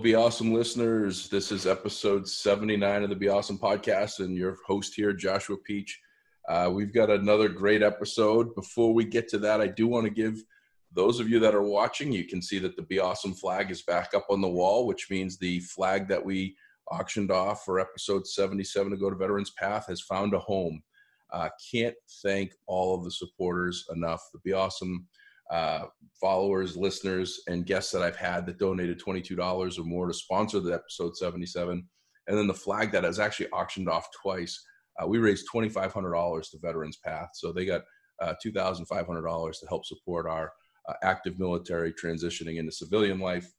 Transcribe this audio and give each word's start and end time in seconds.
Be 0.01 0.15
Awesome 0.15 0.55
listeners. 0.55 1.29
This 1.29 1.53
is 1.53 1.67
episode 1.67 2.27
79 2.27 3.03
of 3.03 3.11
the 3.11 3.15
Be 3.15 3.29
Awesome 3.29 3.59
podcast, 3.59 4.21
and 4.21 4.35
your 4.35 4.57
host 4.67 4.95
here, 4.95 5.13
Joshua 5.13 5.59
Peach. 5.59 6.01
Uh, 6.49 6.71
we've 6.73 6.95
got 6.95 7.11
another 7.11 7.51
great 7.51 7.83
episode. 7.83 8.55
Before 8.55 8.95
we 8.95 9.05
get 9.05 9.29
to 9.29 9.39
that, 9.39 9.61
I 9.61 9.67
do 9.67 9.87
want 9.87 10.07
to 10.07 10.11
give 10.11 10.43
those 10.91 11.21
of 11.21 11.29
you 11.29 11.39
that 11.41 11.55
are 11.55 11.63
watching, 11.63 12.13
you 12.13 12.25
can 12.25 12.41
see 12.41 12.59
that 12.61 12.77
the 12.77 12.83
Be 12.83 12.99
Awesome 12.99 13.35
flag 13.35 13.71
is 13.71 13.83
back 13.83 14.15
up 14.15 14.25
on 14.31 14.41
the 14.41 14.49
wall, 14.49 14.87
which 14.87 15.11
means 15.11 15.37
the 15.37 15.61
flag 15.61 16.09
that 16.09 16.25
we 16.25 16.57
auctioned 16.91 17.31
off 17.31 17.67
for 17.67 17.79
episode 17.79 18.27
77 18.27 18.93
to 18.93 18.97
go 18.97 19.11
to 19.11 19.17
Veterans 19.17 19.51
Path 19.51 19.87
has 19.89 20.01
found 20.01 20.33
a 20.33 20.39
home. 20.39 20.83
Uh, 21.31 21.51
can't 21.71 21.97
thank 22.23 22.55
all 22.67 22.95
of 22.95 23.05
the 23.05 23.11
supporters 23.11 23.87
enough. 23.95 24.23
The 24.33 24.41
Be 24.41 24.55
Awesome 24.55 25.07
uh, 25.51 25.87
followers, 26.21 26.77
listeners, 26.77 27.41
and 27.49 27.67
guests 27.67 27.91
that 27.93 28.03
I've 28.03 28.17
had 28.17 28.47
that 28.47 28.59
donated 28.59 29.01
$22 29.01 29.79
or 29.79 29.85
more 29.85 30.07
to 30.07 30.15
sponsor 30.15 30.61
the 30.61 30.75
episode 30.75 31.17
77. 31.17 31.87
And 32.29 32.39
then 32.39 32.47
the 32.47 32.55
flag 32.55 32.93
that 32.93 33.05
has 33.05 33.19
actually 33.19 33.49
auctioned 33.51 33.89
off 33.89 34.09
twice. 34.23 34.63
Uh, 35.01 35.09
we 35.09 35.19
raised 35.19 35.49
$2,500 35.53 36.51
to 36.51 36.59
Veterans 36.63 36.99
Path. 37.05 37.31
So 37.35 37.53
they 37.53 37.65
got 37.65 37.83
uh, 38.23 38.35
$2,500 38.45 39.61
to 39.61 39.67
help 39.67 39.85
support 39.85 40.27
our 40.27 40.53
uh, 40.89 40.95
active 41.03 41.39
military 41.39 41.93
transitioning 41.93 42.59
into 42.59 42.71
civilian 42.71 43.19
life, 43.19 43.51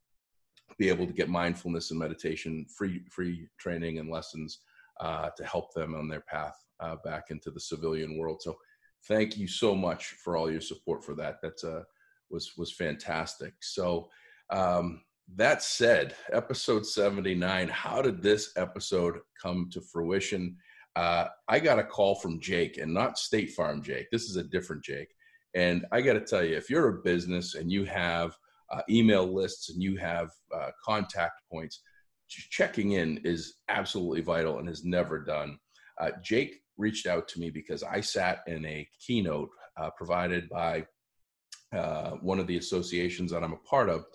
be 0.78 0.88
able 0.88 1.07
to 1.07 1.13
get 1.13 1.30
mindfulness 1.30 1.91
and 1.91 2.00
meditation, 2.00 2.66
free, 2.78 3.01
free 3.12 3.47
training 3.59 4.00
and 4.00 4.09
lessons 4.09 4.59
uh, 5.01 5.30
to 5.35 5.44
help 5.44 5.74
them 5.74 5.96
on 5.96 6.07
their 6.07 6.22
path 6.22 6.56
back 7.03 7.25
into 7.30 7.51
the 7.51 7.59
civilian 7.59 8.18
world. 8.18 8.41
So 8.41 8.56
thank 9.07 9.38
you 9.38 9.47
so 9.47 9.75
much 9.75 10.16
for 10.23 10.38
all 10.38 10.51
your 10.51 10.62
support 10.62 11.03
for 11.03 11.16
that. 11.16 11.38
That's 11.41 11.63
uh, 11.63 11.84
was 12.29 12.53
was 12.57 12.72
fantastic. 12.72 13.53
So 13.62 14.09
um, 14.50 15.01
that 15.35 15.63
said, 15.63 16.16
episode 16.34 16.85
seventy 16.85 17.35
nine. 17.35 17.67
How 17.67 18.01
did 18.01 18.22
this 18.22 18.51
episode 18.57 19.19
come 19.41 19.69
to 19.72 19.81
fruition? 19.81 20.57
Uh, 20.95 21.28
I 21.47 21.59
got 21.59 21.79
a 21.79 21.84
call 21.84 22.16
from 22.16 22.39
Jake, 22.39 22.78
and 22.78 22.94
not 22.94 23.17
State 23.17 23.51
Farm 23.51 23.81
Jake. 23.81 24.07
This 24.12 24.23
is 24.23 24.35
a 24.35 24.44
different 24.44 24.84
Jake. 24.84 25.09
And 25.53 25.85
I 25.91 26.01
got 26.01 26.13
to 26.13 26.22
tell 26.22 26.44
you, 26.44 26.56
if 26.56 26.69
you're 26.69 26.88
a 26.88 27.01
business 27.01 27.56
and 27.56 27.72
you 27.72 27.83
have 27.85 28.38
uh, 28.72 28.81
email 28.89 29.25
lists 29.25 29.69
and 29.69 29.83
you 29.83 29.97
have 29.97 30.29
uh, 30.56 30.69
contact 30.83 31.41
points, 31.51 31.81
checking 32.28 32.94
in 32.94 33.19
is 33.25 33.56
absolutely 33.68 34.22
vital 34.22 34.59
and 34.59 34.69
is 34.69 34.85
never 34.85 35.19
done. 35.19 35.57
Uh, 36.00 36.12
Jake 36.23 36.60
reached 36.77 37.07
out 37.07 37.27
to 37.29 37.39
me 37.39 37.49
because 37.49 37.83
I 37.83 38.01
sat 38.01 38.39
in 38.47 38.65
a 38.65 38.87
keynote 38.99 39.49
uh, 39.77 39.89
provided 39.97 40.49
by 40.49 40.85
uh, 41.73 42.11
one 42.21 42.39
of 42.39 42.47
the 42.47 42.57
associations 42.57 43.31
that 43.31 43.43
I'm 43.43 43.53
a 43.53 43.57
part 43.57 43.89
of, 43.89 44.05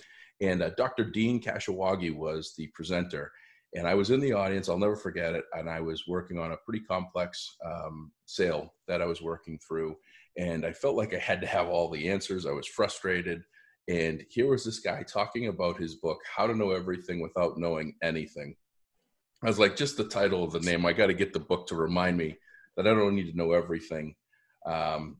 and 0.40 0.62
uh, 0.62 0.70
Dr. 0.76 1.04
Dean 1.04 1.40
Kashiwagi 1.40 2.14
was 2.14 2.54
the 2.56 2.68
presenter. 2.68 3.32
And 3.74 3.86
I 3.86 3.94
was 3.94 4.10
in 4.10 4.20
the 4.20 4.32
audience, 4.32 4.68
I'll 4.68 4.78
never 4.78 4.96
forget 4.96 5.34
it. 5.34 5.44
And 5.52 5.68
I 5.68 5.80
was 5.80 6.06
working 6.06 6.38
on 6.38 6.52
a 6.52 6.56
pretty 6.56 6.84
complex 6.84 7.56
um, 7.64 8.12
sale 8.24 8.72
that 8.88 9.02
I 9.02 9.06
was 9.06 9.20
working 9.20 9.58
through. 9.66 9.96
And 10.38 10.64
I 10.64 10.72
felt 10.72 10.96
like 10.96 11.14
I 11.14 11.18
had 11.18 11.40
to 11.40 11.46
have 11.46 11.68
all 11.68 11.90
the 11.90 12.08
answers. 12.08 12.46
I 12.46 12.52
was 12.52 12.66
frustrated. 12.66 13.42
And 13.88 14.24
here 14.28 14.48
was 14.48 14.64
this 14.64 14.80
guy 14.80 15.02
talking 15.02 15.48
about 15.48 15.78
his 15.78 15.94
book, 15.94 16.18
How 16.34 16.46
to 16.46 16.54
Know 16.54 16.72
Everything 16.72 17.20
Without 17.20 17.58
Knowing 17.58 17.94
Anything. 18.02 18.56
I 19.42 19.46
was 19.46 19.58
like, 19.58 19.76
just 19.76 19.96
the 19.96 20.08
title 20.08 20.42
of 20.42 20.52
the 20.52 20.60
name, 20.60 20.86
I 20.86 20.92
got 20.92 21.06
to 21.06 21.14
get 21.14 21.32
the 21.32 21.40
book 21.40 21.66
to 21.68 21.76
remind 21.76 22.16
me 22.16 22.36
that 22.76 22.86
I 22.86 22.94
don't 22.94 23.14
need 23.14 23.30
to 23.30 23.36
know 23.36 23.52
everything. 23.52 24.14
Um, 24.66 25.18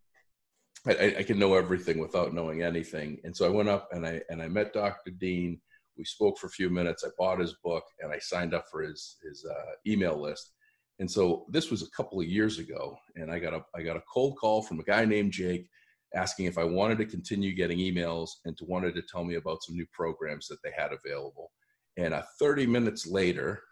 I, 0.86 1.16
I, 1.18 1.22
can 1.22 1.38
know 1.38 1.54
everything 1.54 1.98
without 1.98 2.32
knowing 2.32 2.62
anything. 2.62 3.18
And 3.24 3.36
so 3.36 3.44
I 3.46 3.48
went 3.48 3.68
up 3.68 3.88
and 3.92 4.06
I 4.06 4.20
and 4.28 4.40
I 4.40 4.48
met 4.48 4.72
Dr. 4.72 5.10
Dean. 5.10 5.60
We 5.96 6.04
spoke 6.04 6.38
for 6.38 6.46
a 6.46 6.50
few 6.50 6.70
minutes. 6.70 7.04
I 7.04 7.10
bought 7.18 7.40
his 7.40 7.54
book 7.64 7.84
and 8.00 8.12
I 8.12 8.18
signed 8.18 8.54
up 8.54 8.66
for 8.70 8.82
his 8.82 9.16
his 9.22 9.44
uh, 9.44 9.72
email 9.86 10.20
list. 10.20 10.52
And 10.98 11.10
so 11.10 11.46
this 11.50 11.70
was 11.70 11.82
a 11.82 11.90
couple 11.90 12.20
of 12.20 12.26
years 12.26 12.58
ago, 12.58 12.96
and 13.16 13.30
I 13.30 13.38
got 13.38 13.54
a 13.54 13.64
I 13.74 13.82
got 13.82 13.96
a 13.96 14.02
cold 14.12 14.36
call 14.38 14.62
from 14.62 14.80
a 14.80 14.84
guy 14.84 15.04
named 15.04 15.32
Jake 15.32 15.68
asking 16.14 16.46
if 16.46 16.56
I 16.56 16.64
wanted 16.64 16.98
to 16.98 17.06
continue 17.06 17.54
getting 17.54 17.78
emails 17.78 18.30
and 18.44 18.56
to 18.56 18.64
wanted 18.64 18.94
to 18.94 19.02
tell 19.02 19.24
me 19.24 19.34
about 19.34 19.62
some 19.62 19.76
new 19.76 19.86
programs 19.92 20.46
that 20.48 20.62
they 20.62 20.70
had 20.76 20.90
available. 20.92 21.50
And 21.98 22.14
uh, 22.14 22.22
30 22.38 22.66
minutes 22.66 23.06
later, 23.06 23.62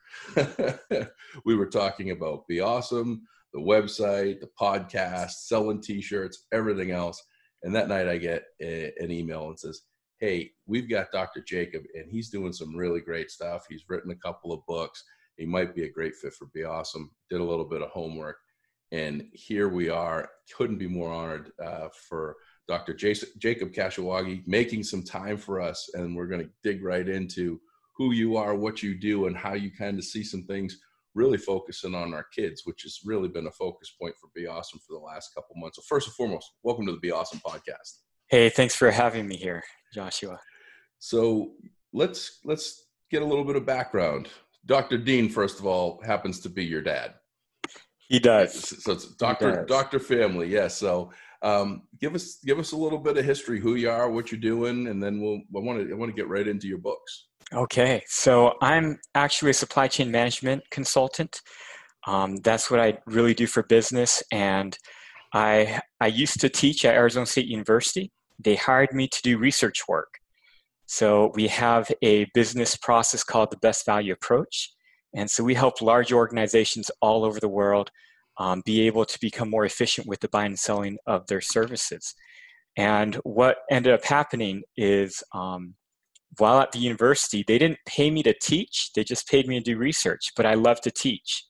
we 1.45 1.55
were 1.55 1.67
talking 1.67 2.11
about 2.11 2.47
Be 2.49 2.61
Awesome, 2.61 3.23
the 3.55 3.61
website, 3.61 4.41
the 4.41 4.51
podcast, 4.61 5.31
selling 5.31 5.81
t-shirts, 5.81 6.47
everything 6.53 6.91
else. 6.91 7.23
And 7.63 7.75
that 7.75 7.89
night 7.89 8.09
I 8.09 8.19
get 8.19 8.45
a, 8.61 8.93
an 8.99 9.11
email 9.11 9.49
and 9.49 9.59
says, 9.59 9.81
"Hey, 10.21 10.51
we've 10.67 10.91
got 10.91 11.13
Dr. 11.13 11.41
Jacob 11.41 11.85
and 11.95 12.11
he's 12.11 12.29
doing 12.29 12.53
some 12.53 12.77
really 12.77 13.01
great 13.01 13.31
stuff. 13.31 13.65
He's 13.69 13.85
written 13.89 14.11
a 14.11 14.17
couple 14.17 14.53
of 14.53 14.67
books. 14.67 15.03
He 15.39 15.47
might 15.47 15.75
be 15.75 15.85
a 15.85 15.91
great 15.91 16.15
fit 16.17 16.35
for 16.35 16.49
Be 16.53 16.65
Awesome." 16.65 17.11
Did 17.31 17.41
a 17.41 17.45
little 17.45 17.65
bit 17.65 17.81
of 17.81 17.89
homework 17.89 18.37
and 18.95 19.27
here 19.33 19.69
we 19.69 19.89
are. 19.89 20.31
Couldn't 20.57 20.79
be 20.79 20.87
more 20.87 21.13
honored 21.13 21.51
uh, 21.63 21.89
for 22.09 22.37
Dr. 22.69 22.95
Jason, 22.95 23.29
Jacob 23.39 23.73
Kashiwagi 23.73 24.47
making 24.47 24.85
some 24.85 25.03
time 25.03 25.37
for 25.37 25.61
us. 25.61 25.91
And 25.95 26.15
we're 26.15 26.29
going 26.29 26.43
to 26.43 26.51
dig 26.63 26.85
right 26.85 27.09
into 27.09 27.61
who 27.97 28.13
you 28.13 28.37
are, 28.37 28.55
what 28.55 28.85
you 28.85 28.95
do, 28.95 29.27
and 29.27 29.37
how 29.37 29.55
you 29.55 29.73
kind 29.73 29.99
of 29.99 30.05
see 30.05 30.23
some 30.23 30.45
things 30.45 30.79
really 31.15 31.39
focusing 31.39 31.95
on 31.95 32.13
our 32.13 32.27
kids, 32.35 32.63
which 32.65 32.83
has 32.83 33.01
really 33.05 33.29
been 33.29 33.47
a 33.47 33.53
focus 33.53 33.95
point 34.01 34.15
for 34.21 34.29
Be 34.35 34.47
Awesome 34.47 34.81
for 34.87 34.95
the 34.95 35.05
last 35.05 35.35
couple 35.35 35.55
months. 35.57 35.77
So 35.77 35.83
first 35.89 36.09
and 36.09 36.15
foremost, 36.15 36.53
welcome 36.63 36.87
to 36.87 36.93
the 36.93 36.99
Be 36.99 37.11
Awesome 37.11 37.41
podcast. 37.41 38.01
Hey, 38.29 38.49
thanks 38.49 38.75
for 38.75 38.91
having 38.91 39.27
me 39.27 39.37
here, 39.37 39.63
Joshua. 39.93 40.41
So 40.99 41.53
let's 41.93 42.41
let's 42.45 42.87
get 43.11 43.23
a 43.23 43.25
little 43.25 43.45
bit 43.45 43.57
of 43.57 43.67
background. 43.67 44.29
Dr. 44.67 44.99
Dean, 44.99 45.29
first 45.29 45.61
of 45.61 45.67
all, 45.67 46.01
happens 46.05 46.41
to 46.41 46.49
be 46.49 46.65
your 46.65 46.83
dad. 46.83 47.15
He 48.09 48.19
does. 48.19 48.83
So 48.83 48.93
it's 48.93 49.15
Doctor 49.17 49.65
Doctor 49.67 49.99
Family. 49.99 50.49
Yes. 50.49 50.63
Yeah, 50.63 50.69
so 50.69 51.13
um, 51.43 51.83
give 52.01 52.15
us 52.15 52.39
give 52.45 52.59
us 52.59 52.73
a 52.73 52.77
little 52.77 52.99
bit 52.99 53.19
of 53.19 53.25
history, 53.25 53.61
who 53.61 53.75
you 53.75 53.91
are, 53.91 54.11
what 54.11 54.33
you're 54.33 54.41
doing, 54.41 54.89
and 54.89 55.03
then 55.03 55.21
we'll 55.21 55.41
I 55.55 55.65
want 55.65 55.87
to 55.87 55.93
I 55.93 55.97
want 55.97 56.11
to 56.11 56.17
get 56.17 56.29
right 56.29 56.49
into 56.49 56.67
your 56.67 56.79
books. 56.79 57.29
Okay, 57.53 58.03
so 58.07 58.55
I'm 58.63 58.99
actually 59.15 59.51
a 59.51 59.55
supply 59.55 59.89
chain 59.89 60.11
management 60.11 60.63
consultant. 60.71 61.41
Um, 62.07 62.37
that's 62.37 62.71
what 62.71 62.81
I 62.81 62.99
really 63.07 63.35
do 63.35 63.47
for 63.47 63.63
business, 63.63 64.23
and 64.33 64.77
I 65.33 65.81
I 66.01 66.07
used 66.09 66.41
to 66.41 66.49
teach 66.49 66.85
at 66.85 66.95
Arizona 66.95 67.27
State 67.27 67.47
University. 67.47 68.11
They 68.39 68.57
hired 68.57 68.93
me 68.93 69.09
to 69.09 69.23
do 69.23 69.39
research 69.39 69.87
work. 69.89 70.19
So 70.87 71.33
we 71.35 71.49
have 71.49 71.91
a 72.03 72.27
business 72.35 72.77
process 72.77 73.25
called 73.25 73.51
the 73.51 73.59
best 73.59 73.87
value 73.87 74.13
approach, 74.13 74.71
and 75.15 75.31
so 75.31 75.45
we 75.45 75.55
help 75.55 75.81
large 75.81 76.13
organizations 76.13 76.91
all 77.01 77.25
over 77.25 77.41
the 77.41 77.49
world 77.49 77.91
um, 78.39 78.63
be 78.65 78.87
able 78.87 79.05
to 79.05 79.19
become 79.21 79.51
more 79.51 79.65
efficient 79.65 80.07
with 80.07 80.21
the 80.21 80.29
buying 80.29 80.53
and 80.53 80.59
selling 80.59 80.99
of 81.07 81.27
their 81.27 81.41
services. 81.41 82.15
And 82.77 83.15
what 83.17 83.59
ended 83.71 83.93
up 83.93 84.05
happening 84.05 84.65
is 84.77 85.23
um, 85.33 85.75
while 86.39 86.61
at 86.61 86.73
the 86.73 86.79
university, 86.79 87.45
they 87.47 87.59
didn't 87.59 87.79
pay 87.87 88.11
me 88.11 88.23
to 88.23 88.35
teach, 88.41 88.91
they 88.95 89.05
just 89.05 89.29
paid 89.29 89.47
me 89.47 89.59
to 89.59 89.65
do 89.65 89.77
research, 89.77 90.33
but 90.37 90.47
I 90.47 90.55
love 90.55 90.81
to 90.83 90.91
teach. 90.91 91.45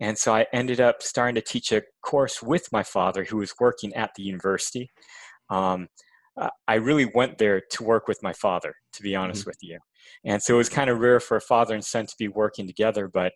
And 0.00 0.16
so 0.16 0.34
I 0.34 0.46
ended 0.52 0.80
up 0.80 1.02
starting 1.02 1.34
to 1.34 1.40
teach 1.40 1.72
a 1.72 1.82
course 2.02 2.42
with 2.42 2.68
my 2.72 2.82
father 2.82 3.24
who 3.24 3.38
was 3.38 3.54
working 3.58 3.94
at 3.94 4.10
the 4.16 4.22
university. 4.22 4.90
Um, 5.50 5.88
I 6.68 6.74
really 6.74 7.10
went 7.14 7.38
there 7.38 7.60
to 7.72 7.82
work 7.82 8.06
with 8.06 8.22
my 8.22 8.32
father, 8.32 8.74
to 8.92 9.02
be 9.02 9.16
honest 9.16 9.42
mm-hmm. 9.42 9.50
with 9.50 9.58
you. 9.60 9.78
And 10.24 10.40
so 10.40 10.54
it 10.54 10.58
was 10.58 10.68
kind 10.68 10.88
of 10.88 11.00
rare 11.00 11.18
for 11.20 11.36
a 11.36 11.40
father 11.40 11.74
and 11.74 11.84
son 11.84 12.06
to 12.06 12.14
be 12.18 12.28
working 12.28 12.66
together, 12.66 13.08
but 13.08 13.32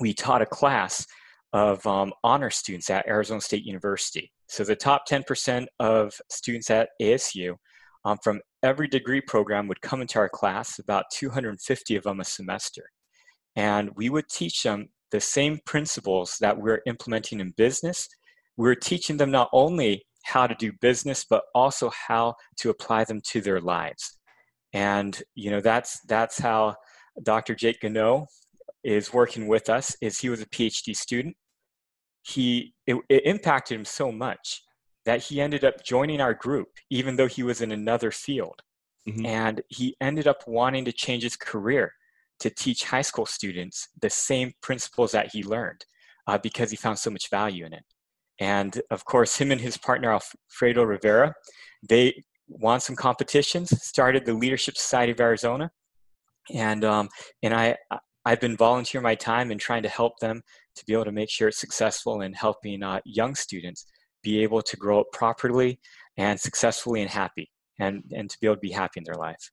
we 0.00 0.12
taught 0.12 0.42
a 0.42 0.46
class 0.46 1.06
of 1.54 1.84
um, 1.86 2.12
honor 2.22 2.50
students 2.50 2.90
at 2.90 3.08
Arizona 3.08 3.40
State 3.40 3.64
University. 3.64 4.30
So 4.48 4.64
the 4.64 4.76
top 4.76 5.08
10% 5.08 5.66
of 5.80 6.14
students 6.30 6.70
at 6.70 6.90
ASU 7.00 7.54
um, 8.04 8.18
from 8.22 8.40
every 8.62 8.88
degree 8.88 9.20
program 9.20 9.68
would 9.68 9.80
come 9.80 10.00
into 10.00 10.18
our 10.18 10.28
class, 10.28 10.78
about 10.78 11.04
250 11.12 11.96
of 11.96 12.04
them 12.04 12.20
a 12.20 12.24
semester. 12.24 12.90
And 13.56 13.90
we 13.96 14.08
would 14.08 14.28
teach 14.28 14.62
them 14.62 14.88
the 15.10 15.20
same 15.20 15.58
principles 15.66 16.36
that 16.40 16.58
we're 16.58 16.82
implementing 16.86 17.40
in 17.40 17.52
business. 17.56 18.08
We're 18.56 18.74
teaching 18.74 19.16
them 19.16 19.30
not 19.30 19.48
only 19.52 20.04
how 20.24 20.46
to 20.46 20.54
do 20.54 20.72
business, 20.80 21.24
but 21.28 21.44
also 21.54 21.90
how 22.08 22.34
to 22.58 22.70
apply 22.70 23.04
them 23.04 23.20
to 23.28 23.40
their 23.40 23.60
lives. 23.60 24.18
And 24.72 25.20
you 25.34 25.50
know 25.50 25.60
that's 25.60 26.00
that's 26.08 26.38
how 26.38 26.76
Dr. 27.22 27.54
Jake 27.54 27.80
Gunnoe 27.80 28.26
is 28.84 29.12
working 29.12 29.48
with 29.48 29.70
us. 29.70 29.96
Is 30.02 30.18
he 30.18 30.28
was 30.28 30.42
a 30.42 30.46
PhD 30.46 30.94
student. 30.94 31.36
He 32.22 32.74
it, 32.86 32.96
it 33.08 33.22
impacted 33.24 33.78
him 33.78 33.86
so 33.86 34.12
much 34.12 34.62
that 35.04 35.22
he 35.22 35.40
ended 35.40 35.64
up 35.64 35.84
joining 35.84 36.20
our 36.20 36.34
group, 36.34 36.68
even 36.90 37.16
though 37.16 37.26
he 37.26 37.42
was 37.42 37.60
in 37.60 37.72
another 37.72 38.10
field. 38.10 38.60
Mm-hmm. 39.08 39.26
And 39.26 39.62
he 39.68 39.96
ended 40.00 40.26
up 40.26 40.42
wanting 40.46 40.84
to 40.84 40.92
change 40.92 41.22
his 41.22 41.36
career 41.36 41.92
to 42.40 42.50
teach 42.50 42.84
high 42.84 43.02
school 43.02 43.26
students 43.26 43.88
the 44.00 44.10
same 44.10 44.52
principles 44.62 45.12
that 45.12 45.30
he 45.32 45.42
learned 45.42 45.84
uh, 46.26 46.38
because 46.38 46.70
he 46.70 46.76
found 46.76 46.98
so 46.98 47.10
much 47.10 47.30
value 47.30 47.64
in 47.64 47.72
it. 47.72 47.84
And 48.38 48.80
of 48.90 49.04
course, 49.04 49.36
him 49.36 49.50
and 49.50 49.60
his 49.60 49.76
partner 49.76 50.12
Alfredo 50.12 50.84
Rivera, 50.84 51.34
they 51.88 52.22
won 52.46 52.80
some 52.80 52.96
competitions, 52.96 53.70
started 53.82 54.24
the 54.24 54.34
Leadership 54.34 54.76
Society 54.76 55.12
of 55.12 55.20
Arizona, 55.20 55.70
and 56.54 56.84
um, 56.84 57.08
and 57.42 57.52
I 57.52 57.76
I've 58.24 58.40
been 58.40 58.56
volunteering 58.56 59.02
my 59.02 59.14
time 59.14 59.50
and 59.50 59.60
trying 59.60 59.82
to 59.82 59.88
help 59.88 60.18
them 60.20 60.42
to 60.76 60.84
be 60.86 60.92
able 60.92 61.06
to 61.06 61.12
make 61.12 61.30
sure 61.30 61.48
it's 61.48 61.58
successful 61.58 62.20
in 62.20 62.32
helping 62.32 62.82
uh, 62.82 63.00
young 63.04 63.34
students 63.34 63.86
be 64.22 64.42
able 64.42 64.62
to 64.62 64.76
grow 64.76 65.00
up 65.00 65.06
properly 65.12 65.80
and 66.16 66.38
successfully 66.38 67.00
and 67.00 67.10
happy, 67.10 67.50
and 67.78 68.02
and 68.14 68.28
to 68.30 68.36
be 68.40 68.46
able 68.46 68.56
to 68.56 68.60
be 68.60 68.70
happy 68.70 69.00
in 69.00 69.04
their 69.04 69.14
life. 69.14 69.50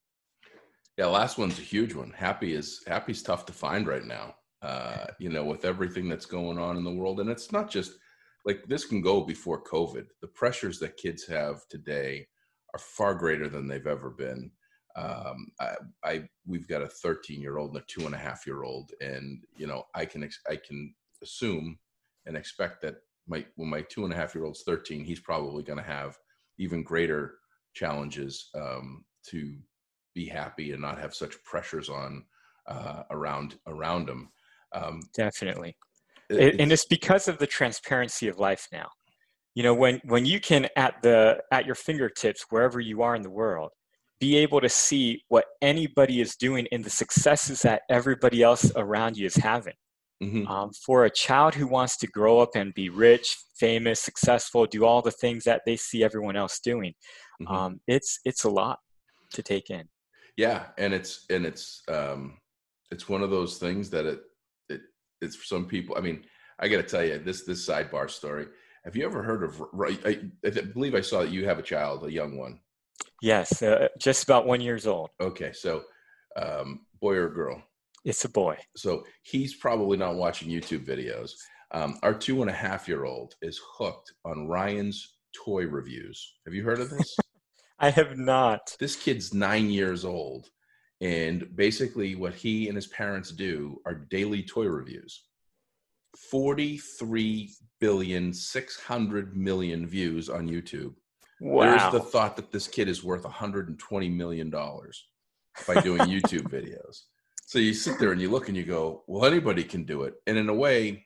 Yeah, 0.97 1.07
last 1.07 1.38
one's 1.38 1.59
a 1.59 1.63
huge 1.63 1.94
one. 1.94 2.12
Happy 2.12 2.53
is 2.53 2.81
happy's 2.88 3.21
tough 3.21 3.45
to 3.47 3.53
find 3.53 3.88
right 3.88 4.06
now. 4.06 4.35
Uh, 4.62 5.06
you 5.19 5.29
know, 5.29 5.44
with 5.44 5.65
everything 5.65 6.09
that's 6.09 6.25
going 6.25 6.57
on 6.57 6.77
in 6.77 6.83
the 6.83 6.94
world, 6.94 7.19
and 7.19 7.29
it's 7.29 7.51
not 7.51 7.69
just 7.69 7.94
like 8.45 8.63
this 8.67 8.85
can 8.85 9.01
go 9.01 9.21
before 9.21 9.63
COVID. 9.63 10.06
The 10.21 10.27
pressures 10.27 10.79
that 10.79 10.97
kids 10.97 11.25
have 11.27 11.67
today 11.69 12.25
are 12.73 12.79
far 12.79 13.13
greater 13.13 13.50
than 13.50 13.67
they've 13.67 13.88
ever 13.88 14.09
been. 14.09 14.51
Um, 14.95 15.47
I, 15.59 15.75
I, 16.06 16.29
we've 16.47 16.67
got 16.67 16.81
a 16.81 16.88
13 16.88 17.41
year 17.41 17.57
old 17.57 17.71
and 17.71 17.83
a 17.83 17.85
two 17.88 18.06
and 18.06 18.15
a 18.15 18.19
half 18.19 18.47
year 18.47 18.63
old, 18.63 18.91
and 19.01 19.44
you 19.57 19.67
know 19.67 19.83
I 19.94 20.06
can 20.06 20.27
I 20.50 20.56
can 20.56 20.95
assume 21.21 21.77
and 22.25 22.38
expect 22.38 22.81
that 22.81 22.95
my 23.27 23.45
when 23.56 23.69
my 23.69 23.81
two 23.81 24.04
and 24.04 24.13
a 24.13 24.16
half 24.16 24.36
year 24.36 24.45
old's 24.45 24.63
13, 24.63 25.04
he's 25.04 25.19
probably 25.19 25.63
going 25.63 25.80
to 25.80 25.83
have 25.83 26.18
even 26.57 26.83
greater 26.83 27.36
challenges 27.74 28.50
um, 28.56 29.04
to 29.27 29.56
be 30.13 30.25
happy 30.25 30.72
and 30.72 30.81
not 30.81 31.00
have 31.00 31.13
such 31.13 31.42
pressures 31.44 31.89
on 31.89 32.24
uh, 32.68 33.04
around 33.12 33.56
around 33.68 34.10
him. 34.10 34.30
Um, 34.74 35.01
Definitely. 35.16 35.75
it's, 36.30 36.57
and 36.60 36.72
it's 36.72 36.86
because 36.86 37.27
of 37.27 37.38
the 37.38 37.48
transparency 37.48 38.27
of 38.27 38.39
life 38.39 38.68
now. 38.72 38.89
You 39.54 39.63
know 39.63 39.74
when 39.74 40.01
when 40.06 40.25
you 40.25 40.39
can 40.39 40.68
at 40.75 41.01
the 41.01 41.42
at 41.51 41.66
your 41.66 41.75
fingertips 41.75 42.45
wherever 42.50 42.80
you 42.80 43.01
are 43.01 43.16
in 43.16 43.22
the 43.22 43.30
world 43.30 43.72
be 44.19 44.38
able 44.38 44.62
to 44.62 44.69
see 44.69 45.22
what 45.27 45.45
anybody 45.62 46.22
is 46.22 46.36
doing 46.36 46.68
and 46.72 46.83
the 46.83 46.89
successes 46.89 47.62
that 47.63 47.81
everybody 47.89 48.42
else 48.42 48.72
around 48.75 49.18
you 49.18 49.25
is 49.25 49.36
having 49.36 49.74
mm-hmm. 50.21 50.47
um, 50.47 50.71
for 50.85 51.06
a 51.06 51.09
child 51.09 51.53
who 51.53 51.67
wants 51.67 51.97
to 51.97 52.07
grow 52.07 52.39
up 52.39 52.56
and 52.56 52.73
be 52.73 52.89
rich 52.89 53.38
famous 53.57 54.01
successful 54.01 54.65
do 54.65 54.85
all 54.85 55.01
the 55.01 55.12
things 55.12 55.44
that 55.44 55.62
they 55.65 55.75
see 55.75 56.03
everyone 56.03 56.35
else 56.35 56.59
doing 56.59 56.94
mm-hmm. 57.41 57.53
um, 57.53 57.79
it's 57.88 58.19
it's 58.25 58.44
a 58.44 58.50
lot 58.50 58.79
to 59.31 59.41
take 59.41 59.69
in 59.69 59.83
yeah 60.38 60.65
and 60.77 60.94
it's 60.94 61.25
and 61.29 61.45
it's 61.45 61.81
um 61.88 62.38
it's 62.91 63.09
one 63.09 63.21
of 63.21 63.29
those 63.29 63.57
things 63.57 63.89
that 63.89 64.06
it 64.06 64.21
it 64.69 64.81
it's 65.21 65.35
for 65.35 65.45
some 65.45 65.65
people. 65.65 65.95
I 65.97 66.01
mean, 66.01 66.23
I 66.59 66.67
got 66.67 66.77
to 66.77 66.83
tell 66.83 67.03
you 67.03 67.19
this 67.19 67.44
this 67.44 67.67
sidebar 67.67 68.09
story. 68.09 68.47
Have 68.83 68.95
you 68.95 69.06
ever 69.06 69.23
heard 69.23 69.44
of? 69.44 69.62
I, 70.06 70.19
I 70.45 70.50
believe 70.73 70.95
I 70.95 71.01
saw 71.01 71.21
that 71.21 71.31
you 71.31 71.45
have 71.45 71.59
a 71.59 71.63
child, 71.63 72.06
a 72.06 72.12
young 72.12 72.38
one. 72.38 72.59
Yes, 73.21 73.62
uh, 73.62 73.88
just 74.00 74.23
about 74.23 74.45
one 74.45 74.62
years 74.62 74.85
old. 74.85 75.09
Okay, 75.19 75.51
so 75.53 75.83
um, 76.35 76.85
boy 77.01 77.15
or 77.15 77.29
girl? 77.29 77.62
It's 78.06 78.24
a 78.24 78.30
boy. 78.30 78.57
So 78.75 79.04
he's 79.24 79.56
probably 79.56 79.98
not 79.98 80.16
watching 80.16 80.50
YouTube 80.50 80.86
videos. 80.86 81.31
Um, 81.72 81.98
our 82.04 82.13
two 82.13 82.42
and 82.42 82.50
a 82.50 82.54
half 82.54 82.88
year 82.88 83.04
old 83.04 83.34
is 83.42 83.60
hooked 83.78 84.13
on 84.24 84.48
Ryan's 84.48 85.18
toy 85.34 85.65
reviews. 85.65 86.36
Have 86.46 86.53
you 86.53 86.63
heard 86.63 86.79
of 86.79 86.91
this? 86.91 87.18
I 87.79 87.89
have 87.89 88.18
not. 88.18 88.75
This 88.79 88.96
kid's 88.96 89.34
nine 89.34 89.70
years 89.70 90.06
old, 90.06 90.50
and 91.01 91.53
basically, 91.56 92.15
what 92.15 92.34
he 92.34 92.70
and 92.70 92.75
his 92.75 92.88
parents 92.88 93.32
do 93.32 93.82
are 93.86 93.96
daily 93.96 94.44
toy 94.44 94.65
reviews. 94.65 95.24
43 96.32 97.51
billion, 97.82 98.34
600 98.34 99.36
million 99.36 99.86
views 99.86 100.29
on 100.29 100.48
YouTube. 100.48 100.94
Wow. 101.41 101.65
There's 101.65 101.91
the 101.91 102.00
thought 102.00 102.38
that 102.38 102.51
this 102.51 102.70
kid 102.70 102.88
is 102.88 103.03
worth 103.03 103.25
120 103.25 104.10
million 104.10 104.50
dollars 104.50 105.06
by 105.68 105.82
doing 105.82 106.00
YouTube 106.03 106.50
videos. 106.50 107.01
So 107.46 107.60
you 107.60 107.74
sit 107.74 108.00
there 108.00 108.12
and 108.12 108.20
you 108.20 108.30
look 108.30 108.48
and 108.48 108.58
you 108.58 108.64
go, 108.64 109.04
well, 109.08 109.25
anybody 109.25 109.64
can 109.64 109.84
do 109.84 110.04
it. 110.04 110.16
And 110.25 110.38
in 110.38 110.50
a 110.50 110.54
way, 110.54 111.06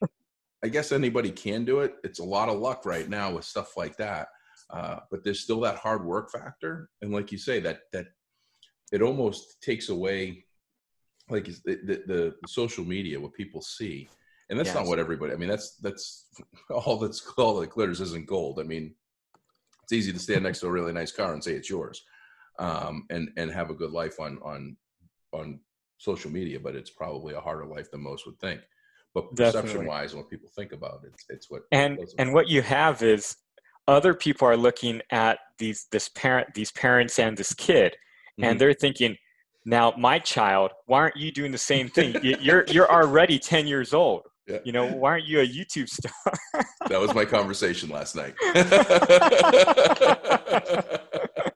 I 0.64 0.70
guess 0.70 0.92
anybody 0.92 1.32
can 1.32 1.66
do 1.66 1.80
it. 1.80 1.96
It's 2.04 2.20
a 2.20 2.24
lot 2.24 2.50
of 2.50 2.60
luck 2.60 2.86
right 2.86 3.10
now 3.10 3.32
with 3.32 3.46
stuff 3.46 3.76
like 3.76 3.98
that. 3.98 4.30
Uh, 4.70 5.00
but 5.12 5.24
there's 5.24 5.42
still 5.42 5.60
that 5.62 5.78
hard 5.78 6.06
work 6.06 6.32
factor. 6.32 6.90
And 7.02 7.12
like 7.12 7.32
you 7.32 7.38
say, 7.38 7.60
that 7.60 7.82
that 7.92 8.08
it 8.92 9.02
almost 9.02 9.62
takes 9.62 9.90
away 9.90 10.46
like 11.30 11.46
the, 11.46 11.76
the, 11.84 12.04
the 12.08 12.36
social 12.48 12.84
media 12.84 13.20
what 13.20 13.34
people 13.34 13.62
see 13.62 14.10
and 14.50 14.58
that's 14.58 14.68
yes. 14.68 14.76
not 14.76 14.88
what 14.88 15.00
everybody 15.00 15.32
i 15.32 15.36
mean 15.36 15.50
that's 15.50 15.76
that's 15.78 16.26
all 16.72 16.98
that's 16.98 17.32
all 17.38 17.60
that 17.60 17.70
glitters 17.70 18.02
isn't 18.02 18.28
gold 18.28 18.60
i 18.60 18.64
mean 18.64 18.94
it's 19.84 19.94
easy 19.94 20.12
to 20.12 20.20
stand 20.20 20.44
next 20.44 20.60
to 20.60 20.68
a 20.68 20.72
really 20.72 20.94
nice 20.94 21.12
car 21.12 21.34
and 21.34 21.44
say 21.44 21.54
it's 21.54 21.70
yours 21.70 22.04
um, 22.60 23.06
and 23.10 23.30
and 23.38 23.52
have 23.52 23.70
a 23.70 23.76
good 23.76 23.92
life 23.92 24.20
on 24.20 24.38
on 24.44 24.76
on 25.34 25.60
social 26.00 26.32
media 26.32 26.60
but 26.60 26.76
it's 26.76 26.90
probably 26.90 27.36
a 27.36 27.40
harder 27.40 27.66
life 27.66 27.92
than 27.92 28.02
most 28.02 28.26
would 28.26 28.40
think 28.40 28.62
but 29.14 29.34
perception 29.36 29.86
wise 29.86 30.16
what 30.16 30.30
people 30.30 30.50
think 30.56 30.72
about 30.72 31.02
it 31.04 31.12
it's, 31.14 31.26
it's 31.30 31.52
what 31.52 31.62
and 31.72 32.00
and 32.18 32.34
what 32.34 32.50
you 32.50 32.64
have 32.64 33.04
is 33.04 33.36
other 33.90 34.14
people 34.14 34.48
are 34.48 34.58
looking 34.58 35.02
at 35.12 35.40
these 35.58 35.88
this 35.92 36.10
parent 36.10 36.54
these 36.54 36.72
parents 36.72 37.20
and 37.20 37.36
this 37.36 37.54
kid 37.54 37.94
mm-hmm. 37.94 38.44
and 38.44 38.62
they're 38.62 38.74
thinking, 38.74 39.18
now 39.66 39.94
my 39.98 40.20
child, 40.20 40.72
why 40.86 41.00
aren't 41.00 41.18
you 41.18 41.32
doing 41.32 41.52
the 41.52 41.58
same 41.58 41.90
thing? 41.90 42.16
you're 42.24 42.66
you're 42.68 42.92
already 42.92 43.40
10 43.40 43.68
years 43.68 43.94
old. 43.94 44.28
Yeah. 44.48 44.60
You 44.64 44.72
know, 44.72 44.88
why 44.88 45.12
aren't 45.12 45.26
you 45.26 45.42
a 45.42 45.48
YouTube 45.48 45.90
star? 45.90 46.34
that 46.88 47.00
was 47.00 47.14
my 47.14 47.26
conversation 47.26 47.90
last 47.90 48.16
night. 48.16 48.34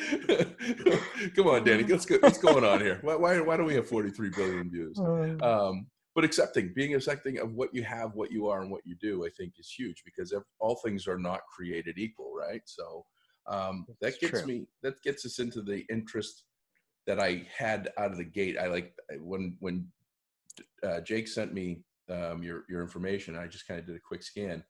Come 1.36 1.46
on, 1.48 1.64
Danny. 1.64 1.84
What's, 1.84 2.08
what's 2.08 2.38
going 2.38 2.64
on 2.64 2.80
here? 2.80 2.98
Why, 3.02 3.16
why, 3.16 3.40
why 3.40 3.56
do 3.56 3.64
we 3.64 3.74
have 3.74 3.88
43 3.88 4.30
billion 4.30 4.70
views? 4.70 4.98
Uh. 4.98 5.36
Um, 5.42 5.86
but 6.14 6.24
accepting, 6.24 6.72
being 6.74 6.94
accepting 6.94 7.38
of 7.38 7.54
what 7.54 7.72
you 7.72 7.84
have, 7.84 8.14
what 8.14 8.32
you 8.32 8.48
are, 8.48 8.62
and 8.62 8.70
what 8.70 8.84
you 8.84 8.96
do, 9.00 9.24
I 9.24 9.30
think 9.30 9.54
is 9.58 9.70
huge 9.70 10.02
because 10.04 10.34
all 10.58 10.76
things 10.76 11.06
are 11.06 11.18
not 11.18 11.40
created 11.54 11.98
equal, 11.98 12.32
right? 12.36 12.62
So 12.64 13.04
um, 13.46 13.86
that 14.00 14.18
gets 14.20 14.40
true. 14.40 14.46
me, 14.46 14.66
that 14.82 15.00
gets 15.02 15.24
us 15.24 15.38
into 15.38 15.62
the 15.62 15.84
interest 15.90 16.44
that 17.06 17.20
I 17.20 17.46
had 17.56 17.90
out 17.98 18.10
of 18.10 18.18
the 18.18 18.24
gate. 18.24 18.56
I 18.58 18.66
like 18.66 18.92
when 19.20 19.56
when 19.60 19.86
uh, 20.82 21.00
Jake 21.00 21.28
sent 21.28 21.54
me 21.54 21.82
um, 22.10 22.42
your 22.42 22.64
your 22.68 22.82
information. 22.82 23.36
I 23.36 23.46
just 23.46 23.66
kind 23.66 23.78
of 23.80 23.86
did 23.86 23.96
a 23.96 24.00
quick 24.00 24.22
scan, 24.22 24.62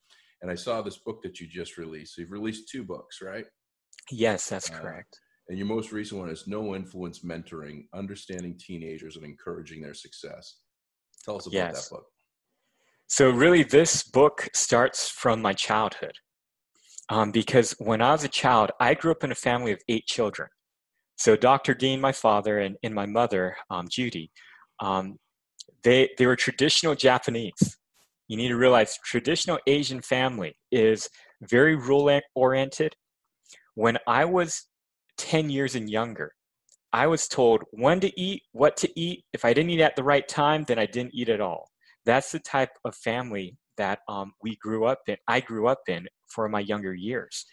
and 0.43 0.51
I 0.51 0.55
saw 0.55 0.83
this 0.83 0.99
book 0.99 1.23
that 1.23 1.41
you 1.41 1.47
just 1.47 1.79
released. 1.79 2.15
So 2.15 2.23
you've 2.23 2.31
released 2.31 2.69
two 2.69 2.85
books, 2.85 3.21
right? 3.23 3.47
Yes, 4.11 4.49
that's 4.49 4.71
uh, 4.71 4.75
correct. 4.75 5.21
And 5.49 5.59
your 5.59 5.67
most 5.67 5.93
recent 5.93 6.21
one 6.21 6.31
is 6.31 6.47
No 6.47 6.75
Influence 6.75 7.21
Mentoring: 7.21 7.85
Understanding 7.95 8.57
Teenagers 8.59 9.17
and 9.17 9.25
Encouraging 9.25 9.83
Their 9.83 9.95
Success. 9.95 10.59
Tell 11.25 11.37
us 11.37 11.47
about 11.47 11.55
yes. 11.55 11.89
that 11.89 11.95
book. 11.95 12.07
So 13.09 13.31
really, 13.31 13.65
this 13.65 14.05
book 14.05 14.49
starts 14.55 15.09
from 15.09 15.43
my 15.43 15.53
childhood. 15.53 16.13
Um, 17.09 17.33
because 17.33 17.75
when 17.79 18.01
I 18.01 18.13
was 18.13 18.23
a 18.23 18.29
child, 18.29 18.71
I 18.79 18.95
grew 18.95 19.11
up 19.11 19.25
in 19.25 19.33
a 19.33 19.35
family 19.35 19.73
of 19.73 19.81
eight 19.89 20.07
children. 20.07 20.49
So 21.17 21.35
Dr. 21.35 21.75
Dean, 21.75 22.01
my 22.01 22.13
father, 22.13 22.61
and, 22.61 22.77
and 22.85 22.95
my 22.95 23.07
mother, 23.07 23.57
um, 23.69 23.89
Judy, 23.91 24.31
um, 24.79 25.19
they, 25.83 26.09
they 26.17 26.27
were 26.27 26.37
traditional 26.37 26.95
Japanese. 26.95 27.79
You 28.29 28.37
need 28.37 28.49
to 28.49 28.57
realize 28.57 28.97
traditional 29.05 29.59
Asian 29.67 30.01
family 30.01 30.57
is 30.71 31.11
very 31.43 31.75
rule 31.75 32.21
oriented. 32.37 32.95
When 33.75 33.99
I 34.07 34.25
was 34.25 34.67
10 35.19 35.51
years 35.51 35.75
and 35.75 35.89
younger, 35.89 36.33
I 36.93 37.07
was 37.07 37.29
told 37.29 37.63
when 37.71 38.01
to 38.01 38.21
eat, 38.21 38.43
what 38.53 38.77
to 38.79 39.01
eat. 39.01 39.25
If 39.33 39.45
I 39.45 39.53
didn't 39.53 39.71
eat 39.71 39.81
at 39.81 39.97
the 39.97 40.03
right 40.03 40.27
time, 40.27 40.65
then 40.67 40.79
I 40.79 40.87
didn't 40.87 41.15
eat 41.15 41.29
at 41.29 41.41
all. 41.41 41.71
That's 42.05 42.33
the 42.33 42.41
type 42.41 42.71
of 42.85 42.97
family 42.97 43.57
that 43.77 44.01
um, 44.09 44.33
we 44.43 44.57
grew 44.57 44.87
up 44.87 45.01
in. 45.07 45.17
I 45.29 45.41
grew 45.41 45.69
up 45.69 45.83
in 45.89 46.07
for 46.29 46.49
my 46.49 46.61
younger 46.61 46.95
years. 46.95 47.45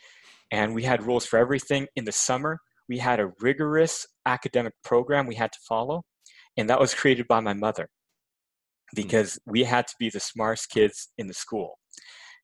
And 0.51 0.73
we 0.73 0.83
had 0.83 1.05
rules 1.05 1.25
for 1.25 1.37
everything. 1.37 1.87
In 1.95 2.05
the 2.05 2.11
summer, 2.11 2.59
we 2.89 2.97
had 2.97 3.19
a 3.19 3.31
rigorous 3.41 4.07
academic 4.25 4.73
program 4.83 5.27
we 5.27 5.35
had 5.35 5.51
to 5.51 5.59
follow. 5.67 6.03
And 6.57 6.69
that 6.69 6.79
was 6.79 6.93
created 6.93 7.27
by 7.27 7.41
my 7.41 7.53
mother. 7.53 7.89
Hmm. 8.95 9.01
because 9.01 9.39
we 9.45 9.63
had 9.63 9.87
to 9.87 9.95
be 9.99 10.09
the 10.09 10.19
smartest 10.19 10.69
kids 10.69 11.09
in 11.17 11.27
the 11.27 11.33
school. 11.33 11.77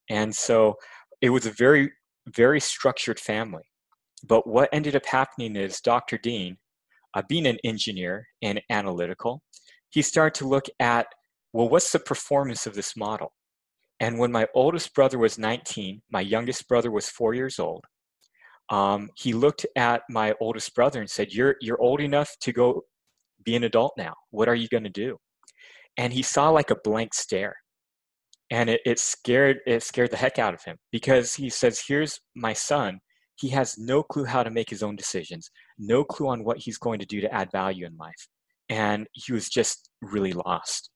And 0.09 0.35
so 0.35 0.75
it 1.21 1.29
was 1.29 1.45
a 1.45 1.51
very, 1.51 1.91
very 2.27 2.59
structured 2.59 3.19
family. 3.19 3.63
But 4.25 4.47
what 4.47 4.69
ended 4.71 4.95
up 4.95 5.05
happening 5.05 5.55
is 5.55 5.81
Dr. 5.81 6.17
Dean, 6.17 6.57
uh, 7.13 7.23
being 7.27 7.45
an 7.45 7.57
engineer 7.63 8.25
and 8.41 8.61
analytical, 8.69 9.41
he 9.89 10.01
started 10.01 10.37
to 10.39 10.47
look 10.47 10.65
at, 10.79 11.07
well, 11.51 11.69
what's 11.69 11.91
the 11.91 11.99
performance 11.99 12.65
of 12.65 12.73
this 12.73 12.95
model? 12.95 13.33
And 13.99 14.17
when 14.17 14.31
my 14.31 14.47
oldest 14.55 14.93
brother 14.93 15.17
was 15.17 15.37
19, 15.37 16.01
my 16.11 16.21
youngest 16.21 16.67
brother 16.67 16.91
was 16.91 17.09
four 17.09 17.33
years 17.33 17.59
old, 17.59 17.83
um, 18.69 19.09
he 19.15 19.33
looked 19.33 19.65
at 19.75 20.01
my 20.09 20.33
oldest 20.39 20.73
brother 20.73 20.99
and 20.99 21.09
said, 21.09 21.31
you're, 21.31 21.55
you're 21.61 21.81
old 21.81 22.01
enough 22.01 22.31
to 22.41 22.53
go 22.53 22.83
be 23.43 23.55
an 23.55 23.65
adult 23.65 23.93
now. 23.97 24.13
What 24.31 24.47
are 24.47 24.55
you 24.55 24.69
going 24.69 24.85
to 24.85 24.89
do? 24.89 25.17
and 25.97 26.13
he 26.13 26.21
saw 26.21 26.49
like 26.49 26.71
a 26.71 26.75
blank 26.83 27.13
stare 27.13 27.55
and 28.53 28.69
it, 28.69 28.81
it 28.85 28.99
scared 28.99 29.59
it 29.65 29.83
scared 29.83 30.11
the 30.11 30.17
heck 30.17 30.39
out 30.39 30.53
of 30.53 30.63
him 30.63 30.77
because 30.91 31.33
he 31.33 31.49
says 31.49 31.81
here's 31.87 32.19
my 32.35 32.53
son. 32.53 32.99
He 33.35 33.49
has 33.49 33.77
no 33.77 34.03
clue 34.03 34.25
how 34.25 34.43
to 34.43 34.51
make 34.51 34.69
his 34.69 34.83
own 34.83 34.95
decisions 34.95 35.49
no 35.79 36.03
clue 36.03 36.27
on 36.27 36.43
what 36.43 36.59
he's 36.59 36.77
going 36.77 36.99
to 36.99 37.05
do 37.05 37.19
to 37.19 37.33
add 37.33 37.49
value 37.51 37.85
in 37.85 37.97
life. 37.97 38.27
And 38.69 39.07
he 39.13 39.33
was 39.33 39.49
just 39.49 39.89
really 40.01 40.33
lost. 40.33 40.91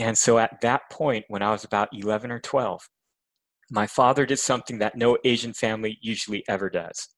And 0.00 0.16
so 0.18 0.38
at 0.38 0.60
that 0.62 0.82
point 0.90 1.24
when 1.28 1.42
i 1.42 1.52
was 1.52 1.64
about 1.64 1.88
11 1.92 2.32
or 2.32 2.40
12 2.40 2.80
my 3.70 3.86
father 3.86 4.26
did 4.26 4.38
something 4.38 4.78
that 4.78 4.96
no 4.96 5.16
asian 5.24 5.52
family 5.52 5.98
usually 6.02 6.42
ever 6.48 6.68
does 6.68 7.08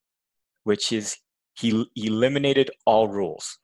which 0.64 0.92
is 0.92 1.16
he 1.58 1.86
eliminated 1.96 2.70
all 2.84 3.08
rules. 3.08 3.58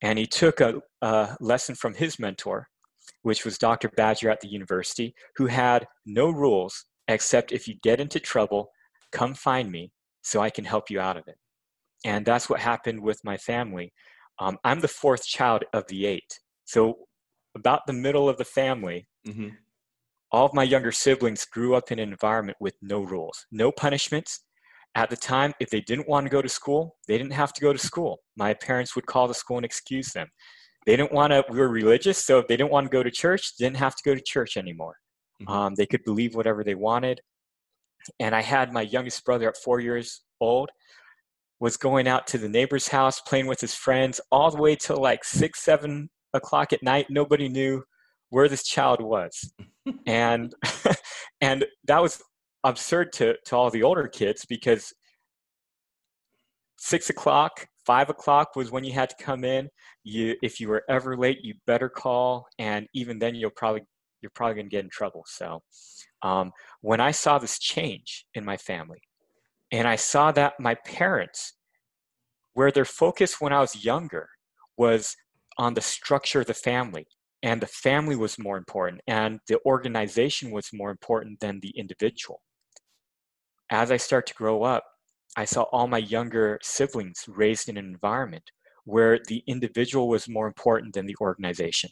And 0.00 0.18
he 0.18 0.26
took 0.26 0.60
a, 0.60 0.80
a 1.02 1.36
lesson 1.40 1.74
from 1.74 1.94
his 1.94 2.18
mentor, 2.18 2.68
which 3.22 3.44
was 3.44 3.58
Dr. 3.58 3.88
Badger 3.96 4.30
at 4.30 4.40
the 4.40 4.48
university, 4.48 5.14
who 5.36 5.46
had 5.46 5.86
no 6.06 6.30
rules 6.30 6.84
except 7.08 7.52
if 7.52 7.66
you 7.66 7.74
get 7.82 8.00
into 8.00 8.20
trouble, 8.20 8.70
come 9.12 9.34
find 9.34 9.70
me 9.70 9.92
so 10.22 10.40
I 10.40 10.50
can 10.50 10.64
help 10.64 10.90
you 10.90 11.00
out 11.00 11.16
of 11.16 11.26
it. 11.26 11.38
And 12.04 12.24
that's 12.24 12.48
what 12.48 12.60
happened 12.60 13.00
with 13.00 13.24
my 13.24 13.36
family. 13.36 13.92
Um, 14.38 14.58
I'm 14.62 14.80
the 14.80 14.88
fourth 14.88 15.26
child 15.26 15.64
of 15.72 15.86
the 15.88 16.06
eight. 16.06 16.38
So, 16.64 16.98
about 17.56 17.86
the 17.86 17.92
middle 17.92 18.28
of 18.28 18.36
the 18.36 18.44
family, 18.44 19.08
mm-hmm. 19.26 19.48
all 20.30 20.46
of 20.46 20.54
my 20.54 20.62
younger 20.62 20.92
siblings 20.92 21.44
grew 21.44 21.74
up 21.74 21.90
in 21.90 21.98
an 21.98 22.10
environment 22.10 22.58
with 22.60 22.74
no 22.82 23.00
rules, 23.00 23.46
no 23.50 23.72
punishments, 23.72 24.42
at 24.94 25.10
the 25.10 25.16
time, 25.16 25.54
if 25.60 25.70
they 25.70 25.80
didn't 25.80 26.08
want 26.08 26.26
to 26.26 26.30
go 26.30 26.42
to 26.42 26.48
school, 26.48 26.96
they 27.06 27.18
didn't 27.18 27.32
have 27.32 27.52
to 27.52 27.60
go 27.60 27.72
to 27.72 27.78
school. 27.78 28.20
My 28.36 28.54
parents 28.54 28.96
would 28.96 29.06
call 29.06 29.28
the 29.28 29.34
school 29.34 29.56
and 29.58 29.64
excuse 29.64 30.12
them. 30.12 30.28
They 30.86 30.96
didn't 30.96 31.12
want 31.12 31.32
to, 31.32 31.44
we 31.50 31.58
were 31.58 31.68
religious, 31.68 32.24
so 32.24 32.38
if 32.38 32.46
they 32.46 32.56
didn't 32.56 32.70
want 32.70 32.86
to 32.86 32.90
go 32.90 33.02
to 33.02 33.10
church, 33.10 33.56
didn't 33.56 33.76
have 33.76 33.94
to 33.96 34.02
go 34.04 34.14
to 34.14 34.20
church 34.20 34.56
anymore. 34.56 34.96
Mm-hmm. 35.42 35.52
Um, 35.52 35.74
they 35.74 35.86
could 35.86 36.04
believe 36.04 36.34
whatever 36.34 36.64
they 36.64 36.74
wanted. 36.74 37.20
And 38.20 38.34
I 38.34 38.42
had 38.42 38.72
my 38.72 38.82
youngest 38.82 39.24
brother 39.24 39.48
at 39.48 39.56
four 39.56 39.80
years 39.80 40.22
old, 40.40 40.70
was 41.60 41.76
going 41.76 42.06
out 42.08 42.26
to 42.28 42.38
the 42.38 42.48
neighbor's 42.48 42.88
house, 42.88 43.20
playing 43.20 43.46
with 43.46 43.60
his 43.60 43.74
friends, 43.74 44.20
all 44.30 44.50
the 44.50 44.60
way 44.60 44.76
till 44.76 45.00
like 45.00 45.24
six, 45.24 45.60
seven 45.60 46.08
o'clock 46.32 46.72
at 46.72 46.82
night. 46.82 47.06
Nobody 47.10 47.48
knew 47.48 47.82
where 48.30 48.48
this 48.48 48.62
child 48.62 49.02
was. 49.02 49.52
and 50.06 50.54
and 51.40 51.64
that 51.86 52.02
was 52.02 52.22
absurd 52.64 53.12
to, 53.14 53.34
to 53.46 53.56
all 53.56 53.70
the 53.70 53.82
older 53.82 54.08
kids 54.08 54.44
because 54.48 54.92
six 56.78 57.10
o'clock, 57.10 57.66
five 57.88 58.10
o'clock 58.10 58.54
was 58.54 58.70
when 58.70 58.84
you 58.84 58.92
had 58.92 59.08
to 59.08 59.24
come 59.24 59.44
in. 59.44 59.70
You, 60.04 60.36
if 60.42 60.60
you 60.60 60.68
were 60.68 60.84
ever 60.90 61.16
late, 61.16 61.38
you 61.42 61.54
better 61.66 61.88
call, 61.88 62.46
and 62.58 62.86
even 62.92 63.18
then, 63.18 63.34
you'll 63.34 63.50
probably 63.50 63.82
you're 64.20 64.30
probably 64.34 64.62
to 64.62 64.68
get 64.68 64.84
in 64.84 64.90
trouble. 64.90 65.24
So, 65.26 65.62
um, 66.22 66.52
when 66.82 67.00
I 67.00 67.12
saw 67.12 67.38
this 67.38 67.58
change 67.58 68.26
in 68.34 68.44
my 68.44 68.58
family, 68.58 69.00
and 69.72 69.88
I 69.88 69.96
saw 69.96 70.32
that 70.32 70.60
my 70.60 70.74
parents, 70.84 71.54
where 72.52 72.70
their 72.70 72.84
focus 72.84 73.40
when 73.40 73.54
I 73.54 73.60
was 73.60 73.84
younger 73.84 74.28
was 74.76 75.16
on 75.56 75.72
the 75.74 75.80
structure 75.80 76.42
of 76.42 76.46
the 76.46 76.54
family, 76.54 77.06
and 77.42 77.62
the 77.62 77.66
family 77.66 78.16
was 78.16 78.38
more 78.38 78.58
important, 78.58 79.00
and 79.06 79.40
the 79.48 79.58
organization 79.64 80.50
was 80.50 80.68
more 80.74 80.90
important 80.90 81.40
than 81.40 81.60
the 81.60 81.70
individual 81.70 82.42
as 83.70 83.90
I 83.90 83.96
start 83.96 84.26
to 84.28 84.34
grow 84.34 84.62
up, 84.62 84.84
I 85.36 85.44
saw 85.44 85.62
all 85.64 85.86
my 85.86 85.98
younger 85.98 86.58
siblings 86.62 87.24
raised 87.28 87.68
in 87.68 87.76
an 87.76 87.84
environment 87.84 88.50
where 88.84 89.18
the 89.28 89.42
individual 89.46 90.08
was 90.08 90.28
more 90.28 90.46
important 90.46 90.94
than 90.94 91.06
the 91.06 91.16
organization. 91.20 91.90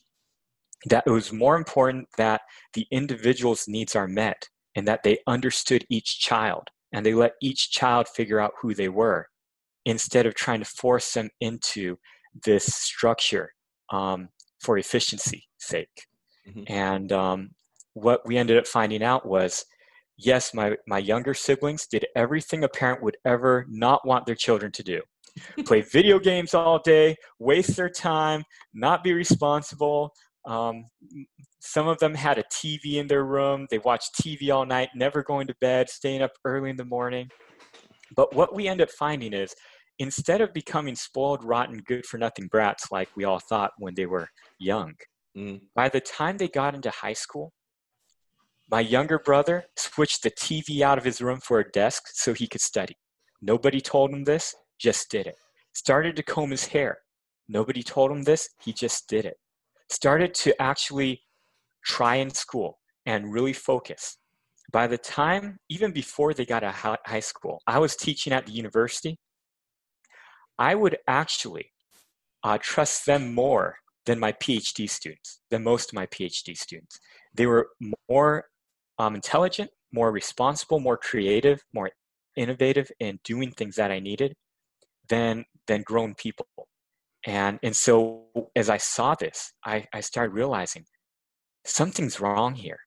That 0.87 1.05
it 1.07 1.11
was 1.11 1.33
more 1.33 1.57
important 1.57 2.09
that 2.17 2.43
the 2.73 2.87
individual's 2.91 3.69
needs 3.69 3.95
are 3.95 4.09
met 4.09 4.49
and 4.75 4.87
that 4.89 5.03
they 5.03 5.19
understood 5.27 5.85
each 5.91 6.21
child 6.21 6.69
and 6.93 7.05
they 7.05 7.15
let 7.15 7.35
each 7.43 7.71
child 7.71 8.09
figure 8.09 8.41
out 8.41 8.53
who 8.61 8.75
they 8.75 8.89
were 8.89 9.27
instead 9.85 10.27
of 10.27 10.35
trying 10.35 10.61
to 10.61 10.65
force 10.65 11.13
them 11.13 11.31
into 11.41 11.97
this 12.45 12.67
structure 12.67 13.53
um, 13.91 14.29
for 14.61 14.79
efficiency 14.79 15.45
sake. 15.59 16.07
Mm-hmm. 16.49 16.63
And 16.67 17.13
um, 17.13 17.51
what 17.95 18.27
we 18.27 18.37
ended 18.37 18.59
up 18.59 18.67
finding 18.67 19.03
out 19.03 19.27
was 19.27 19.65
yes, 20.17 20.55
my, 20.55 20.77
my 20.87 20.99
younger 20.99 21.35
siblings 21.35 21.87
did 21.87 22.07
everything 22.15 22.65
a 22.65 22.69
parent 22.69 23.03
would 23.03 23.17
ever 23.25 23.67
not 23.69 24.07
want 24.07 24.27
their 24.27 24.35
children 24.35 24.73
to 24.73 24.83
do 24.83 25.03
play 25.65 25.81
video 25.93 26.19
games 26.19 26.55
all 26.55 26.79
day, 26.79 27.17
waste 27.39 27.77
their 27.77 27.91
time, 27.91 28.43
not 28.75 29.05
be 29.05 29.13
responsible. 29.13 30.13
Um, 30.47 30.85
some 31.61 31.89
of 31.89 31.99
them 31.99 32.15
had 32.15 32.39
a 32.39 32.45
TV 32.45 32.95
in 32.95 33.07
their 33.07 33.25
room. 33.25 33.67
They 33.71 33.79
watched 33.79 34.21
TV 34.21 34.55
all 34.55 34.65
night, 34.65 34.91
never 34.95 35.23
going 35.23 35.47
to 35.49 35.55
bed, 35.61 35.89
staying 35.91 36.23
up 36.23 36.33
early 36.45 36.71
in 36.71 36.77
the 36.77 36.85
morning. 36.85 37.29
But 38.17 38.35
what 38.35 38.55
we 38.55 38.69
end 38.69 38.81
up 38.81 38.91
finding 38.91 39.33
is 39.33 39.55
instead 39.99 40.41
of 40.41 40.53
becoming 40.53 40.95
spoiled, 40.95 41.43
rotten, 41.43 41.83
good 41.87 42.07
for 42.07 42.19
nothing 42.19 42.47
brats 42.49 42.93
like 42.93 43.09
we 43.17 43.25
all 43.25 43.41
thought 43.41 43.73
when 43.79 43.95
they 43.95 44.07
were 44.07 44.29
young, 44.61 44.95
mm. 45.37 45.61
by 45.75 45.89
the 45.89 46.01
time 46.01 46.37
they 46.37 46.49
got 46.49 46.75
into 46.75 46.91
high 46.91 47.15
school, 47.15 47.53
my 48.71 48.81
younger 48.81 49.19
brother 49.19 49.65
switched 49.77 50.23
the 50.23 50.31
TV 50.31 50.81
out 50.81 50.99
of 50.99 51.05
his 51.05 51.21
room 51.21 51.41
for 51.41 51.61
a 51.61 51.71
desk 51.71 52.05
so 52.13 52.35
he 52.35 52.49
could 52.49 52.61
study. 52.61 52.97
Nobody 53.41 53.81
told 53.81 54.11
him 54.11 54.25
this, 54.25 54.55
just 54.79 55.11
did 55.11 55.27
it. 55.27 55.37
Started 55.73 56.17
to 56.17 56.23
comb 56.23 56.51
his 56.51 56.67
hair. 56.67 56.99
Nobody 57.49 57.83
told 57.83 58.11
him 58.11 58.25
this, 58.25 58.49
he 58.61 58.73
just 58.73 59.09
did 59.09 59.25
it. 59.25 59.37
Started 59.89 60.35
to 60.35 60.61
actually 60.61 61.23
try 61.85 62.17
in 62.17 62.31
school 62.31 62.79
and 63.05 63.33
really 63.33 63.53
focus. 63.53 64.19
By 64.73 64.89
the 64.89 64.99
time, 64.99 65.59
even 65.69 65.93
before 65.93 66.35
they 66.35 66.45
got 66.45 66.61
to 66.61 66.73
high 66.73 67.21
school, 67.21 67.61
I 67.69 67.79
was 67.79 67.95
teaching 67.95 68.33
at 68.33 68.47
the 68.47 68.53
university. 68.53 69.17
I 70.59 70.75
would 70.75 70.99
actually 71.07 71.71
uh, 72.43 72.59
trust 72.61 73.07
them 73.07 73.33
more 73.33 73.77
than 74.07 74.19
my 74.19 74.33
PhD 74.33 74.91
students, 74.91 75.41
than 75.51 75.63
most 75.63 75.91
of 75.91 75.95
my 75.95 76.07
PhD 76.07 76.57
students. 76.57 76.99
They 77.35 77.47
were 77.47 77.69
more 78.09 78.47
um, 78.99 79.15
intelligent, 79.15 79.71
more 79.93 80.11
responsible, 80.11 80.81
more 80.81 80.97
creative, 80.97 81.63
more 81.73 81.91
innovative 82.37 82.91
in 83.01 83.19
doing 83.25 83.51
things 83.51 83.77
that 83.77 83.91
I 83.91 84.01
needed 84.01 84.35
than 85.09 85.45
than 85.67 85.83
grown 85.83 86.15
people. 86.15 86.47
And 87.27 87.59
and 87.63 87.75
so 87.75 88.27
as 88.55 88.71
I 88.71 88.77
saw 88.77 89.15
this, 89.15 89.53
I, 89.65 89.87
I 89.93 90.01
started 90.01 90.33
realizing 90.33 90.85
something's 91.65 92.21
wrong 92.21 92.55
here. 92.55 92.79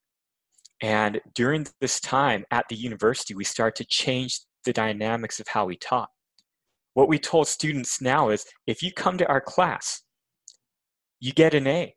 And 0.82 1.20
during 1.36 1.68
this 1.82 2.00
time 2.00 2.46
at 2.52 2.66
the 2.70 2.76
university, 2.76 3.34
we 3.34 3.44
start 3.44 3.76
to 3.78 3.86
change 3.86 4.40
the 4.64 4.72
dynamics 4.72 5.40
of 5.40 5.48
how 5.50 5.66
we 5.66 5.76
taught. 5.76 6.10
What 6.94 7.10
we 7.10 7.20
told 7.20 7.48
students 7.48 8.02
now 8.02 8.30
is 8.30 8.46
if 8.66 8.82
you 8.82 8.94
come 8.94 9.18
to 9.18 9.28
our 9.28 9.42
class, 9.42 10.02
you 11.20 11.34
get 11.34 11.54
an 11.54 11.68
A. 11.68 11.96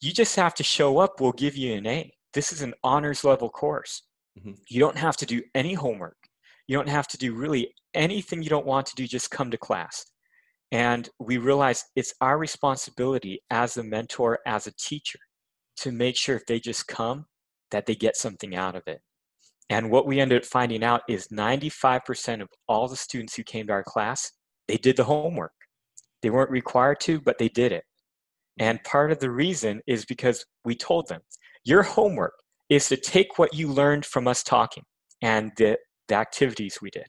You 0.00 0.12
just 0.12 0.36
have 0.36 0.54
to 0.54 0.62
show 0.62 0.98
up, 0.98 1.20
we'll 1.20 1.32
give 1.32 1.56
you 1.56 1.74
an 1.74 1.86
A. 1.86 2.13
This 2.34 2.52
is 2.52 2.62
an 2.62 2.74
honors 2.82 3.24
level 3.24 3.48
course. 3.48 4.02
Mm-hmm. 4.38 4.52
You 4.68 4.80
don't 4.80 4.98
have 4.98 5.16
to 5.18 5.26
do 5.26 5.42
any 5.54 5.74
homework. 5.74 6.16
You 6.66 6.76
don't 6.76 6.88
have 6.88 7.08
to 7.08 7.18
do 7.18 7.34
really 7.34 7.74
anything 7.94 8.42
you 8.42 8.50
don't 8.50 8.66
want 8.66 8.86
to 8.86 8.94
do, 8.94 9.06
just 9.06 9.30
come 9.30 9.50
to 9.50 9.56
class. 9.56 10.04
And 10.72 11.08
we 11.20 11.38
realize 11.38 11.84
it's 11.94 12.14
our 12.20 12.36
responsibility 12.36 13.40
as 13.50 13.76
a 13.76 13.84
mentor, 13.84 14.40
as 14.46 14.66
a 14.66 14.72
teacher, 14.78 15.20
to 15.78 15.92
make 15.92 16.16
sure 16.16 16.36
if 16.36 16.46
they 16.46 16.58
just 16.58 16.88
come, 16.88 17.26
that 17.70 17.86
they 17.86 17.94
get 17.94 18.16
something 18.16 18.56
out 18.56 18.74
of 18.74 18.82
it. 18.86 19.00
And 19.70 19.90
what 19.90 20.06
we 20.06 20.20
ended 20.20 20.42
up 20.42 20.44
finding 20.44 20.84
out 20.84 21.02
is 21.08 21.28
95% 21.28 22.42
of 22.42 22.48
all 22.68 22.88
the 22.88 22.96
students 22.96 23.34
who 23.34 23.42
came 23.44 23.66
to 23.68 23.72
our 23.72 23.84
class, 23.84 24.30
they 24.68 24.76
did 24.76 24.96
the 24.96 25.04
homework. 25.04 25.52
They 26.22 26.30
weren't 26.30 26.50
required 26.50 27.00
to, 27.00 27.20
but 27.20 27.38
they 27.38 27.48
did 27.48 27.72
it. 27.72 27.84
And 28.58 28.82
part 28.84 29.10
of 29.10 29.18
the 29.18 29.30
reason 29.30 29.80
is 29.86 30.04
because 30.04 30.44
we 30.64 30.74
told 30.74 31.08
them, 31.08 31.20
your 31.64 31.82
homework 31.82 32.34
is 32.68 32.88
to 32.88 32.96
take 32.96 33.38
what 33.38 33.54
you 33.54 33.68
learned 33.68 34.04
from 34.04 34.28
us 34.28 34.42
talking 34.42 34.84
and 35.22 35.52
the, 35.56 35.78
the 36.08 36.14
activities 36.14 36.78
we 36.80 36.90
did 36.90 37.06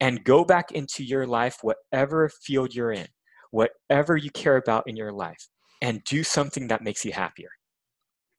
and 0.00 0.24
go 0.24 0.44
back 0.44 0.72
into 0.72 1.04
your 1.04 1.26
life, 1.26 1.58
whatever 1.62 2.28
field 2.28 2.74
you're 2.74 2.92
in, 2.92 3.06
whatever 3.50 4.16
you 4.16 4.30
care 4.30 4.56
about 4.56 4.84
in 4.88 4.96
your 4.96 5.12
life, 5.12 5.48
and 5.80 6.02
do 6.04 6.24
something 6.24 6.68
that 6.68 6.82
makes 6.82 7.04
you 7.04 7.12
happier. 7.12 7.50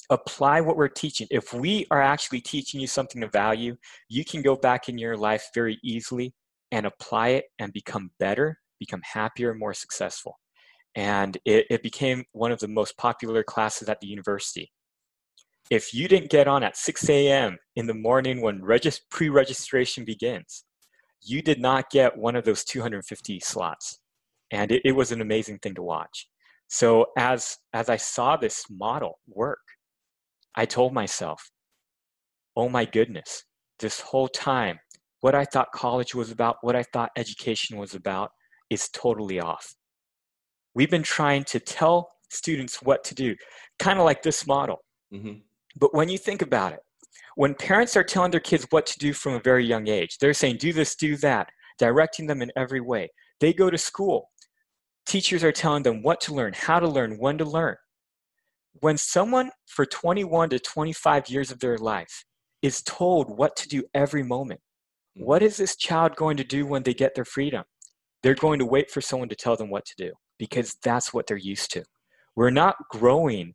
Apply 0.09 0.59
what 0.61 0.75
we're 0.75 0.89
teaching. 0.89 1.27
If 1.31 1.53
we 1.53 1.85
are 1.89 2.01
actually 2.01 2.41
teaching 2.41 2.81
you 2.81 2.87
something 2.87 3.23
of 3.23 3.31
value, 3.31 3.77
you 4.09 4.25
can 4.25 4.41
go 4.41 4.55
back 4.55 4.89
in 4.89 4.97
your 4.97 5.15
life 5.15 5.49
very 5.53 5.79
easily 5.83 6.33
and 6.71 6.85
apply 6.85 7.29
it 7.29 7.45
and 7.59 7.71
become 7.71 8.11
better, 8.19 8.59
become 8.79 9.01
happier, 9.03 9.53
more 9.53 9.73
successful. 9.73 10.39
And 10.95 11.37
it, 11.45 11.65
it 11.69 11.83
became 11.83 12.25
one 12.33 12.51
of 12.51 12.59
the 12.59 12.67
most 12.67 12.97
popular 12.97 13.43
classes 13.43 13.87
at 13.87 14.01
the 14.01 14.07
university. 14.07 14.71
If 15.69 15.93
you 15.93 16.07
didn't 16.07 16.29
get 16.29 16.47
on 16.47 16.63
at 16.63 16.77
6 16.77 17.09
a.m. 17.09 17.57
in 17.75 17.87
the 17.87 17.93
morning 17.93 18.41
when 18.41 18.61
pre 19.09 19.29
registration 19.29 20.05
begins, 20.05 20.65
you 21.21 21.41
did 21.41 21.59
not 21.59 21.89
get 21.89 22.17
one 22.17 22.35
of 22.35 22.43
those 22.43 22.63
250 22.63 23.39
slots. 23.39 23.99
And 24.51 24.71
it, 24.71 24.81
it 24.85 24.91
was 24.91 25.11
an 25.11 25.21
amazing 25.21 25.59
thing 25.59 25.73
to 25.75 25.81
watch. 25.81 26.27
So 26.67 27.07
as, 27.17 27.57
as 27.73 27.89
I 27.89 27.97
saw 27.97 28.35
this 28.35 28.65
model 28.69 29.19
work, 29.27 29.59
I 30.55 30.65
told 30.65 30.93
myself, 30.93 31.49
oh 32.55 32.69
my 32.69 32.85
goodness, 32.85 33.43
this 33.79 33.99
whole 33.99 34.27
time, 34.27 34.79
what 35.21 35.35
I 35.35 35.45
thought 35.45 35.71
college 35.73 36.13
was 36.13 36.31
about, 36.31 36.57
what 36.61 36.75
I 36.75 36.83
thought 36.83 37.11
education 37.15 37.77
was 37.77 37.95
about, 37.95 38.31
is 38.69 38.89
totally 38.89 39.39
off. 39.39 39.75
We've 40.75 40.89
been 40.89 41.03
trying 41.03 41.43
to 41.45 41.59
tell 41.59 42.09
students 42.29 42.81
what 42.81 43.03
to 43.05 43.15
do, 43.15 43.35
kind 43.79 43.99
of 43.99 44.05
like 44.05 44.21
this 44.23 44.45
model. 44.45 44.79
Mm-hmm. 45.13 45.39
But 45.75 45.93
when 45.93 46.09
you 46.09 46.17
think 46.17 46.41
about 46.41 46.73
it, 46.73 46.79
when 47.35 47.55
parents 47.55 47.97
are 47.97 48.03
telling 48.03 48.31
their 48.31 48.39
kids 48.39 48.67
what 48.69 48.85
to 48.87 48.99
do 48.99 49.13
from 49.13 49.33
a 49.33 49.39
very 49.39 49.65
young 49.65 49.87
age, 49.87 50.17
they're 50.19 50.33
saying, 50.33 50.57
do 50.57 50.71
this, 50.71 50.95
do 50.95 51.17
that, 51.17 51.49
directing 51.79 52.27
them 52.27 52.41
in 52.41 52.51
every 52.55 52.81
way. 52.81 53.09
They 53.39 53.53
go 53.53 53.69
to 53.69 53.77
school. 53.77 54.29
Teachers 55.05 55.43
are 55.43 55.51
telling 55.51 55.83
them 55.83 56.03
what 56.03 56.21
to 56.21 56.33
learn, 56.33 56.53
how 56.53 56.79
to 56.79 56.87
learn, 56.87 57.17
when 57.17 57.37
to 57.39 57.45
learn. 57.45 57.75
When 58.79 58.97
someone 58.97 59.51
for 59.67 59.85
21 59.85 60.49
to 60.49 60.59
25 60.59 61.29
years 61.29 61.51
of 61.51 61.59
their 61.59 61.77
life 61.77 62.23
is 62.61 62.81
told 62.83 63.37
what 63.37 63.55
to 63.57 63.67
do 63.67 63.83
every 63.93 64.23
moment, 64.23 64.61
what 65.15 65.43
is 65.43 65.57
this 65.57 65.75
child 65.75 66.15
going 66.15 66.37
to 66.37 66.43
do 66.43 66.65
when 66.65 66.83
they 66.83 66.93
get 66.93 67.15
their 67.15 67.25
freedom? 67.25 67.63
They're 68.21 68.33
going 68.33 68.59
to 68.59 68.65
wait 68.65 68.89
for 68.89 69.01
someone 69.01 69.29
to 69.29 69.35
tell 69.35 69.55
them 69.55 69.69
what 69.69 69.85
to 69.85 69.93
do 69.97 70.11
because 70.39 70.75
that's 70.83 71.13
what 71.13 71.27
they're 71.27 71.37
used 71.37 71.71
to. 71.71 71.83
We're 72.35 72.49
not 72.49 72.75
growing 72.89 73.53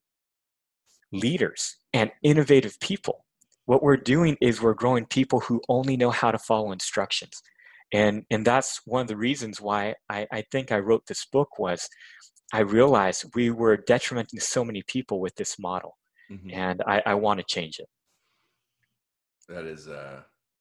leaders 1.12 1.76
and 1.92 2.10
innovative 2.22 2.78
people. 2.80 3.24
What 3.66 3.82
we're 3.82 3.96
doing 3.96 4.36
is 4.40 4.62
we're 4.62 4.74
growing 4.74 5.06
people 5.06 5.40
who 5.40 5.60
only 5.68 5.96
know 5.96 6.10
how 6.10 6.30
to 6.30 6.38
follow 6.38 6.72
instructions. 6.72 7.42
And 7.92 8.24
and 8.30 8.44
that's 8.44 8.80
one 8.84 9.02
of 9.02 9.08
the 9.08 9.16
reasons 9.16 9.60
why 9.60 9.94
I, 10.10 10.26
I 10.30 10.44
think 10.52 10.72
i 10.72 10.78
wrote 10.78 11.06
this 11.06 11.24
book 11.24 11.58
was 11.58 11.88
i 12.52 12.60
realized 12.60 13.32
we 13.34 13.50
were 13.50 13.78
detrimenting 13.78 14.40
so 14.40 14.62
many 14.64 14.82
people 14.86 15.20
with 15.20 15.34
this 15.36 15.58
model 15.58 15.96
mm-hmm. 16.30 16.50
and 16.52 16.82
i, 16.86 17.02
I 17.06 17.14
want 17.14 17.40
to 17.40 17.46
change 17.48 17.78
it. 17.78 17.88
That 19.48 19.64
is 19.64 19.88
uh 19.88 20.20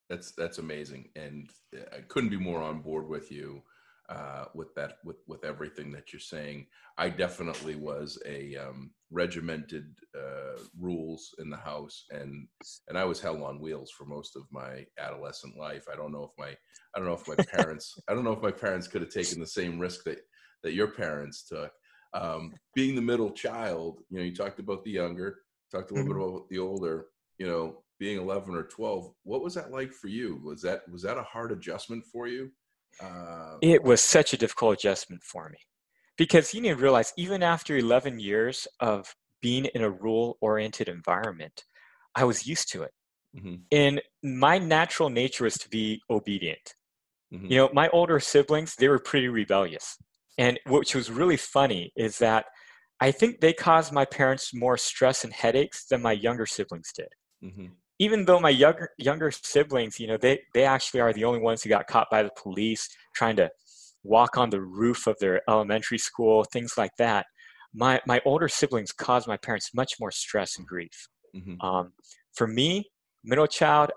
that's 0.09 0.31
that's 0.31 0.59
amazing 0.59 1.09
and 1.17 1.49
i 1.93 1.99
couldn't 2.07 2.29
be 2.29 2.39
more 2.39 2.61
on 2.61 2.79
board 2.79 3.09
with 3.09 3.29
you 3.29 3.61
uh, 4.09 4.45
with 4.53 4.73
that 4.75 4.97
with 5.03 5.17
with 5.27 5.43
everything 5.43 5.91
that 5.91 6.13
you're 6.13 6.19
saying. 6.19 6.67
I 6.97 7.09
definitely 7.09 7.75
was 7.75 8.17
a 8.25 8.55
um, 8.55 8.91
regimented 9.11 9.95
uh, 10.15 10.59
rules 10.79 11.35
in 11.39 11.49
the 11.49 11.57
house, 11.57 12.05
and 12.11 12.47
and 12.87 12.97
I 12.97 13.03
was 13.05 13.19
hell 13.19 13.43
on 13.43 13.59
wheels 13.59 13.91
for 13.91 14.05
most 14.05 14.35
of 14.35 14.43
my 14.51 14.85
adolescent 14.97 15.57
life. 15.57 15.85
I 15.91 15.95
don't 15.95 16.11
know 16.11 16.23
if 16.23 16.31
my 16.37 16.55
I 16.95 16.99
don't 16.99 17.05
know 17.05 17.19
if 17.19 17.27
my 17.27 17.43
parents 17.51 17.99
I 18.07 18.13
don't 18.13 18.23
know 18.23 18.33
if 18.33 18.41
my 18.41 18.51
parents 18.51 18.87
could 18.87 19.01
have 19.01 19.11
taken 19.11 19.39
the 19.39 19.47
same 19.47 19.79
risk 19.79 20.03
that 20.05 20.19
that 20.63 20.73
your 20.73 20.87
parents 20.87 21.43
took. 21.43 21.71
Um, 22.13 22.53
being 22.73 22.95
the 22.95 23.01
middle 23.01 23.31
child, 23.31 23.99
you 24.09 24.17
know, 24.17 24.23
you 24.23 24.33
talked 24.33 24.59
about 24.59 24.83
the 24.83 24.91
younger, 24.91 25.39
talked 25.71 25.91
a 25.91 25.93
little 25.93 26.09
mm-hmm. 26.09 26.19
bit 26.19 26.29
about 26.29 26.49
the 26.49 26.59
older. 26.59 27.07
You 27.37 27.47
know, 27.47 27.83
being 27.99 28.17
11 28.17 28.55
or 28.55 28.63
12, 28.63 29.11
what 29.23 29.43
was 29.43 29.53
that 29.55 29.71
like 29.71 29.91
for 29.91 30.07
you? 30.07 30.39
Was 30.43 30.61
that 30.61 30.89
was 30.91 31.01
that 31.03 31.17
a 31.17 31.23
hard 31.23 31.51
adjustment 31.51 32.05
for 32.05 32.27
you? 32.27 32.51
Uh, 33.01 33.57
it 33.61 33.83
was 33.83 34.01
such 34.01 34.33
a 34.33 34.37
difficult 34.37 34.79
adjustment 34.79 35.23
for 35.23 35.49
me 35.49 35.59
because 36.17 36.53
you 36.53 36.61
need 36.61 36.69
to 36.69 36.75
realize 36.75 37.13
even 37.17 37.43
after 37.43 37.77
11 37.77 38.19
years 38.19 38.67
of 38.79 39.15
being 39.41 39.65
in 39.65 39.83
a 39.83 39.89
rule 39.89 40.37
oriented 40.41 40.89
environment, 40.89 41.63
I 42.15 42.23
was 42.23 42.47
used 42.47 42.71
to 42.71 42.83
it. 42.83 42.91
Mm-hmm. 43.37 43.55
And 43.71 44.01
my 44.23 44.57
natural 44.57 45.09
nature 45.09 45.43
was 45.43 45.57
to 45.59 45.69
be 45.69 46.01
obedient. 46.09 46.73
Mm-hmm. 47.33 47.45
You 47.47 47.57
know, 47.57 47.69
my 47.73 47.89
older 47.89 48.19
siblings, 48.19 48.75
they 48.75 48.87
were 48.87 48.99
pretty 48.99 49.27
rebellious. 49.27 49.97
And 50.39 50.59
which 50.67 50.95
was 50.95 51.11
really 51.11 51.37
funny 51.37 51.91
is 51.95 52.17
that 52.19 52.45
I 52.99 53.11
think 53.11 53.39
they 53.39 53.53
caused 53.53 53.91
my 53.91 54.05
parents 54.05 54.53
more 54.53 54.77
stress 54.77 55.23
and 55.23 55.33
headaches 55.33 55.85
than 55.87 56.01
my 56.01 56.13
younger 56.13 56.45
siblings 56.45 56.91
did. 56.95 57.09
Mm-hmm 57.43 57.67
even 57.99 58.25
though 58.25 58.39
my 58.39 58.49
younger 58.49 58.89
younger 58.97 59.31
siblings, 59.31 59.99
you 59.99 60.07
know, 60.07 60.17
they 60.17 60.41
they 60.53 60.63
actually 60.63 60.99
are 60.99 61.13
the 61.13 61.23
only 61.23 61.39
ones 61.39 61.63
who 61.63 61.69
got 61.69 61.87
caught 61.87 62.07
by 62.11 62.23
the 62.23 62.31
police 62.41 62.89
trying 63.15 63.35
to 63.37 63.49
walk 64.03 64.37
on 64.37 64.49
the 64.49 64.61
roof 64.61 65.07
of 65.07 65.17
their 65.19 65.41
elementary 65.49 65.97
school, 65.97 66.43
things 66.43 66.77
like 66.77 66.95
that. 66.97 67.25
My 67.73 67.99
my 68.05 68.21
older 68.25 68.47
siblings 68.47 68.91
caused 68.91 69.27
my 69.27 69.37
parents 69.37 69.71
much 69.73 69.93
more 69.99 70.11
stress 70.11 70.57
and 70.57 70.67
grief. 70.67 71.07
Mm-hmm. 71.35 71.61
Um, 71.61 71.93
for 72.33 72.47
me, 72.47 72.89
middle 73.23 73.47
child, 73.47 73.91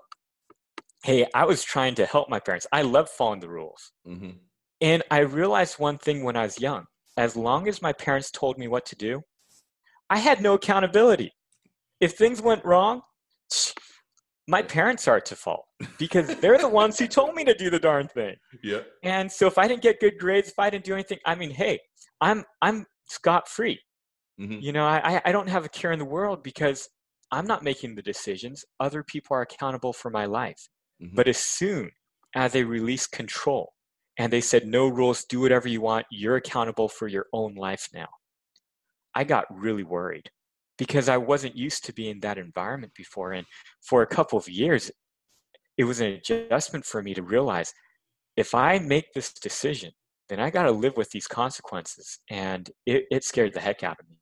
hey, 1.05 1.27
I 1.35 1.45
was 1.45 1.63
trying 1.63 1.95
to 1.97 2.07
help 2.07 2.29
my 2.29 2.41
parents. 2.41 2.67
I 2.73 2.83
love 2.83 3.09
following 3.09 3.41
the 3.41 3.51
rules, 3.51 3.93
mm-hmm. 4.07 4.31
and 4.81 5.03
I 5.11 5.21
realized 5.21 5.79
one 5.79 5.99
thing 5.99 6.25
when 6.25 6.37
I 6.37 6.43
was 6.45 6.61
young: 6.61 6.87
as 7.17 7.37
long 7.37 7.69
as 7.69 7.83
my 7.83 7.93
parents 7.93 8.31
told 8.31 8.59
me 8.59 8.67
what 8.67 8.87
to 8.87 8.97
do, 8.97 9.23
I 10.09 10.19
had 10.19 10.41
no 10.41 10.55
accountability. 10.55 11.33
If 12.01 12.13
things 12.13 12.41
went 12.41 12.65
wrong, 12.65 13.03
my 14.49 14.63
parents 14.63 15.07
are 15.07 15.21
to 15.21 15.37
fault 15.37 15.67
because 15.99 16.35
they're 16.37 16.59
the 16.59 16.69
ones 16.69 16.99
who 16.99 17.07
told 17.07 17.35
me 17.35 17.45
to 17.45 17.55
do 17.55 17.71
the 17.71 17.79
darn 17.79 18.09
thing. 18.09 18.35
Yeah. 18.63 18.81
And 19.03 19.31
so 19.31 19.47
if 19.47 19.59
I 19.59 19.69
didn't 19.69 19.83
get 19.83 20.01
good 20.01 20.19
grades, 20.19 20.49
if 20.49 20.59
I 20.59 20.71
didn't 20.71 20.85
do 20.85 20.95
anything, 20.95 21.19
I 21.25 21.35
mean, 21.35 21.51
hey, 21.51 21.79
I'm 22.21 22.45
I'm 22.61 22.87
scot 23.09 23.49
free. 23.49 23.81
Mm-hmm. 24.41 24.59
You 24.61 24.73
know, 24.73 24.85
I 24.85 25.21
I 25.25 25.33
don't 25.33 25.49
have 25.49 25.65
a 25.65 25.69
care 25.69 25.93
in 25.93 25.99
the 25.99 26.05
world 26.05 26.43
because 26.43 26.89
I'm 27.31 27.47
not 27.47 27.63
making 27.63 27.95
the 27.95 28.03
decisions. 28.03 28.65
Other 28.81 29.03
people 29.03 29.37
are 29.37 29.43
accountable 29.43 29.93
for 29.93 30.11
my 30.11 30.27
life. 30.27 30.69
Mm-hmm. 31.03 31.15
But 31.15 31.29
as 31.29 31.39
soon 31.39 31.91
as 32.35 32.53
they 32.53 32.65
release 32.65 33.07
control 33.07 33.73
and 34.19 34.33
they 34.33 34.41
said 34.41 34.67
no 34.67 34.89
rules, 34.89 35.25
do 35.25 35.41
whatever 35.41 35.69
you 35.69 35.81
want, 35.81 36.07
you're 36.11 36.37
accountable 36.37 36.89
for 36.89 37.09
your 37.09 37.27
own 37.33 37.55
life 37.55 37.89
now. 37.95 38.09
I 39.15 39.25
got 39.25 39.45
really 39.51 39.85
worried 39.85 40.31
because 40.81 41.11
I 41.11 41.19
wasn't 41.19 41.59
used 41.59 41.85
to 41.85 41.93
being 41.93 42.13
in 42.13 42.21
that 42.21 42.39
environment 42.39 42.95
before. 42.97 43.33
And 43.33 43.47
for 43.83 44.01
a 44.01 44.07
couple 44.07 44.39
of 44.39 44.49
years, 44.49 44.91
it 45.77 45.85
was 45.85 46.01
an 46.01 46.07
adjustment 46.07 46.87
for 46.87 47.03
me 47.03 47.13
to 47.13 47.23
realize 47.23 47.75
if 48.39 48.55
I 48.55 48.79
make 48.79 49.13
this 49.13 49.35
decision, 49.35 49.93
then 50.31 50.41
I 50.41 50.49
got 50.49 50.63
to 50.63 50.71
live 50.71 50.97
with 50.97 51.11
these 51.11 51.27
consequences. 51.27 52.21
And 52.31 52.71
it, 52.87 53.05
it, 53.11 53.25
scared 53.25 53.53
the 53.53 53.61
heck 53.61 53.83
out 53.83 53.99
of 54.01 54.09
me. 54.09 54.17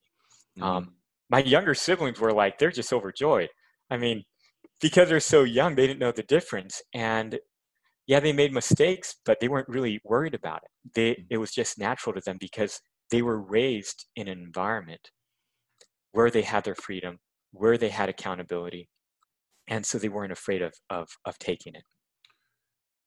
Mm-hmm. 0.58 0.62
Um, 0.64 0.94
my 1.30 1.44
younger 1.44 1.74
siblings 1.74 2.18
were 2.18 2.32
like, 2.32 2.58
they're 2.58 2.72
just 2.72 2.92
overjoyed. 2.92 3.50
I 3.88 3.96
mean, 3.96 4.24
because 4.80 5.08
they're 5.08 5.20
so 5.20 5.44
young, 5.44 5.76
they 5.76 5.86
didn't 5.86 6.00
know 6.00 6.10
the 6.10 6.24
difference. 6.24 6.82
And 6.92 7.38
yeah, 8.08 8.18
they 8.18 8.32
made 8.32 8.52
mistakes, 8.52 9.14
but 9.24 9.38
they 9.38 9.46
weren't 9.46 9.68
really 9.68 10.00
worried 10.02 10.34
about 10.34 10.62
it. 10.64 10.92
They, 10.92 11.10
mm. 11.10 11.26
it 11.30 11.36
was 11.36 11.52
just 11.52 11.78
natural 11.78 12.14
to 12.14 12.20
them 12.20 12.38
because 12.40 12.80
they 13.12 13.22
were 13.22 13.40
raised 13.40 14.06
in 14.16 14.26
an 14.26 14.40
environment 14.40 15.12
where 16.12 16.30
they 16.30 16.42
had 16.42 16.64
their 16.64 16.74
freedom, 16.74 17.18
where 17.52 17.78
they 17.78 17.88
had 17.88 18.08
accountability, 18.08 18.88
and 19.68 19.84
so 19.84 19.98
they 19.98 20.08
weren't 20.08 20.32
afraid 20.32 20.62
of 20.62 20.72
of 20.90 21.08
of 21.24 21.38
taking 21.38 21.74
it. 21.74 21.84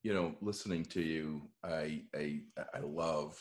You 0.03 0.13
know, 0.13 0.35
listening 0.41 0.85
to 0.85 1.01
you, 1.01 1.41
I 1.63 2.03
I 2.15 2.41
I 2.73 2.79
love 2.83 3.37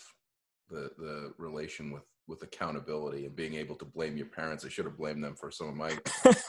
the 0.68 0.90
the 0.98 1.32
relation 1.38 1.90
with 1.90 2.04
with 2.30 2.42
accountability 2.42 3.26
and 3.26 3.34
being 3.34 3.54
able 3.54 3.74
to 3.74 3.84
blame 3.84 4.16
your 4.16 4.26
parents. 4.26 4.64
I 4.64 4.68
should 4.68 4.84
have 4.84 4.96
blamed 4.96 5.22
them 5.22 5.34
for 5.34 5.50
some 5.50 5.68
of 5.68 5.74
my 5.74 5.98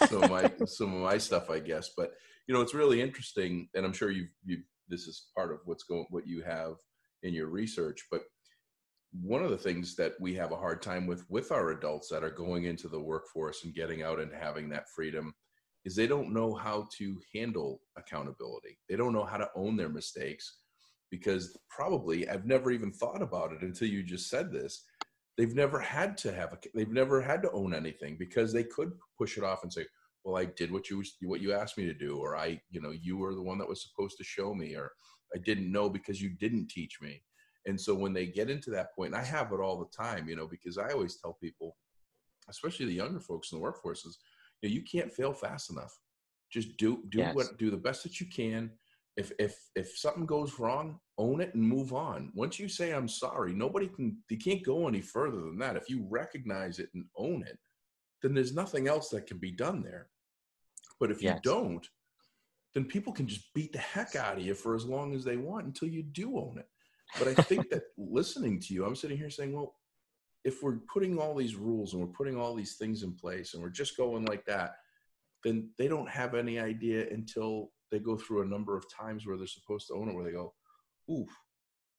some 0.08 0.24
of 0.24 0.30
my 0.30 0.52
some 0.65 0.93
of 0.93 1.02
my 1.02 1.17
stuff, 1.17 1.50
I 1.50 1.60
guess. 1.60 1.89
But 1.97 2.12
you 2.47 2.54
know, 2.54 2.62
it's 2.62 2.74
really 2.74 3.02
interesting, 3.02 3.67
and 3.74 3.86
I'm 3.86 3.93
sure 3.93 4.12
you 4.12 4.28
you 4.45 4.60
this 4.88 5.08
is 5.08 5.28
part 5.36 5.52
of 5.52 5.60
what's 5.65 5.84
going 5.84 6.06
what 6.10 6.28
you 6.28 6.43
have 6.43 6.76
in 7.24 7.34
your 7.34 7.47
research. 7.47 8.06
But 8.12 8.21
one 9.12 9.43
of 9.43 9.52
the 9.52 9.58
things 9.58 9.95
that 9.95 10.13
we 10.19 10.34
have 10.36 10.52
a 10.52 10.58
hard 10.58 10.82
time 10.82 11.06
with 11.06 11.26
with 11.30 11.52
our 11.52 11.71
adults 11.71 12.08
that 12.10 12.24
are 12.24 12.32
going 12.32 12.63
into 12.63 12.88
the 12.88 13.00
workforce 13.00 13.65
and 13.65 13.76
getting 13.76 14.04
out 14.04 14.19
and 14.19 14.32
having 14.34 14.69
that 14.69 14.89
freedom 14.89 15.34
is 15.84 15.95
they 15.95 16.08
don't 16.08 16.34
know 16.34 16.54
how 16.54 16.88
to 16.97 17.19
handle 17.34 17.82
accountability. 17.97 18.78
They 18.88 18.95
don't 18.95 19.13
know 19.13 19.26
how 19.26 19.38
to 19.38 19.50
own 19.56 19.76
their 19.76 19.89
mistakes 19.89 20.60
because 21.10 21.58
probably 21.69 22.30
I've 22.30 22.45
never 22.45 22.71
even 22.71 22.91
thought 22.91 23.21
about 23.21 23.52
it 23.52 23.62
until 23.63 23.89
you 23.89 24.04
just 24.04 24.30
said 24.30 24.52
this. 24.52 24.86
They've 25.38 25.56
never 25.56 25.80
had 25.80 26.17
to 26.19 26.32
have 26.32 26.54
a, 26.54 26.58
they've 26.74 26.91
never 26.91 27.21
had 27.21 27.41
to 27.43 27.52
own 27.52 27.74
anything 27.74 28.15
because 28.17 28.54
they 28.54 28.63
could 28.63 28.91
push 29.17 29.38
it 29.38 29.43
off 29.43 29.63
and 29.63 29.74
say, 29.74 29.86
"Well, 30.24 30.38
I 30.38 30.45
did 30.45 30.71
what 30.71 30.89
you 30.89 31.04
what 31.24 31.41
you 31.41 31.54
asked 31.54 31.78
me 31.78 31.86
to 31.86 31.93
do," 31.93 32.17
or 32.17 32.38
"I, 32.38 32.62
you 32.69 32.82
know, 32.82 32.91
you 32.91 33.17
were 33.17 33.34
the 33.34 33.41
one 33.41 33.58
that 33.58 33.67
was 33.67 33.84
supposed 33.84 34.17
to 34.19 34.24
show 34.24 34.54
me," 34.54 34.76
or 34.76 34.91
"I 35.36 35.39
didn't 35.39 35.71
know 35.71 35.89
because 35.89 36.21
you 36.21 36.30
didn't 36.30 36.69
teach 36.69 37.02
me." 37.02 37.24
And 37.65 37.80
so 37.80 37.93
when 37.93 38.13
they 38.13 38.26
get 38.26 38.50
into 38.50 38.71
that 38.71 38.95
point, 38.95 39.13
and 39.13 39.21
I 39.21 39.26
have 39.26 39.52
it 39.52 39.60
all 39.60 39.78
the 39.78 40.04
time, 40.04 40.28
you 40.28 40.36
know, 40.36 40.47
because 40.47 40.78
I 40.78 40.89
always 40.89 41.17
tell 41.17 41.38
people, 41.41 41.76
especially 42.50 42.88
the 42.88 42.93
younger 42.93 43.19
folks 43.19 43.52
in 43.52 43.60
the 43.60 43.65
workforces, 43.65 44.15
you, 44.62 44.69
know, 44.69 44.74
you 44.74 44.82
can't 44.82 45.13
fail 45.13 45.34
fast 45.34 45.69
enough. 45.69 45.95
Just 46.52 46.78
do 46.78 47.04
do 47.10 47.19
yes. 47.19 47.36
what 47.36 47.58
do 47.58 47.69
the 47.71 47.78
best 47.78 48.04
that 48.04 48.19
you 48.19 48.26
can. 48.26 48.71
If 49.15 49.32
if 49.39 49.56
if 49.76 49.97
something 49.97 50.26
goes 50.26 50.60
wrong, 50.60 51.00
own 51.17 51.39
it 51.39 51.54
and 51.54 51.63
move 51.63 51.93
on. 51.93 52.32
Once 52.36 52.60
you 52.60 52.67
say 52.67 52.91
I'm 52.91 53.08
sorry, 53.08 53.54
nobody 53.54 53.88
can 53.88 54.17
they 54.30 54.36
can't 54.36 54.63
go 54.63 54.88
any 54.88 55.02
further 55.02 55.39
than 55.39 55.58
that. 55.60 55.78
If 55.78 55.89
you 55.89 56.06
recognize 56.10 56.80
it 56.80 56.89
and 56.93 57.06
own 57.15 57.43
it, 57.43 57.58
then 58.21 58.34
there's 58.34 58.54
nothing 58.54 58.88
else 58.88 59.10
that 59.10 59.28
can 59.28 59.38
be 59.38 59.52
done 59.52 59.82
there. 59.82 60.08
But 61.00 61.12
if 61.12 61.21
yes. 61.21 61.36
you 61.36 61.52
don't, 61.52 61.88
then 62.74 62.86
people 62.86 63.13
can 63.13 63.28
just 63.28 63.54
beat 63.54 63.74
the 63.74 63.80
heck 63.80 64.15
out 64.15 64.38
of 64.38 64.45
you 64.45 64.54
for 64.54 64.76
as 64.76 64.86
long 64.86 65.13
as 65.13 65.24
they 65.24 65.38
want 65.38 65.65
until 65.65 65.88
you 65.88 66.04
do 66.04 66.38
own 66.38 66.58
it. 66.58 66.67
But 67.19 67.28
I 67.28 67.34
think 67.43 67.69
that 67.69 67.84
listening 67.97 68.60
to 68.62 68.74
you, 68.74 68.86
I'm 68.86 68.95
sitting 68.95 69.17
here 69.17 69.30
saying, 69.30 69.54
well, 69.54 69.76
if 70.43 70.63
we're 70.63 70.80
putting 70.91 71.19
all 71.19 71.36
these 71.36 71.56
rules 71.56 71.93
and 71.93 72.02
we're 72.02 72.13
putting 72.13 72.38
all 72.38 72.56
these 72.56 72.76
things 72.76 73.04
in 73.04 73.13
place 73.13 73.54
and 73.54 73.62
we're 73.62 73.69
just 73.69 73.97
going 73.97 74.26
like 74.26 74.45
that, 74.45 74.76
then 75.43 75.69
they 75.78 75.88
don't 75.88 76.10
have 76.10 76.36
any 76.36 76.60
idea 76.60 77.08
until 77.10 77.71
they 77.91 78.00
go 78.00 78.15
through 78.15 78.41
a 78.41 78.47
number 78.47 78.76
of 78.76 78.86
times 78.91 79.26
where 79.26 79.38
they're 79.38 79.47
supposed 79.47 79.88
to 79.88 79.93
own 79.93 80.10
it, 80.10 80.15
where 80.15 80.24
they 80.24 80.32
go, 80.32 80.54
oof, 81.10 81.30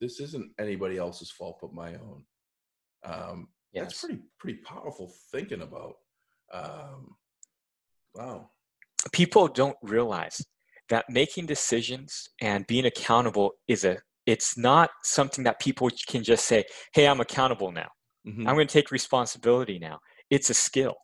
this 0.01 0.19
isn't 0.19 0.51
anybody 0.59 0.97
else's 0.97 1.31
fault 1.31 1.59
but 1.61 1.73
my 1.73 1.93
own. 1.95 2.23
Um, 3.05 3.47
yes. 3.73 3.85
That's 3.85 4.01
pretty 4.01 4.21
pretty 4.39 4.59
powerful 4.59 5.13
thinking 5.31 5.61
about. 5.61 5.95
Um, 6.51 7.15
wow. 8.15 8.49
People 9.11 9.47
don't 9.47 9.77
realize 9.81 10.41
that 10.89 11.05
making 11.09 11.45
decisions 11.45 12.29
and 12.41 12.67
being 12.67 12.85
accountable 12.85 13.51
is 13.67 13.83
a 13.83 13.97
it's 14.25 14.57
not 14.57 14.89
something 15.03 15.43
that 15.43 15.59
people 15.59 15.89
can 16.07 16.23
just 16.23 16.45
say, 16.45 16.63
hey, 16.93 17.07
I'm 17.07 17.19
accountable 17.19 17.71
now. 17.71 17.89
Mm-hmm. 18.27 18.47
I'm 18.47 18.55
going 18.55 18.67
to 18.67 18.73
take 18.73 18.91
responsibility 18.91 19.79
now. 19.79 19.99
It's 20.29 20.49
a 20.49 20.53
skill. 20.53 20.95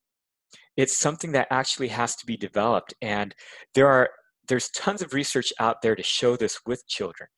It's 0.78 0.96
something 0.96 1.34
that 1.34 1.48
actually 1.52 1.90
has 1.90 2.16
to 2.18 2.26
be 2.26 2.38
developed. 2.38 2.94
And 3.02 3.36
there 3.76 3.88
are 3.88 4.10
there's 4.48 4.70
tons 4.70 5.02
of 5.02 5.14
research 5.14 5.54
out 5.60 5.82
there 5.82 5.96
to 5.96 6.02
show 6.02 6.36
this 6.36 6.60
with 6.66 6.88
children. 6.88 7.30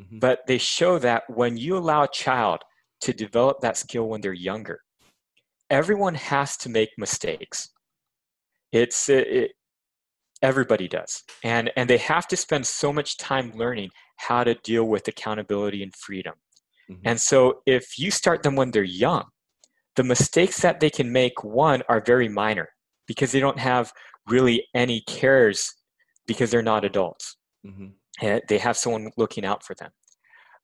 Mm-hmm. 0.00 0.18
But 0.18 0.40
they 0.46 0.58
show 0.58 0.98
that 0.98 1.22
when 1.28 1.56
you 1.56 1.76
allow 1.76 2.04
a 2.04 2.08
child 2.08 2.62
to 3.02 3.12
develop 3.12 3.60
that 3.60 3.76
skill 3.76 4.08
when 4.08 4.20
they're 4.20 4.32
younger, 4.32 4.80
everyone 5.70 6.14
has 6.14 6.56
to 6.58 6.68
make 6.68 6.90
mistakes. 6.96 7.68
It's 8.72 9.08
it, 9.08 9.52
everybody 10.42 10.88
does. 10.88 11.22
And 11.44 11.70
and 11.76 11.88
they 11.88 11.98
have 11.98 12.26
to 12.28 12.36
spend 12.36 12.66
so 12.66 12.92
much 12.92 13.18
time 13.18 13.52
learning 13.54 13.90
how 14.18 14.44
to 14.44 14.54
deal 14.54 14.84
with 14.84 15.08
accountability 15.08 15.82
and 15.82 15.94
freedom. 15.94 16.34
Mm-hmm. 16.90 17.02
And 17.04 17.20
so 17.20 17.62
if 17.66 17.98
you 17.98 18.10
start 18.10 18.42
them 18.42 18.56
when 18.56 18.70
they're 18.70 18.82
young, 18.82 19.24
the 19.96 20.04
mistakes 20.04 20.60
that 20.60 20.80
they 20.80 20.90
can 20.90 21.10
make, 21.10 21.42
one, 21.42 21.82
are 21.88 22.00
very 22.04 22.28
minor 22.28 22.68
because 23.06 23.32
they 23.32 23.40
don't 23.40 23.58
have 23.58 23.92
really 24.26 24.66
any 24.74 25.02
cares 25.08 25.74
because 26.26 26.50
they're 26.50 26.62
not 26.62 26.84
adults. 26.84 27.36
Mm-hmm. 27.66 27.86
And 28.20 28.42
they 28.48 28.58
have 28.58 28.76
someone 28.76 29.10
looking 29.16 29.44
out 29.44 29.64
for 29.64 29.74
them. 29.74 29.90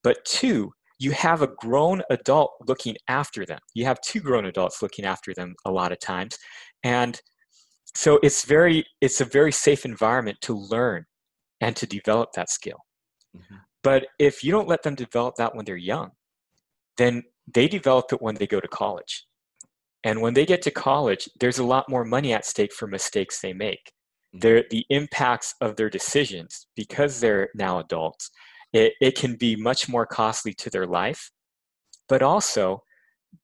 But 0.02 0.24
two, 0.24 0.72
you 0.98 1.12
have 1.12 1.42
a 1.42 1.48
grown 1.48 2.02
adult 2.10 2.52
looking 2.66 2.96
after 3.08 3.44
them. 3.44 3.58
You 3.74 3.84
have 3.86 4.00
two 4.00 4.20
grown 4.20 4.46
adults 4.46 4.82
looking 4.82 5.04
after 5.04 5.32
them 5.34 5.54
a 5.64 5.72
lot 5.72 5.92
of 5.92 5.98
times. 5.98 6.38
And 6.82 7.20
so 7.94 8.18
it's 8.22 8.44
very 8.44 8.84
it's 9.00 9.20
a 9.20 9.24
very 9.24 9.52
safe 9.52 9.84
environment 9.84 10.38
to 10.42 10.54
learn 10.54 11.06
and 11.60 11.74
to 11.76 11.86
develop 11.86 12.32
that 12.34 12.50
skill. 12.50 12.83
Mm-hmm. 13.36 13.56
But 13.82 14.06
if 14.18 14.42
you 14.42 14.50
don't 14.50 14.68
let 14.68 14.82
them 14.82 14.94
develop 14.94 15.36
that 15.36 15.54
when 15.54 15.64
they're 15.64 15.76
young, 15.76 16.12
then 16.96 17.24
they 17.52 17.68
develop 17.68 18.12
it 18.12 18.22
when 18.22 18.36
they 18.36 18.46
go 18.46 18.60
to 18.60 18.68
college. 18.68 19.26
And 20.04 20.20
when 20.20 20.34
they 20.34 20.46
get 20.46 20.62
to 20.62 20.70
college, 20.70 21.28
there's 21.40 21.58
a 21.58 21.64
lot 21.64 21.88
more 21.88 22.04
money 22.04 22.32
at 22.32 22.46
stake 22.46 22.72
for 22.72 22.86
mistakes 22.86 23.40
they 23.40 23.52
make. 23.52 23.92
Mm-hmm. 24.34 24.66
the 24.70 24.84
impacts 24.90 25.54
of 25.60 25.76
their 25.76 25.88
decisions, 25.88 26.66
because 26.74 27.20
they're 27.20 27.50
now 27.54 27.78
adults, 27.78 28.30
it, 28.72 28.94
it 29.00 29.16
can 29.16 29.36
be 29.36 29.54
much 29.54 29.88
more 29.88 30.06
costly 30.06 30.52
to 30.54 30.70
their 30.70 30.86
life. 30.86 31.30
But 32.08 32.22
also, 32.22 32.82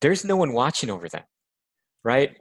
there's 0.01 0.25
no 0.25 0.37
one 0.37 0.53
watching 0.53 0.91
over 0.91 1.09
them, 1.09 1.23
right? 2.03 2.37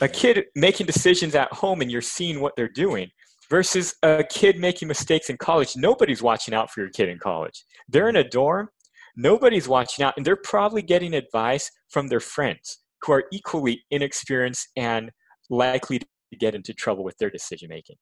A 0.00 0.08
kid 0.08 0.44
making 0.54 0.86
decisions 0.86 1.34
at 1.34 1.52
home 1.52 1.80
and 1.80 1.90
you're 1.90 2.02
seeing 2.02 2.40
what 2.40 2.56
they're 2.56 2.68
doing 2.68 3.10
versus 3.50 3.94
a 4.02 4.24
kid 4.24 4.58
making 4.58 4.88
mistakes 4.88 5.30
in 5.30 5.36
college. 5.36 5.76
Nobody's 5.76 6.22
watching 6.22 6.54
out 6.54 6.70
for 6.70 6.80
your 6.80 6.90
kid 6.90 7.08
in 7.08 7.18
college. 7.18 7.64
They're 7.88 8.08
in 8.08 8.16
a 8.16 8.28
dorm, 8.28 8.68
nobody's 9.16 9.68
watching 9.68 10.04
out, 10.04 10.14
and 10.16 10.24
they're 10.24 10.36
probably 10.36 10.82
getting 10.82 11.14
advice 11.14 11.70
from 11.90 12.08
their 12.08 12.20
friends 12.20 12.78
who 13.02 13.12
are 13.12 13.24
equally 13.32 13.82
inexperienced 13.90 14.68
and 14.76 15.10
likely 15.50 15.98
to 15.98 16.06
get 16.38 16.54
into 16.54 16.74
trouble 16.74 17.04
with 17.04 17.16
their 17.18 17.30
decision 17.30 17.68
making. 17.68 17.96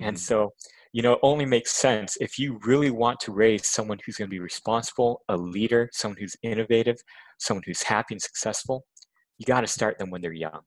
Mm-hmm. 0.00 0.08
And 0.08 0.20
so, 0.20 0.52
you 0.92 1.02
know, 1.02 1.14
it 1.14 1.18
only 1.22 1.44
makes 1.44 1.72
sense 1.72 2.16
if 2.20 2.38
you 2.38 2.60
really 2.64 2.90
want 2.90 3.20
to 3.20 3.32
raise 3.32 3.66
someone 3.66 3.98
who's 4.04 4.16
going 4.16 4.28
to 4.28 4.34
be 4.34 4.40
responsible, 4.40 5.22
a 5.28 5.36
leader, 5.36 5.88
someone 5.92 6.18
who's 6.20 6.36
innovative, 6.42 6.96
someone 7.38 7.62
who's 7.66 7.82
happy 7.82 8.14
and 8.14 8.22
successful, 8.22 8.84
you 9.38 9.46
got 9.46 9.62
to 9.62 9.66
start 9.66 9.98
them 9.98 10.10
when 10.10 10.20
they're 10.20 10.32
young. 10.32 10.60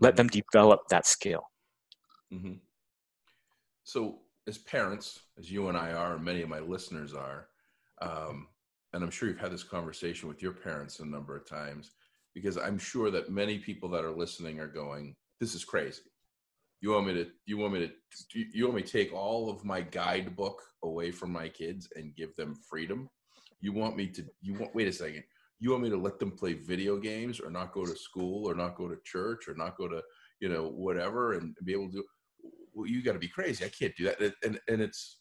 Let 0.00 0.16
them 0.16 0.28
develop 0.28 0.80
that 0.90 1.06
skill. 1.06 1.42
Mm-hmm. 2.32 2.54
So, 3.88 4.18
as 4.46 4.58
parents, 4.58 5.18
as 5.38 5.50
you 5.50 5.68
and 5.68 5.78
I 5.78 5.92
are, 5.92 6.16
and 6.16 6.22
many 6.22 6.42
of 6.42 6.50
my 6.50 6.58
listeners 6.58 7.14
are, 7.14 7.48
um, 8.02 8.48
and 8.92 9.02
I'm 9.02 9.10
sure 9.10 9.30
you've 9.30 9.40
had 9.40 9.50
this 9.50 9.64
conversation 9.64 10.28
with 10.28 10.42
your 10.42 10.52
parents 10.52 11.00
a 11.00 11.06
number 11.06 11.34
of 11.34 11.48
times, 11.48 11.92
because 12.34 12.58
I'm 12.58 12.76
sure 12.78 13.10
that 13.10 13.30
many 13.30 13.58
people 13.58 13.88
that 13.88 14.04
are 14.04 14.10
listening 14.10 14.60
are 14.60 14.68
going, 14.68 15.16
"This 15.40 15.54
is 15.54 15.64
crazy. 15.64 16.02
You 16.82 16.90
want 16.90 17.06
me 17.06 17.14
to? 17.14 17.30
You 17.46 17.56
want 17.56 17.72
me 17.72 17.88
to? 17.88 18.38
You 18.52 18.64
want 18.66 18.76
me 18.76 18.82
to 18.82 18.92
take 18.92 19.10
all 19.14 19.48
of 19.48 19.64
my 19.64 19.80
guidebook 19.80 20.62
away 20.82 21.10
from 21.10 21.32
my 21.32 21.48
kids 21.48 21.88
and 21.96 22.14
give 22.14 22.36
them 22.36 22.56
freedom? 22.56 23.08
You 23.62 23.72
want 23.72 23.96
me 23.96 24.08
to? 24.08 24.22
You 24.42 24.52
want? 24.52 24.74
Wait 24.74 24.88
a 24.88 24.92
second. 24.92 25.24
You 25.60 25.70
want 25.70 25.84
me 25.84 25.88
to 25.88 25.96
let 25.96 26.18
them 26.18 26.32
play 26.32 26.52
video 26.52 26.98
games 26.98 27.40
or 27.40 27.50
not 27.50 27.72
go 27.72 27.86
to 27.86 27.96
school 27.96 28.46
or 28.46 28.54
not 28.54 28.76
go 28.76 28.86
to 28.86 29.00
church 29.06 29.48
or 29.48 29.54
not 29.54 29.78
go 29.78 29.88
to 29.88 30.02
you 30.40 30.50
know 30.50 30.68
whatever 30.68 31.32
and 31.32 31.56
be 31.64 31.72
able 31.72 31.90
to 31.92 32.04
well, 32.78 32.86
you 32.86 33.02
got 33.02 33.14
to 33.14 33.18
be 33.18 33.28
crazy. 33.28 33.64
I 33.64 33.68
can't 33.68 33.96
do 33.96 34.04
that. 34.04 34.20
And, 34.44 34.60
and 34.68 34.80
it's, 34.80 35.18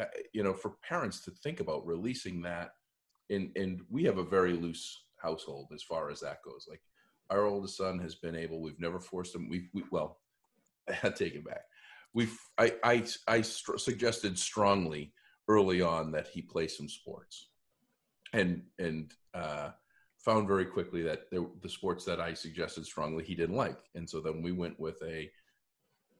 uh, 0.00 0.06
you 0.32 0.42
know, 0.42 0.52
for 0.52 0.72
parents 0.86 1.24
to 1.24 1.30
think 1.30 1.60
about 1.60 1.86
releasing 1.86 2.42
that. 2.42 2.70
And, 3.30 3.52
and 3.56 3.82
we 3.88 4.02
have 4.04 4.18
a 4.18 4.24
very 4.24 4.54
loose 4.54 5.04
household 5.22 5.68
as 5.72 5.84
far 5.84 6.10
as 6.10 6.18
that 6.20 6.42
goes. 6.42 6.66
Like 6.68 6.82
our 7.30 7.44
oldest 7.44 7.76
son 7.76 8.00
has 8.00 8.16
been 8.16 8.34
able, 8.34 8.60
we've 8.60 8.80
never 8.80 8.98
forced 8.98 9.36
him. 9.36 9.48
We, 9.48 9.68
we 9.72 9.84
well, 9.92 10.18
I 11.04 11.10
take 11.10 11.36
it 11.36 11.44
back. 11.44 11.62
We've, 12.12 12.36
I, 12.58 12.74
I, 12.82 13.04
I 13.28 13.40
st- 13.42 13.80
suggested 13.80 14.36
strongly 14.36 15.12
early 15.46 15.80
on 15.80 16.10
that 16.10 16.26
he 16.26 16.42
play 16.42 16.66
some 16.66 16.88
sports 16.88 17.50
and, 18.32 18.62
and, 18.80 19.12
uh, 19.32 19.70
found 20.18 20.48
very 20.48 20.66
quickly 20.66 21.02
that 21.02 21.30
there, 21.30 21.46
the 21.62 21.68
sports 21.68 22.04
that 22.04 22.20
I 22.20 22.34
suggested 22.34 22.84
strongly 22.84 23.24
he 23.24 23.34
didn't 23.34 23.56
like, 23.56 23.78
and 23.94 24.08
so 24.08 24.20
then 24.20 24.42
we 24.42 24.52
went 24.52 24.78
with 24.78 25.00
a 25.02 25.30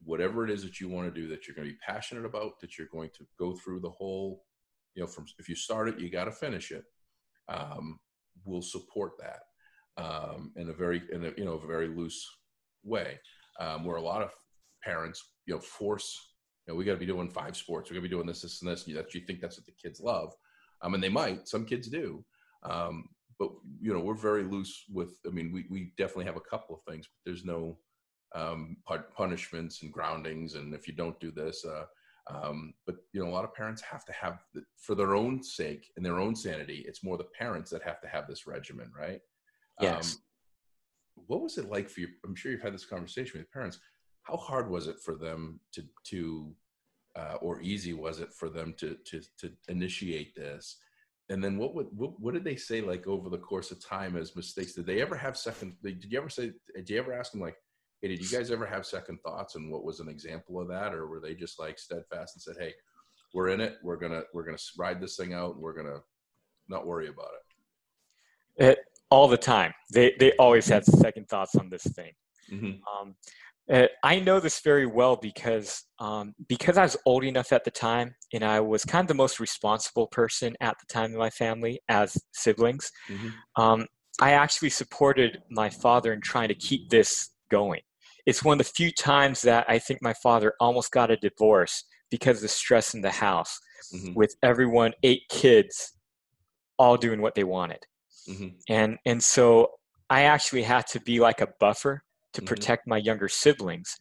whatever 0.04 0.44
it 0.44 0.50
is 0.50 0.62
that 0.62 0.80
you 0.80 0.88
want 0.88 1.12
to 1.12 1.20
do 1.20 1.28
that 1.28 1.46
you're 1.46 1.54
going 1.54 1.66
to 1.66 1.72
be 1.72 1.78
passionate 1.86 2.24
about 2.24 2.58
that 2.60 2.78
you're 2.78 2.88
going 2.92 3.10
to 3.16 3.26
go 3.38 3.54
through 3.54 3.80
the 3.80 3.90
whole 3.90 4.44
you 4.94 5.02
know 5.02 5.06
from 5.06 5.24
if 5.38 5.48
you 5.48 5.54
start 5.54 5.88
it 5.88 5.98
you 5.98 6.10
got 6.10 6.24
to 6.24 6.32
finish 6.32 6.70
it 6.70 6.84
um, 7.48 7.98
we'll 8.44 8.62
support 8.62 9.12
that 9.18 9.40
um, 10.02 10.52
in 10.56 10.70
a 10.70 10.72
very 10.72 11.02
in 11.12 11.24
a 11.24 11.32
you 11.36 11.44
know 11.44 11.58
very 11.58 11.88
loose 11.88 12.26
way 12.84 13.18
um, 13.60 13.84
where 13.84 13.96
a 13.96 14.02
lot 14.02 14.22
of 14.22 14.30
parents 14.82 15.22
you 15.46 15.54
know 15.54 15.60
force 15.60 16.18
you 16.66 16.72
know 16.72 16.78
we 16.78 16.84
got 16.84 16.92
to 16.92 16.98
be 16.98 17.06
doing 17.06 17.28
five 17.28 17.56
sports 17.56 17.90
we 17.90 17.94
got 17.94 18.02
to 18.02 18.08
be 18.08 18.14
doing 18.14 18.26
this 18.26 18.42
this 18.42 18.62
and 18.62 18.70
this 18.70 18.86
and 18.86 18.96
that 18.96 19.14
you 19.14 19.20
think 19.20 19.40
that's 19.40 19.58
what 19.58 19.66
the 19.66 19.72
kids 19.72 20.00
love 20.00 20.32
um, 20.82 20.94
and 20.94 21.02
they 21.02 21.08
might 21.08 21.46
some 21.46 21.66
kids 21.66 21.88
do 21.88 22.24
um, 22.68 23.04
but 23.38 23.50
you 23.80 23.92
know 23.92 24.00
we're 24.00 24.14
very 24.14 24.44
loose 24.44 24.84
with 24.90 25.18
i 25.26 25.30
mean 25.30 25.52
we, 25.52 25.66
we 25.70 25.92
definitely 25.98 26.24
have 26.24 26.36
a 26.36 26.50
couple 26.50 26.74
of 26.74 26.82
things 26.82 27.06
but 27.06 27.30
there's 27.30 27.44
no 27.44 27.76
um, 28.34 28.76
punishments 29.16 29.82
and 29.82 29.92
groundings 29.92 30.54
and 30.54 30.74
if 30.74 30.86
you 30.86 30.94
don't 30.94 31.18
do 31.20 31.30
this 31.30 31.64
uh, 31.64 31.84
um, 32.30 32.72
but 32.86 32.96
you 33.12 33.22
know 33.22 33.28
a 33.28 33.32
lot 33.32 33.44
of 33.44 33.54
parents 33.54 33.82
have 33.82 34.04
to 34.04 34.12
have 34.12 34.44
the, 34.54 34.62
for 34.76 34.94
their 34.94 35.14
own 35.14 35.42
sake 35.42 35.90
and 35.96 36.04
their 36.04 36.18
own 36.18 36.34
sanity 36.36 36.84
it's 36.86 37.02
more 37.02 37.16
the 37.16 37.24
parents 37.24 37.70
that 37.70 37.82
have 37.82 38.00
to 38.00 38.08
have 38.08 38.26
this 38.26 38.46
regimen 38.46 38.90
right? 38.96 39.20
Yes. 39.80 40.14
um, 40.14 40.22
what 41.26 41.42
was 41.42 41.58
it 41.58 41.68
like 41.68 41.88
for 41.88 42.00
you 42.00 42.08
i'm 42.24 42.34
sure 42.34 42.52
you've 42.52 42.62
had 42.62 42.74
this 42.74 42.86
conversation 42.86 43.40
with 43.40 43.50
parents 43.50 43.78
how 44.22 44.36
hard 44.36 44.70
was 44.70 44.86
it 44.86 45.00
for 45.00 45.14
them 45.14 45.60
to 45.72 45.82
to 46.04 46.54
uh, 47.16 47.36
or 47.40 47.60
easy 47.60 47.92
was 47.92 48.20
it 48.20 48.32
for 48.32 48.48
them 48.48 48.74
to 48.78 48.96
to 49.04 49.20
to 49.38 49.52
initiate 49.68 50.34
this? 50.34 50.76
And 51.28 51.42
then 51.42 51.58
what 51.58 51.74
would 51.74 51.86
what, 51.96 52.18
what, 52.20 52.34
did 52.34 52.44
they 52.44 52.56
say 52.56 52.80
like 52.80 53.06
over 53.06 53.28
the 53.28 53.38
course 53.38 53.70
of 53.70 53.84
time 53.84 54.16
as 54.16 54.34
mistakes? 54.36 54.72
Did 54.72 54.86
they 54.86 55.00
ever 55.00 55.16
have 55.16 55.36
second 55.36 55.76
did 55.82 56.04
you 56.08 56.18
ever 56.18 56.28
say 56.28 56.52
did 56.74 56.90
you 56.90 56.98
ever 56.98 57.12
ask 57.12 57.32
them 57.32 57.40
like 57.40 57.56
hey, 58.00 58.08
did 58.08 58.20
you 58.20 58.36
guys 58.36 58.50
ever 58.50 58.66
have 58.66 58.86
second 58.86 59.18
thoughts 59.22 59.56
and 59.56 59.70
what 59.70 59.84
was 59.84 60.00
an 60.00 60.08
example 60.08 60.60
of 60.60 60.68
that? 60.68 60.94
Or 60.94 61.06
were 61.06 61.20
they 61.20 61.34
just 61.34 61.58
like 61.58 61.78
steadfast 61.78 62.34
and 62.34 62.42
said, 62.42 62.56
hey, 62.58 62.72
we're 63.34 63.48
in 63.48 63.60
it. 63.60 63.76
We're 63.82 63.96
going 63.96 64.12
to, 64.12 64.24
we're 64.32 64.44
going 64.44 64.56
to 64.56 64.64
ride 64.78 65.00
this 65.00 65.16
thing 65.16 65.34
out 65.34 65.54
and 65.54 65.62
we're 65.62 65.74
going 65.74 65.86
to 65.86 66.00
not 66.68 66.86
worry 66.86 67.08
about 67.08 67.30
it. 68.58 68.64
it. 68.64 68.78
All 69.10 69.28
the 69.28 69.36
time. 69.36 69.72
They, 69.92 70.14
they 70.18 70.32
always 70.32 70.68
had 70.68 70.84
second 70.84 71.28
thoughts 71.28 71.56
on 71.56 71.68
this 71.68 71.82
thing. 71.82 72.12
Mm-hmm. 72.50 72.80
Um, 73.00 73.14
uh, 73.70 73.86
I 74.02 74.18
know 74.18 74.40
this 74.40 74.60
very 74.60 74.86
well 74.86 75.16
because 75.16 75.84
um, 76.00 76.34
because 76.48 76.76
I 76.76 76.82
was 76.82 76.96
old 77.06 77.22
enough 77.22 77.52
at 77.52 77.64
the 77.64 77.70
time, 77.70 78.14
and 78.32 78.44
I 78.44 78.58
was 78.58 78.84
kind 78.84 79.04
of 79.04 79.08
the 79.08 79.14
most 79.14 79.38
responsible 79.38 80.08
person 80.08 80.56
at 80.60 80.76
the 80.80 80.92
time 80.92 81.12
in 81.12 81.18
my 81.18 81.30
family 81.30 81.80
as 81.88 82.16
siblings. 82.32 82.90
Mm-hmm. 83.08 83.62
Um, 83.62 83.86
I 84.20 84.32
actually 84.32 84.70
supported 84.70 85.38
my 85.50 85.70
father 85.70 86.12
in 86.12 86.20
trying 86.20 86.48
to 86.48 86.54
keep 86.54 86.90
this 86.90 87.30
going 87.50 87.80
it's 88.26 88.44
one 88.44 88.61
of 88.61 88.66
the 88.66 88.72
few 88.72 88.90
times 88.90 89.42
that 89.42 89.64
I 89.68 89.78
think 89.78 90.00
my 90.02 90.14
father 90.14 90.54
almost 90.61 90.92
got 90.92 91.11
a 91.11 91.16
divorce 91.16 91.85
because 92.11 92.38
of 92.38 92.42
the 92.42 92.48
stress 92.48 92.94
in 92.94 93.00
the 93.00 93.11
house 93.11 93.59
mm-hmm. 93.94 94.14
with 94.14 94.35
everyone, 94.42 94.92
eight 95.02 95.22
kids, 95.28 95.92
all 96.78 96.96
doing 96.96 97.20
what 97.22 97.35
they 97.35 97.44
wanted. 97.44 97.85
Mm-hmm. 98.28 98.48
And, 98.68 98.98
and 99.06 99.22
so 99.22 99.72
I 100.09 100.22
actually 100.22 100.62
had 100.62 100.87
to 100.88 101.00
be 101.00 101.20
like 101.20 101.40
a 101.40 101.48
buffer 101.59 102.02
to 102.33 102.40
mm-hmm. 102.40 102.46
protect 102.46 102.87
my 102.87 102.96
younger 102.96 103.28
siblings 103.28 103.96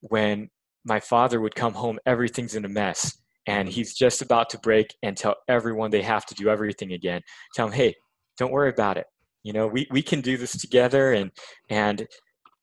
when 0.00 0.48
my 0.84 1.00
father 1.00 1.40
would 1.40 1.54
come 1.54 1.74
home, 1.74 1.98
everything's 2.04 2.54
in 2.54 2.64
a 2.64 2.68
mess. 2.68 3.16
And 3.46 3.68
mm-hmm. 3.68 3.74
he's 3.74 3.94
just 3.94 4.22
about 4.22 4.50
to 4.50 4.58
break 4.58 4.94
and 5.02 5.16
tell 5.16 5.36
everyone 5.48 5.90
they 5.90 6.02
have 6.02 6.26
to 6.26 6.34
do 6.34 6.48
everything 6.48 6.92
again. 6.92 7.22
Tell 7.54 7.66
them, 7.66 7.74
hey, 7.74 7.94
don't 8.36 8.52
worry 8.52 8.70
about 8.70 8.96
it. 8.96 9.06
You 9.42 9.52
know, 9.52 9.66
we, 9.66 9.86
we 9.90 10.02
can 10.02 10.20
do 10.20 10.36
this 10.36 10.52
together. 10.52 11.12
And, 11.12 11.32
and 11.68 12.06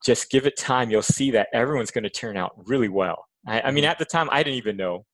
just 0.04 0.30
give 0.30 0.46
it 0.46 0.56
time. 0.58 0.90
You'll 0.90 1.02
see 1.02 1.30
that 1.32 1.48
everyone's 1.52 1.90
going 1.90 2.04
to 2.04 2.10
turn 2.10 2.36
out 2.36 2.52
really 2.56 2.88
well. 2.88 3.26
I, 3.46 3.60
I 3.60 3.70
mean, 3.70 3.84
mm-hmm. 3.84 3.90
at 3.90 3.98
the 3.98 4.04
time, 4.04 4.28
I 4.30 4.42
didn't 4.42 4.58
even 4.58 4.76
know. 4.76 5.04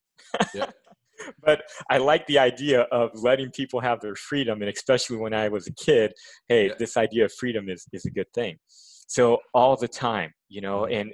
Yeah. 0.55 0.67
but 1.43 1.63
I 1.91 1.99
like 1.99 2.27
the 2.27 2.39
idea 2.39 2.83
of 2.93 3.11
letting 3.15 3.51
people 3.51 3.81
have 3.81 4.01
their 4.01 4.15
freedom, 4.15 4.63
and 4.63 4.71
especially 4.71 5.17
when 5.17 5.35
I 5.35 5.49
was 5.49 5.67
a 5.67 5.75
kid, 5.75 6.13
hey, 6.49 6.69
yeah. 6.69 6.75
this 6.79 6.97
idea 6.97 7.25
of 7.25 7.33
freedom 7.33 7.69
is 7.69 7.87
is 7.93 8.05
a 8.05 8.11
good 8.11 8.27
thing. 8.35 8.57
So 9.09 9.39
all 9.55 9.77
the 9.77 9.89
time, 9.89 10.33
you 10.49 10.61
know, 10.61 10.83
mm-hmm. 10.83 10.95
and 10.95 11.13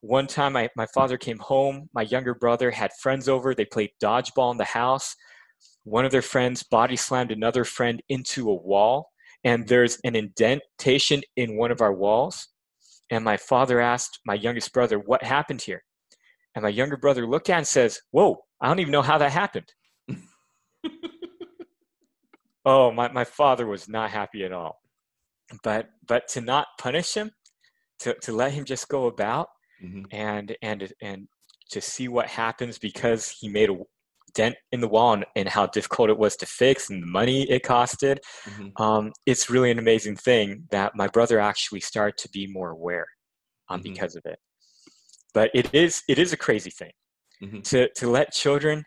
one 0.00 0.26
time 0.26 0.52
my, 0.52 0.68
my 0.76 0.86
father 0.94 1.18
came 1.18 1.38
home, 1.38 1.88
my 1.92 2.02
younger 2.02 2.34
brother 2.34 2.70
had 2.70 2.92
friends 3.00 3.28
over, 3.28 3.54
they 3.54 3.64
played 3.64 3.90
dodgeball 4.02 4.52
in 4.52 4.58
the 4.58 4.64
house. 4.64 5.16
One 5.84 6.04
of 6.04 6.12
their 6.12 6.22
friends 6.22 6.62
body 6.62 6.96
slammed 6.96 7.32
another 7.32 7.64
friend 7.64 8.02
into 8.08 8.50
a 8.50 8.54
wall, 8.54 9.10
and 9.42 9.66
there's 9.66 9.98
an 10.04 10.14
indentation 10.14 11.22
in 11.36 11.56
one 11.56 11.70
of 11.70 11.80
our 11.80 11.92
walls. 11.92 12.48
And 13.10 13.24
my 13.24 13.36
father 13.36 13.80
asked 13.80 14.20
my 14.26 14.34
youngest 14.34 14.72
brother, 14.72 14.98
What 14.98 15.22
happened 15.22 15.62
here? 15.62 15.82
And 16.54 16.62
my 16.62 16.68
younger 16.68 16.96
brother 16.96 17.26
looked 17.26 17.50
at 17.50 17.58
and 17.58 17.66
says, 17.66 18.00
Whoa, 18.10 18.38
I 18.60 18.68
don't 18.68 18.80
even 18.80 18.92
know 18.92 19.02
how 19.02 19.18
that 19.18 19.32
happened. 19.32 19.72
oh, 22.64 22.90
my, 22.90 23.12
my 23.12 23.24
father 23.24 23.66
was 23.66 23.88
not 23.88 24.10
happy 24.10 24.44
at 24.44 24.52
all. 24.52 24.80
But 25.62 25.88
but 26.06 26.26
to 26.28 26.40
not 26.40 26.66
punish 26.78 27.14
him, 27.14 27.30
to, 28.00 28.14
to 28.22 28.32
let 28.32 28.52
him 28.52 28.64
just 28.64 28.88
go 28.88 29.06
about 29.06 29.48
mm-hmm. 29.82 30.02
and 30.10 30.56
and 30.60 30.92
and 31.00 31.28
to 31.70 31.80
see 31.80 32.08
what 32.08 32.26
happens 32.26 32.78
because 32.78 33.30
he 33.30 33.48
made 33.48 33.70
a 33.70 33.76
dent 34.36 34.54
in 34.70 34.80
the 34.80 34.88
wall 34.88 35.14
and, 35.14 35.24
and 35.34 35.48
how 35.48 35.66
difficult 35.66 36.10
it 36.10 36.18
was 36.18 36.36
to 36.36 36.46
fix 36.46 36.90
and 36.90 37.02
the 37.02 37.06
money 37.06 37.50
it 37.50 37.64
costed. 37.64 38.18
Mm-hmm. 38.44 38.80
Um, 38.80 39.12
it's 39.24 39.50
really 39.50 39.70
an 39.70 39.78
amazing 39.78 40.16
thing 40.16 40.64
that 40.70 40.92
my 40.94 41.08
brother 41.08 41.40
actually 41.40 41.80
started 41.80 42.18
to 42.18 42.28
be 42.28 42.46
more 42.46 42.70
aware 42.70 43.06
um, 43.68 43.80
mm-hmm. 43.80 43.92
because 43.92 44.14
of 44.14 44.22
it. 44.26 44.38
But 45.34 45.50
it 45.54 45.74
is 45.74 46.02
it 46.08 46.18
is 46.18 46.32
a 46.32 46.36
crazy 46.36 46.70
thing 46.70 46.92
mm-hmm. 47.42 47.60
to 47.62 47.88
to 47.96 48.10
let 48.10 48.32
children, 48.32 48.84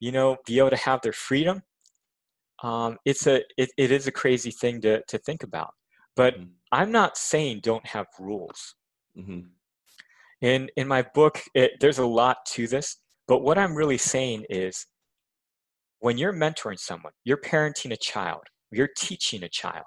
you 0.00 0.12
know, 0.12 0.36
be 0.46 0.58
able 0.58 0.70
to 0.70 0.76
have 0.76 1.00
their 1.02 1.12
freedom. 1.12 1.62
Um, 2.62 2.98
it's 3.04 3.26
a 3.26 3.42
it, 3.56 3.70
it 3.78 3.90
is 3.90 4.06
a 4.06 4.12
crazy 4.12 4.50
thing 4.50 4.80
to 4.82 5.02
to 5.08 5.18
think 5.18 5.42
about. 5.42 5.70
But 6.16 6.34
mm-hmm. 6.34 6.50
I'm 6.72 6.92
not 6.92 7.16
saying 7.16 7.60
don't 7.62 7.86
have 7.86 8.06
rules. 8.18 8.74
Mm-hmm. 9.16 9.40
In 10.40 10.68
in 10.76 10.86
my 10.86 11.02
book, 11.14 11.40
it, 11.54 11.72
there's 11.80 11.98
a 11.98 12.06
lot 12.06 12.38
to 12.54 12.66
this 12.66 12.96
but 13.28 13.42
what 13.42 13.58
I'm 13.58 13.76
really 13.76 13.98
saying 13.98 14.46
is 14.50 14.86
when 16.00 16.18
you're 16.18 16.32
mentoring 16.32 16.78
someone, 16.78 17.12
you're 17.24 17.40
parenting 17.40 17.92
a 17.92 17.96
child, 17.96 18.42
you're 18.72 18.90
teaching 18.96 19.44
a 19.44 19.48
child, 19.48 19.84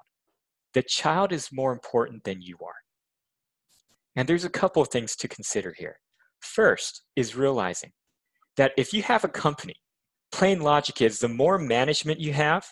the 0.73 0.83
child 0.83 1.33
is 1.33 1.49
more 1.51 1.73
important 1.73 2.23
than 2.23 2.41
you 2.41 2.57
are. 2.63 2.73
And 4.15 4.27
there's 4.27 4.45
a 4.45 4.49
couple 4.49 4.81
of 4.81 4.89
things 4.89 5.15
to 5.17 5.27
consider 5.27 5.73
here. 5.77 5.97
First 6.39 7.03
is 7.15 7.35
realizing 7.35 7.91
that 8.57 8.71
if 8.77 8.93
you 8.93 9.03
have 9.03 9.23
a 9.23 9.29
company, 9.29 9.75
plain 10.31 10.61
logic 10.61 11.01
is 11.01 11.19
the 11.19 11.27
more 11.27 11.57
management 11.57 12.19
you 12.19 12.33
have, 12.33 12.65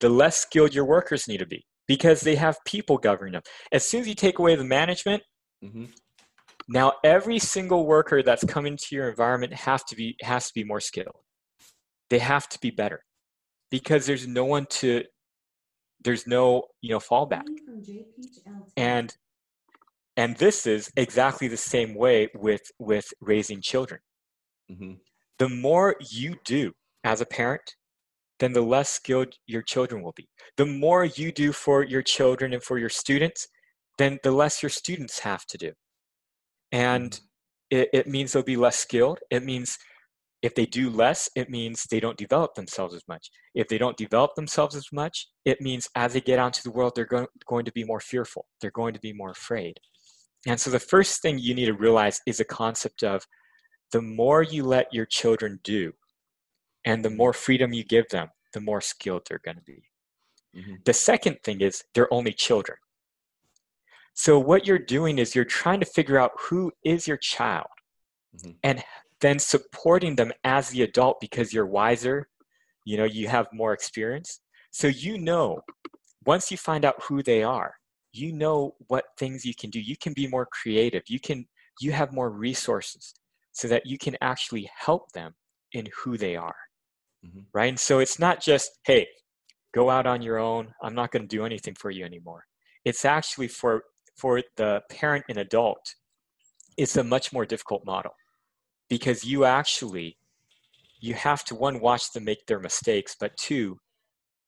the 0.00 0.08
less 0.08 0.36
skilled 0.36 0.74
your 0.74 0.84
workers 0.84 1.28
need 1.28 1.38
to 1.38 1.46
be 1.46 1.64
because 1.86 2.20
they 2.20 2.36
have 2.36 2.56
people 2.64 2.98
governing 2.98 3.32
them. 3.32 3.42
As 3.72 3.84
soon 3.84 4.02
as 4.02 4.08
you 4.08 4.14
take 4.14 4.38
away 4.38 4.54
the 4.54 4.64
management, 4.64 5.22
mm-hmm. 5.62 5.86
Now, 6.72 6.92
every 7.02 7.40
single 7.40 7.84
worker 7.84 8.22
that's 8.22 8.44
coming 8.44 8.76
to 8.76 8.94
your 8.94 9.08
environment 9.10 9.52
have 9.52 9.84
to 9.86 9.96
be 9.96 10.16
has 10.22 10.46
to 10.46 10.54
be 10.54 10.62
more 10.62 10.80
skilled. 10.80 11.16
They 12.10 12.20
have 12.20 12.48
to 12.48 12.60
be 12.60 12.70
better 12.70 13.02
because 13.72 14.06
there's 14.06 14.28
no 14.28 14.44
one 14.44 14.66
to 14.78 15.02
there's 16.04 16.28
no 16.28 16.62
you 16.80 16.90
know 16.90 17.00
fallback. 17.00 17.42
And 18.76 19.12
and 20.16 20.36
this 20.36 20.64
is 20.64 20.92
exactly 20.96 21.48
the 21.48 21.56
same 21.56 21.96
way 21.96 22.28
with 22.36 22.62
with 22.78 23.06
raising 23.20 23.60
children. 23.60 24.00
Mm-hmm. 24.70 24.92
The 25.40 25.48
more 25.48 25.96
you 26.08 26.36
do 26.44 26.72
as 27.02 27.20
a 27.20 27.26
parent, 27.26 27.74
then 28.38 28.52
the 28.52 28.62
less 28.62 28.90
skilled 28.90 29.34
your 29.48 29.62
children 29.62 30.02
will 30.02 30.14
be. 30.14 30.28
The 30.56 30.66
more 30.66 31.04
you 31.04 31.32
do 31.32 31.50
for 31.50 31.82
your 31.82 32.02
children 32.02 32.52
and 32.52 32.62
for 32.62 32.78
your 32.78 32.90
students, 32.90 33.48
then 33.98 34.20
the 34.22 34.30
less 34.30 34.62
your 34.62 34.70
students 34.70 35.18
have 35.18 35.44
to 35.46 35.58
do 35.58 35.72
and 36.72 37.10
mm-hmm. 37.10 37.78
it, 37.78 37.88
it 37.92 38.06
means 38.06 38.32
they'll 38.32 38.42
be 38.42 38.56
less 38.56 38.76
skilled. 38.76 39.20
It 39.30 39.44
means 39.44 39.78
if 40.42 40.54
they 40.54 40.66
do 40.66 40.88
less 40.88 41.28
it 41.36 41.50
means 41.50 41.84
they 41.84 42.00
don't 42.00 42.16
develop 42.16 42.54
themselves 42.54 42.94
as 42.94 43.02
much. 43.08 43.30
If 43.54 43.68
they 43.68 43.78
don't 43.78 43.96
develop 43.96 44.34
themselves 44.34 44.74
as 44.74 44.86
much 44.92 45.28
it 45.44 45.60
means 45.60 45.88
as 45.94 46.12
they 46.14 46.20
get 46.20 46.38
out 46.38 46.46
into 46.46 46.62
the 46.62 46.70
world 46.70 46.92
they're 46.94 47.04
going, 47.04 47.26
going 47.46 47.64
to 47.64 47.72
be 47.72 47.84
more 47.84 48.00
fearful. 48.00 48.46
They're 48.60 48.70
going 48.70 48.94
to 48.94 49.00
be 49.00 49.12
more 49.12 49.30
afraid. 49.30 49.78
And 50.46 50.58
so 50.58 50.70
the 50.70 50.80
first 50.80 51.20
thing 51.20 51.38
you 51.38 51.54
need 51.54 51.66
to 51.66 51.74
realize 51.74 52.20
is 52.26 52.40
a 52.40 52.44
concept 52.44 53.02
of 53.02 53.26
the 53.92 54.00
more 54.00 54.42
you 54.42 54.64
let 54.64 54.92
your 54.92 55.04
children 55.04 55.60
do 55.62 55.92
and 56.86 57.04
the 57.04 57.10
more 57.10 57.32
freedom 57.32 57.72
you 57.72 57.84
give 57.84 58.08
them 58.08 58.28
the 58.52 58.60
more 58.60 58.80
skilled 58.80 59.22
they're 59.28 59.40
going 59.44 59.56
to 59.56 59.62
be. 59.62 59.84
Mm-hmm. 60.56 60.74
the 60.84 60.92
second 60.92 61.36
thing 61.44 61.60
is 61.60 61.84
they're 61.94 62.12
only 62.12 62.32
children 62.32 62.76
so 64.14 64.38
what 64.38 64.66
you're 64.66 64.78
doing 64.78 65.18
is 65.18 65.34
you're 65.34 65.44
trying 65.44 65.80
to 65.80 65.86
figure 65.86 66.18
out 66.18 66.32
who 66.38 66.72
is 66.84 67.06
your 67.06 67.16
child 67.16 67.66
mm-hmm. 68.36 68.52
and 68.62 68.82
then 69.20 69.38
supporting 69.38 70.16
them 70.16 70.32
as 70.44 70.70
the 70.70 70.82
adult 70.82 71.18
because 71.20 71.52
you're 71.52 71.66
wiser, 71.66 72.28
you 72.84 72.96
know, 72.96 73.04
you 73.04 73.28
have 73.28 73.46
more 73.52 73.72
experience. 73.72 74.40
So 74.70 74.88
you 74.88 75.18
know 75.18 75.60
once 76.26 76.50
you 76.50 76.56
find 76.56 76.84
out 76.84 77.02
who 77.02 77.22
they 77.22 77.42
are, 77.42 77.74
you 78.12 78.32
know 78.32 78.74
what 78.88 79.04
things 79.18 79.44
you 79.44 79.54
can 79.54 79.70
do. 79.70 79.80
You 79.80 79.96
can 79.96 80.12
be 80.12 80.26
more 80.26 80.46
creative. 80.46 81.02
You 81.08 81.20
can 81.20 81.46
you 81.80 81.92
have 81.92 82.12
more 82.12 82.30
resources 82.30 83.14
so 83.52 83.68
that 83.68 83.86
you 83.86 83.98
can 83.98 84.16
actually 84.20 84.68
help 84.76 85.12
them 85.12 85.34
in 85.72 85.88
who 86.02 86.16
they 86.16 86.36
are. 86.36 86.56
Mm-hmm. 87.24 87.40
Right? 87.52 87.68
And 87.68 87.80
so 87.80 87.98
it's 88.00 88.18
not 88.18 88.42
just, 88.42 88.78
hey, 88.84 89.06
go 89.74 89.90
out 89.90 90.06
on 90.06 90.22
your 90.22 90.38
own. 90.38 90.72
I'm 90.82 90.94
not 90.94 91.10
going 91.10 91.22
to 91.22 91.36
do 91.36 91.44
anything 91.44 91.74
for 91.74 91.90
you 91.90 92.04
anymore. 92.04 92.44
It's 92.84 93.04
actually 93.04 93.48
for 93.48 93.84
for 94.20 94.42
the 94.56 94.82
parent 94.90 95.24
and 95.28 95.38
adult, 95.38 95.94
it's 96.76 96.96
a 96.96 97.04
much 97.04 97.32
more 97.32 97.46
difficult 97.46 97.84
model 97.84 98.12
because 98.88 99.24
you 99.24 99.44
actually 99.44 100.16
you 101.00 101.14
have 101.14 101.42
to 101.44 101.54
one 101.54 101.80
watch 101.80 102.12
them 102.12 102.24
make 102.24 102.46
their 102.46 102.60
mistakes 102.60 103.16
but 103.18 103.36
two 103.36 103.78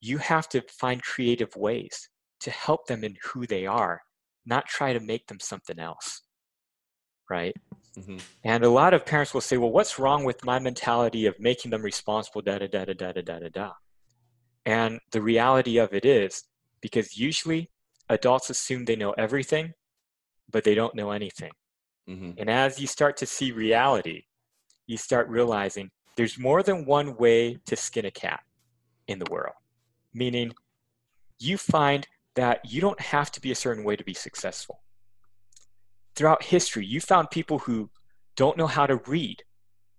you 0.01 0.19
have 0.19 0.49
to 0.49 0.63
find 0.81 1.03
creative 1.03 1.55
ways 1.57 2.09
to 2.41 2.51
help 2.51 2.87
them 2.87 3.05
in 3.05 3.17
who 3.25 3.47
they 3.47 3.67
are 3.67 4.01
not 4.45 4.67
try 4.67 4.93
to 4.93 5.01
make 5.01 5.27
them 5.27 5.41
something 5.41 5.79
else 5.79 6.23
right 7.31 7.55
mm-hmm. 7.99 8.19
and 8.45 8.65
a 8.65 8.71
lot 8.71 8.95
of 8.95 9.07
parents 9.07 9.33
will 9.33 9.41
say 9.41 9.57
well 9.57 9.71
what's 9.71 9.99
wrong 9.99 10.25
with 10.25 10.45
my 10.45 10.59
mentality 10.59 11.27
of 11.27 11.35
making 11.39 11.71
them 11.71 11.83
responsible 11.83 12.43
da 12.43 12.59
da 12.59 12.67
da 12.67 12.85
da 12.85 12.95
da 12.95 13.23
da 13.23 13.39
da 13.39 13.49
da 13.49 13.71
and 14.67 15.01
the 15.13 15.23
reality 15.23 15.79
of 15.79 15.93
it 15.93 16.05
is 16.05 16.45
because 16.81 17.17
usually 17.17 17.71
adults 18.09 18.51
assume 18.51 18.85
they 18.85 18.97
know 18.97 19.13
everything 19.13 19.73
but 20.51 20.65
they 20.65 20.75
don't 20.75 20.95
know 20.95 21.11
anything 21.11 21.53
mm-hmm. 22.09 22.33
and 22.37 22.51
as 22.51 22.81
you 22.81 22.87
start 22.87 23.17
to 23.17 23.27
see 23.27 23.53
reality 23.53 24.25
you 24.87 24.97
start 24.97 25.29
realizing 25.29 25.91
there's 26.17 26.39
more 26.39 26.63
than 26.63 26.85
one 26.85 27.17
way 27.17 27.59
to 27.67 27.77
skin 27.77 28.05
a 28.05 28.11
cat 28.11 28.41
in 29.09 29.19
the 29.19 29.31
world. 29.31 29.55
Meaning, 30.13 30.53
you 31.39 31.57
find 31.57 32.07
that 32.35 32.61
you 32.65 32.81
don't 32.81 33.01
have 33.01 33.31
to 33.33 33.41
be 33.41 33.51
a 33.51 33.57
certain 33.57 33.85
way 33.85 33.97
to 33.97 34.05
be 34.05 34.15
successful. 34.15 34.83
Throughout 36.15 36.45
history, 36.45 36.85
you 36.85 37.01
found 37.01 37.31
people 37.31 37.59
who 37.61 37.91
don't 38.37 38.57
know 38.57 38.67
how 38.67 38.87
to 38.87 38.97
read 39.07 39.43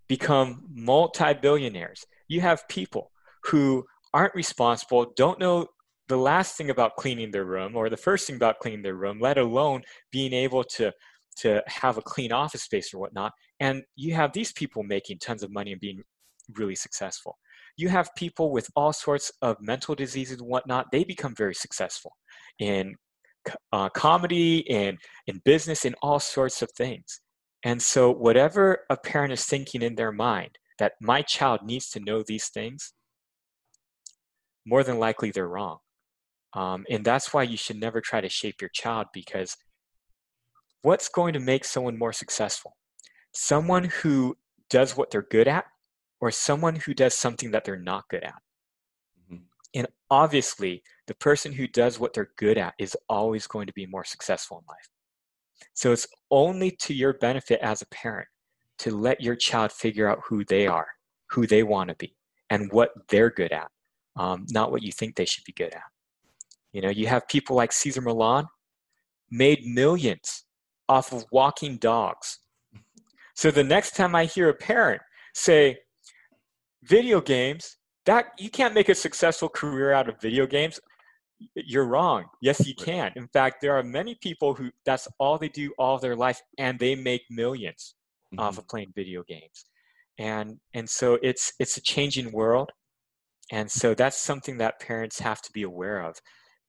become 0.08 0.63
multi 0.72 1.34
billionaires. 1.34 2.06
You 2.28 2.42
have 2.42 2.68
people 2.68 3.12
who 3.46 3.86
aren't 4.13 4.36
responsible, 4.36 5.12
don't 5.16 5.39
know 5.39 5.68
the 6.08 6.18
last 6.18 6.58
thing 6.58 6.70
about 6.70 6.96
cleaning 6.96 7.32
their 7.32 7.46
room 7.46 7.76
or 7.76 7.89
the 7.89 7.98
first 7.98 8.28
thing 8.28 8.36
about 8.36 8.60
cleaning 8.60 8.82
their 8.82 8.96
room, 8.96 9.20
let 9.20 9.38
alone 9.38 9.84
being 10.12 10.34
able 10.34 10.63
to 10.63 10.92
to 11.38 11.63
have 11.66 11.98
a 11.98 12.02
clean 12.02 12.32
office 12.32 12.63
space 12.63 12.94
or 12.94 13.00
whatnot. 13.00 13.32
And 13.60 13.84
you 13.96 14.13
have 14.13 14.34
these 14.34 14.52
people 14.52 14.84
making 14.84 15.18
tons 15.20 15.42
of 15.42 15.52
money 15.52 15.72
and 15.72 15.82
being 15.82 16.04
really 16.56 16.76
successful. 16.76 17.38
You 17.76 17.89
have 17.89 18.13
people 18.16 18.52
with 18.52 18.70
all 18.76 18.94
sorts 18.94 19.32
of 19.42 19.58
mental 19.60 19.96
diseases 19.96 20.39
and 20.39 20.48
whatnot. 20.48 20.88
They 20.92 21.04
become 21.04 21.34
very 21.36 21.56
successful 21.56 22.16
in 22.60 22.96
uh, 23.72 23.89
comedy 23.89 24.70
and 24.70 24.98
in 25.28 25.42
business 25.44 25.86
and 25.86 25.96
all 26.02 26.20
sorts 26.20 26.62
of 26.62 26.70
things. 26.72 27.22
And 27.63 27.82
so, 27.82 28.12
whatever 28.12 28.86
a 28.89 28.98
parent 28.98 29.34
is 29.34 29.46
thinking 29.46 29.82
in 29.82 29.96
their 29.96 30.12
mind 30.12 30.58
that 30.80 30.94
my 31.02 31.22
child 31.22 31.62
needs 31.63 31.89
to 31.92 32.00
know 32.00 32.24
these 32.26 32.50
things, 32.50 32.94
more 34.66 34.84
than 34.84 35.00
likely 35.00 35.32
they're 35.32 35.48
wrong. 35.48 35.78
Um, 36.56 36.86
and 36.89 37.04
that's 37.04 37.34
why 37.34 37.44
you 37.44 37.58
should 37.58 37.80
never 37.80 38.00
try 38.00 38.22
to 38.22 38.30
shape 38.30 38.62
your 38.62 38.70
child 38.70 39.08
because 39.13 39.58
what's 40.84 41.10
going 41.10 41.34
to 41.34 41.39
make 41.39 41.66
someone 41.66 41.98
more 41.98 42.13
successful? 42.13 42.78
Someone 43.34 43.86
who 43.86 44.38
does 44.70 44.96
what 44.96 45.10
they're 45.10 45.24
good 45.24 45.48
at 45.48 45.66
or 46.22 46.32
someone 46.32 46.76
who 46.76 46.94
does 46.94 47.16
something 47.16 47.52
that 47.52 47.66
they're 47.66 47.78
not 47.78 48.08
good 48.10 48.24
at. 48.24 48.42
Mm-hmm. 49.32 49.44
And 49.74 49.88
obviously, 50.12 50.84
the 51.08 51.16
person 51.16 51.52
who 51.52 51.68
does 51.68 52.00
what 52.00 52.13
they're 52.13 52.32
good 52.38 52.58
at 52.58 52.76
is 52.78 52.96
always 53.10 53.48
going 53.48 53.68
to 53.68 53.74
be 53.74 53.86
more 53.86 54.06
successful 54.06 54.60
in 54.60 54.66
life. 54.70 54.88
So 55.74 55.92
it's 55.92 56.08
only 56.30 56.72
to 56.82 56.94
your 56.94 57.13
benefit 57.13 57.60
as 57.62 57.82
a 57.82 57.88
parent 57.88 58.28
to 58.80 58.92
let 58.92 59.22
your 59.22 59.36
child 59.36 59.72
figure 59.72 60.08
out 60.08 60.22
who 60.26 60.46
they 60.46 60.68
are, 60.68 60.88
who 61.32 61.48
they 61.48 61.63
want 61.63 61.89
to 61.89 61.96
be, 61.96 62.16
and 62.50 62.72
what 62.72 62.92
they're 63.10 63.30
good 63.30 63.52
at, 63.52 63.70
um, 64.16 64.46
not 64.50 64.72
what 64.72 64.84
you 64.84 64.92
think 64.92 65.16
they 65.16 65.26
should 65.26 65.44
be 65.46 65.54
good 65.54 65.74
at. 65.74 65.84
You 66.74 66.82
know, 66.82 66.90
you 66.90 67.08
have 67.08 67.28
people 67.28 67.56
like 67.56 67.72
Cesar 67.72 68.02
Millan 68.02 68.46
made 69.32 69.66
millions 69.66 70.44
off 70.90 71.14
of 71.14 71.26
walking 71.32 71.78
dogs. 71.78 72.40
So 73.36 73.52
the 73.52 73.64
next 73.64 73.96
time 73.96 74.16
I 74.16 74.26
hear 74.26 74.50
a 74.50 74.54
parent 74.54 75.02
say, 75.34 75.78
video 76.84 77.22
games, 77.22 77.78
that 78.06 78.26
you 78.38 78.50
can't 78.50 78.74
make 78.74 78.90
a 78.90 78.96
successful 78.96 79.50
career 79.50 79.94
out 79.94 80.10
of 80.10 80.20
video 80.22 80.46
games, 80.46 80.80
you're 81.56 81.86
wrong. 81.88 82.26
Yes, 82.42 82.66
you 82.66 82.76
can. 82.76 83.12
In 83.16 83.28
fact, 83.28 83.58
there 83.62 83.76
are 83.78 83.84
many 83.84 84.16
people 84.16 84.54
who 84.54 84.70
that's 84.86 85.08
all 85.20 85.38
they 85.38 85.50
do 85.50 85.74
all 85.78 85.98
their 85.98 86.16
life 86.16 86.42
and 86.58 86.78
they 86.80 86.96
make 86.96 87.22
1000000s 87.32 87.64
mm-hmm. 87.70 88.40
off 88.40 88.58
of 88.58 88.68
playing 88.68 88.92
video 88.96 89.24
games. 89.24 89.66
And 90.20 90.58
and 90.74 90.90
so 90.90 91.18
it's 91.22 91.54
it's 91.60 91.78
a 91.78 91.82
changing 91.82 92.32
world. 92.32 92.72
And 93.52 93.70
so 93.70 93.94
that's 93.94 94.18
something 94.18 94.58
that 94.60 94.80
parents 94.80 95.20
have 95.20 95.42
to 95.42 95.52
be 95.52 95.64
aware 95.64 96.02
of 96.02 96.18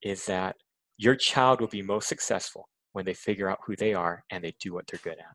is 0.04 0.26
that 0.26 0.56
your 0.98 1.16
child 1.16 1.60
will 1.60 1.68
be 1.68 1.82
most 1.82 2.08
successful 2.08 2.68
when 2.92 3.04
they 3.04 3.14
figure 3.14 3.50
out 3.50 3.58
who 3.66 3.74
they 3.74 3.94
are 3.94 4.22
and 4.30 4.44
they 4.44 4.54
do 4.60 4.72
what 4.72 4.86
they're 4.86 5.00
good 5.02 5.18
at. 5.18 5.34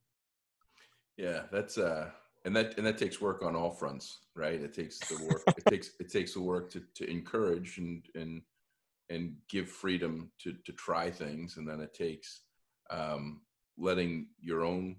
Yeah, 1.18 1.42
that's 1.52 1.78
uh 1.78 2.12
and 2.46 2.56
that 2.56 2.78
and 2.78 2.86
that 2.86 2.98
takes 2.98 3.20
work 3.20 3.44
on 3.44 3.56
all 3.56 3.72
fronts, 3.72 4.20
right? 4.36 4.62
It 4.62 4.74
takes 4.74 5.00
the 5.00 5.26
work 5.26 5.44
it 5.48 5.66
takes 5.70 5.92
it 6.00 6.10
takes 6.10 6.34
the 6.34 6.42
work 6.42 6.72
to 6.72 6.82
to 6.96 7.10
encourage 7.10 7.78
and 7.78 8.06
and 8.16 8.42
and 9.10 9.36
give 9.50 9.68
freedom 9.68 10.32
to 10.44 10.54
to 10.66 10.72
try 10.74 11.10
things 11.10 11.58
and 11.58 11.68
then 11.68 11.82
it 11.82 11.94
takes 11.94 12.44
um 12.90 13.42
letting 13.78 14.28
your 14.40 14.64
own 14.64 14.96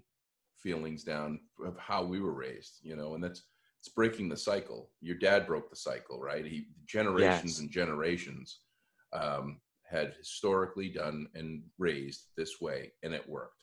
feelings 0.57 1.03
down 1.03 1.39
of 1.65 1.77
how 1.77 2.03
we 2.03 2.19
were 2.19 2.33
raised, 2.33 2.79
you 2.83 2.95
know, 2.95 3.15
and 3.15 3.23
that's 3.23 3.43
it's 3.79 3.89
breaking 3.89 4.29
the 4.29 4.37
cycle. 4.37 4.91
Your 5.01 5.15
dad 5.15 5.47
broke 5.47 5.71
the 5.71 5.75
cycle, 5.75 6.19
right? 6.19 6.45
He 6.45 6.67
generations 6.85 7.53
yes. 7.53 7.59
and 7.59 7.71
generations 7.71 8.59
um, 9.13 9.59
had 9.83 10.13
historically 10.17 10.89
done 10.89 11.27
and 11.35 11.63
raised 11.77 12.27
this 12.37 12.61
way, 12.61 12.93
and 13.03 13.13
it 13.13 13.27
worked. 13.27 13.55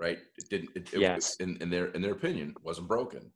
Right? 0.00 0.18
It 0.36 0.48
didn't. 0.50 0.70
It, 0.74 0.92
it, 0.92 1.00
yes. 1.00 1.36
in, 1.36 1.56
in 1.60 1.70
their 1.70 1.86
in 1.88 2.02
their 2.02 2.12
opinion, 2.12 2.54
wasn't 2.62 2.88
broken. 2.88 3.30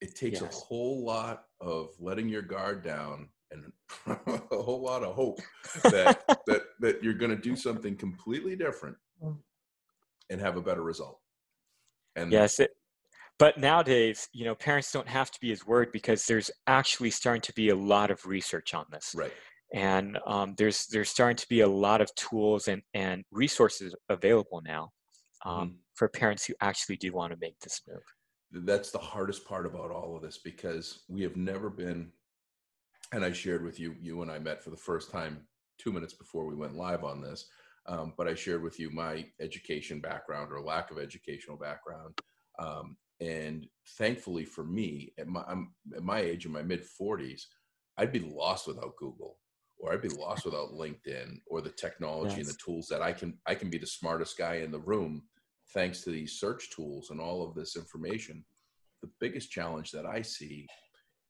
It 0.00 0.14
takes 0.14 0.40
yes. 0.40 0.54
a 0.54 0.64
whole 0.64 1.04
lot 1.04 1.44
of 1.60 1.88
letting 1.98 2.28
your 2.28 2.42
guard 2.42 2.82
down 2.82 3.28
and 3.50 3.72
a 4.06 4.62
whole 4.62 4.82
lot 4.82 5.02
of 5.02 5.14
hope 5.14 5.40
that 5.84 6.22
that 6.46 6.62
that 6.80 7.02
you're 7.02 7.14
going 7.14 7.30
to 7.30 7.36
do 7.36 7.56
something 7.56 7.96
completely 7.96 8.56
different 8.56 8.96
and 10.30 10.40
have 10.40 10.56
a 10.56 10.62
better 10.62 10.82
result. 10.82 11.20
And 12.14 12.32
yes, 12.32 12.58
it, 12.58 12.70
but 13.38 13.58
nowadays, 13.58 14.28
you 14.32 14.46
know, 14.46 14.54
parents 14.54 14.90
don't 14.90 15.08
have 15.08 15.30
to 15.30 15.40
be 15.40 15.52
as 15.52 15.66
worried 15.66 15.92
because 15.92 16.24
there's 16.24 16.50
actually 16.66 17.10
starting 17.10 17.42
to 17.42 17.52
be 17.52 17.68
a 17.68 17.76
lot 17.76 18.10
of 18.10 18.24
research 18.26 18.72
on 18.72 18.86
this. 18.90 19.14
Right 19.14 19.32
and 19.74 20.18
um, 20.26 20.54
there's 20.56 20.86
there's 20.86 21.10
starting 21.10 21.36
to 21.36 21.48
be 21.48 21.60
a 21.60 21.68
lot 21.68 22.00
of 22.00 22.14
tools 22.14 22.68
and, 22.68 22.82
and 22.94 23.24
resources 23.30 23.94
available 24.08 24.62
now 24.64 24.90
um, 25.44 25.68
mm. 25.68 25.74
for 25.94 26.08
parents 26.08 26.44
who 26.44 26.54
actually 26.60 26.96
do 26.96 27.12
want 27.12 27.32
to 27.32 27.38
make 27.40 27.58
this 27.60 27.82
move 27.88 28.64
that's 28.64 28.90
the 28.90 28.98
hardest 28.98 29.44
part 29.46 29.66
about 29.66 29.90
all 29.90 30.16
of 30.16 30.22
this 30.22 30.38
because 30.38 31.04
we 31.08 31.22
have 31.22 31.36
never 31.36 31.68
been 31.68 32.10
and 33.12 33.24
i 33.24 33.32
shared 33.32 33.64
with 33.64 33.80
you 33.80 33.94
you 34.00 34.22
and 34.22 34.30
i 34.30 34.38
met 34.38 34.62
for 34.62 34.70
the 34.70 34.76
first 34.76 35.10
time 35.10 35.40
two 35.78 35.92
minutes 35.92 36.14
before 36.14 36.46
we 36.46 36.54
went 36.54 36.76
live 36.76 37.04
on 37.04 37.20
this 37.20 37.46
um, 37.86 38.12
but 38.16 38.28
i 38.28 38.34
shared 38.34 38.62
with 38.62 38.78
you 38.78 38.90
my 38.90 39.24
education 39.40 40.00
background 40.00 40.52
or 40.52 40.60
lack 40.60 40.90
of 40.90 40.98
educational 40.98 41.56
background 41.56 42.14
um, 42.58 42.96
and 43.20 43.66
thankfully 43.98 44.44
for 44.44 44.64
me 44.64 45.12
at 45.18 45.26
my, 45.26 45.42
at 45.94 46.02
my 46.02 46.20
age 46.20 46.46
in 46.46 46.52
my 46.52 46.62
mid 46.62 46.84
40s 47.00 47.42
i'd 47.98 48.12
be 48.12 48.20
lost 48.20 48.68
without 48.68 48.96
google 48.96 49.38
or 49.78 49.92
I'd 49.92 50.02
be 50.02 50.08
lost 50.08 50.44
without 50.44 50.72
LinkedIn 50.72 51.40
or 51.46 51.60
the 51.60 51.70
technology 51.70 52.36
yes. 52.38 52.46
and 52.46 52.48
the 52.48 52.58
tools 52.64 52.86
that 52.88 53.02
I 53.02 53.12
can 53.12 53.38
I 53.46 53.54
can 53.54 53.70
be 53.70 53.78
the 53.78 53.86
smartest 53.86 54.38
guy 54.38 54.56
in 54.56 54.70
the 54.70 54.80
room 54.80 55.22
thanks 55.74 56.02
to 56.02 56.10
these 56.10 56.38
search 56.38 56.70
tools 56.70 57.10
and 57.10 57.20
all 57.20 57.46
of 57.46 57.54
this 57.54 57.76
information. 57.76 58.44
The 59.02 59.10
biggest 59.20 59.50
challenge 59.50 59.90
that 59.92 60.06
I 60.06 60.22
see 60.22 60.66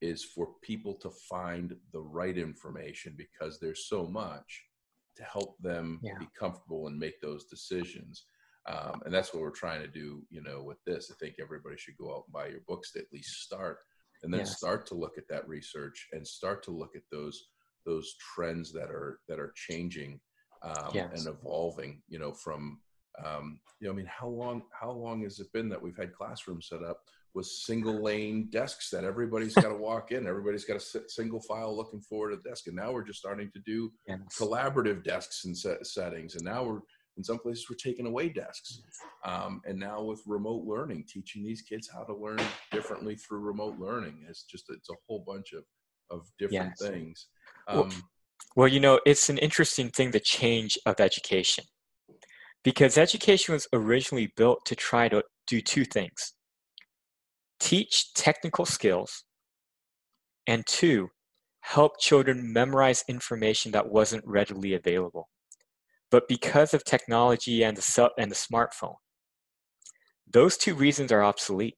is 0.00 0.24
for 0.24 0.50
people 0.62 0.94
to 0.94 1.10
find 1.28 1.74
the 1.92 2.00
right 2.00 2.36
information 2.36 3.16
because 3.16 3.58
there's 3.58 3.88
so 3.88 4.06
much 4.06 4.64
to 5.16 5.24
help 5.24 5.56
them 5.60 6.00
yeah. 6.02 6.12
be 6.18 6.28
comfortable 6.38 6.86
and 6.86 6.98
make 6.98 7.20
those 7.20 7.46
decisions. 7.46 8.26
Um, 8.68 9.00
and 9.04 9.14
that's 9.14 9.32
what 9.32 9.42
we're 9.42 9.50
trying 9.50 9.80
to 9.80 9.88
do, 9.88 10.22
you 10.28 10.42
know, 10.42 10.62
with 10.62 10.78
this. 10.84 11.10
I 11.10 11.14
think 11.18 11.36
everybody 11.40 11.76
should 11.76 11.96
go 11.96 12.14
out 12.14 12.24
and 12.26 12.32
buy 12.32 12.48
your 12.48 12.60
books 12.68 12.92
to 12.92 12.98
at 12.98 13.12
least 13.12 13.42
start 13.42 13.78
and 14.22 14.32
then 14.32 14.40
yes. 14.40 14.56
start 14.56 14.86
to 14.86 14.94
look 14.94 15.18
at 15.18 15.28
that 15.28 15.48
research 15.48 16.08
and 16.12 16.26
start 16.26 16.62
to 16.64 16.70
look 16.70 16.96
at 16.96 17.02
those 17.10 17.48
those 17.86 18.14
trends 18.34 18.72
that 18.72 18.90
are 18.90 19.20
that 19.28 19.38
are 19.38 19.52
changing 19.54 20.20
um, 20.62 20.90
yes. 20.92 21.24
and 21.24 21.34
evolving. 21.34 22.02
You 22.08 22.18
know, 22.18 22.32
from 22.32 22.80
um, 23.24 23.60
you 23.80 23.86
know, 23.86 23.92
I 23.92 23.96
mean, 23.96 24.10
how 24.10 24.28
long 24.28 24.62
how 24.78 24.90
long 24.90 25.22
has 25.22 25.40
it 25.40 25.52
been 25.52 25.68
that 25.70 25.80
we've 25.80 25.96
had 25.96 26.12
classrooms 26.12 26.68
set 26.68 26.82
up 26.82 26.98
with 27.36 27.46
single 27.46 28.02
lane 28.02 28.48
desks 28.50 28.88
that 28.88 29.04
everybody's 29.04 29.54
got 29.54 29.68
to 29.68 29.74
walk 29.76 30.10
in. 30.10 30.26
Everybody's 30.26 30.64
got 30.64 30.78
a 30.78 31.00
single 31.06 31.40
file 31.40 31.76
looking 31.76 32.00
forward 32.00 32.32
at 32.32 32.38
a 32.38 32.48
desk. 32.48 32.66
And 32.66 32.74
now 32.74 32.90
we're 32.90 33.04
just 33.04 33.18
starting 33.18 33.50
to 33.52 33.60
do 33.60 33.92
yes. 34.08 34.20
collaborative 34.40 35.04
desks 35.04 35.44
and 35.44 35.56
set, 35.56 35.86
settings. 35.86 36.34
And 36.34 36.44
now 36.44 36.64
we're 36.64 36.80
in 37.18 37.22
some 37.22 37.38
places 37.38 37.66
we're 37.68 37.76
taking 37.76 38.06
away 38.06 38.30
desks. 38.30 38.80
Um, 39.24 39.60
and 39.66 39.78
now 39.78 40.02
with 40.02 40.22
remote 40.26 40.64
learning, 40.64 41.04
teaching 41.08 41.44
these 41.44 41.60
kids 41.60 41.90
how 41.92 42.04
to 42.04 42.16
learn 42.16 42.40
differently 42.72 43.16
through 43.16 43.40
remote 43.40 43.78
learning. 43.78 44.24
It's 44.28 44.44
just 44.44 44.64
it's 44.70 44.90
a 44.90 44.94
whole 45.06 45.22
bunch 45.26 45.52
of 45.52 45.64
of 46.10 46.26
different 46.38 46.74
yes. 46.80 46.90
things. 46.90 47.26
Um, 47.68 47.76
well, 47.78 47.90
well, 48.56 48.68
you 48.68 48.80
know, 48.80 49.00
it's 49.04 49.28
an 49.28 49.38
interesting 49.38 49.90
thing 49.90 50.10
the 50.10 50.20
change 50.20 50.78
of 50.86 51.00
education 51.00 51.64
because 52.64 52.98
education 52.98 53.52
was 53.52 53.68
originally 53.72 54.32
built 54.36 54.64
to 54.66 54.74
try 54.74 55.08
to 55.08 55.22
do 55.46 55.60
two 55.60 55.84
things 55.84 56.32
teach 57.58 58.12
technical 58.14 58.64
skills, 58.64 59.24
and 60.46 60.64
two, 60.66 61.08
help 61.60 61.98
children 61.98 62.52
memorize 62.52 63.04
information 63.08 63.72
that 63.72 63.88
wasn't 63.88 64.24
readily 64.26 64.74
available. 64.74 65.28
But 66.10 66.28
because 66.28 66.74
of 66.74 66.84
technology 66.84 67.64
and 67.64 67.76
the, 67.76 68.10
and 68.18 68.30
the 68.30 68.36
smartphone, 68.36 68.94
those 70.30 70.56
two 70.56 70.74
reasons 70.74 71.10
are 71.10 71.24
obsolete. 71.24 71.76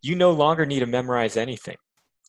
You 0.00 0.16
no 0.16 0.32
longer 0.32 0.64
need 0.64 0.80
to 0.80 0.86
memorize 0.86 1.36
anything. 1.36 1.76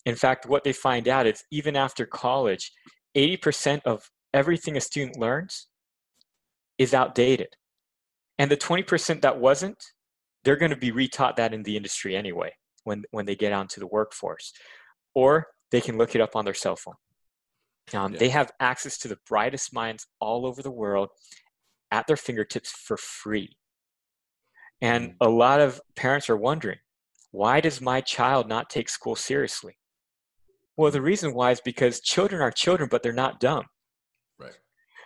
In 0.05 0.15
fact, 0.15 0.45
what 0.45 0.63
they 0.63 0.73
find 0.73 1.07
out 1.07 1.27
is 1.27 1.43
even 1.51 1.75
after 1.75 2.05
college, 2.05 2.71
80% 3.15 3.81
of 3.85 4.09
everything 4.33 4.77
a 4.77 4.81
student 4.81 5.17
learns 5.17 5.67
is 6.77 6.93
outdated. 6.93 7.49
And 8.37 8.49
the 8.49 8.57
20% 8.57 9.21
that 9.21 9.39
wasn't, 9.39 9.83
they're 10.43 10.55
going 10.55 10.71
to 10.71 10.77
be 10.77 10.91
retaught 10.91 11.35
that 11.35 11.53
in 11.53 11.63
the 11.63 11.75
industry 11.75 12.15
anyway 12.15 12.51
when, 12.83 13.03
when 13.11 13.25
they 13.25 13.35
get 13.35 13.51
onto 13.51 13.81
the 13.81 13.87
workforce. 13.87 14.53
Or 15.13 15.47
they 15.71 15.81
can 15.81 15.97
look 15.97 16.15
it 16.15 16.21
up 16.21 16.35
on 16.35 16.45
their 16.45 16.53
cell 16.53 16.77
phone. 16.77 16.95
Um, 17.93 18.13
yeah. 18.13 18.19
They 18.19 18.29
have 18.29 18.51
access 18.59 18.97
to 18.99 19.07
the 19.07 19.17
brightest 19.27 19.73
minds 19.73 20.07
all 20.19 20.45
over 20.45 20.61
the 20.61 20.71
world 20.71 21.09
at 21.91 22.07
their 22.07 22.17
fingertips 22.17 22.71
for 22.71 22.97
free. 22.97 23.57
And 24.81 25.09
mm. 25.09 25.15
a 25.21 25.29
lot 25.29 25.59
of 25.59 25.81
parents 25.95 26.29
are 26.29 26.37
wondering, 26.37 26.77
why 27.31 27.61
does 27.61 27.81
my 27.81 28.01
child 28.01 28.47
not 28.47 28.69
take 28.69 28.89
school 28.89 29.15
seriously? 29.15 29.77
Well, 30.79 30.91
the 30.91 31.01
reason 31.01 31.33
why 31.33 31.51
is 31.51 31.59
because 31.59 31.99
children 31.99 32.41
are 32.41 32.51
children, 32.51 32.87
but 32.89 33.03
they're 33.03 33.11
not 33.11 33.41
dumb. 33.41 33.65
Right. 34.39 34.57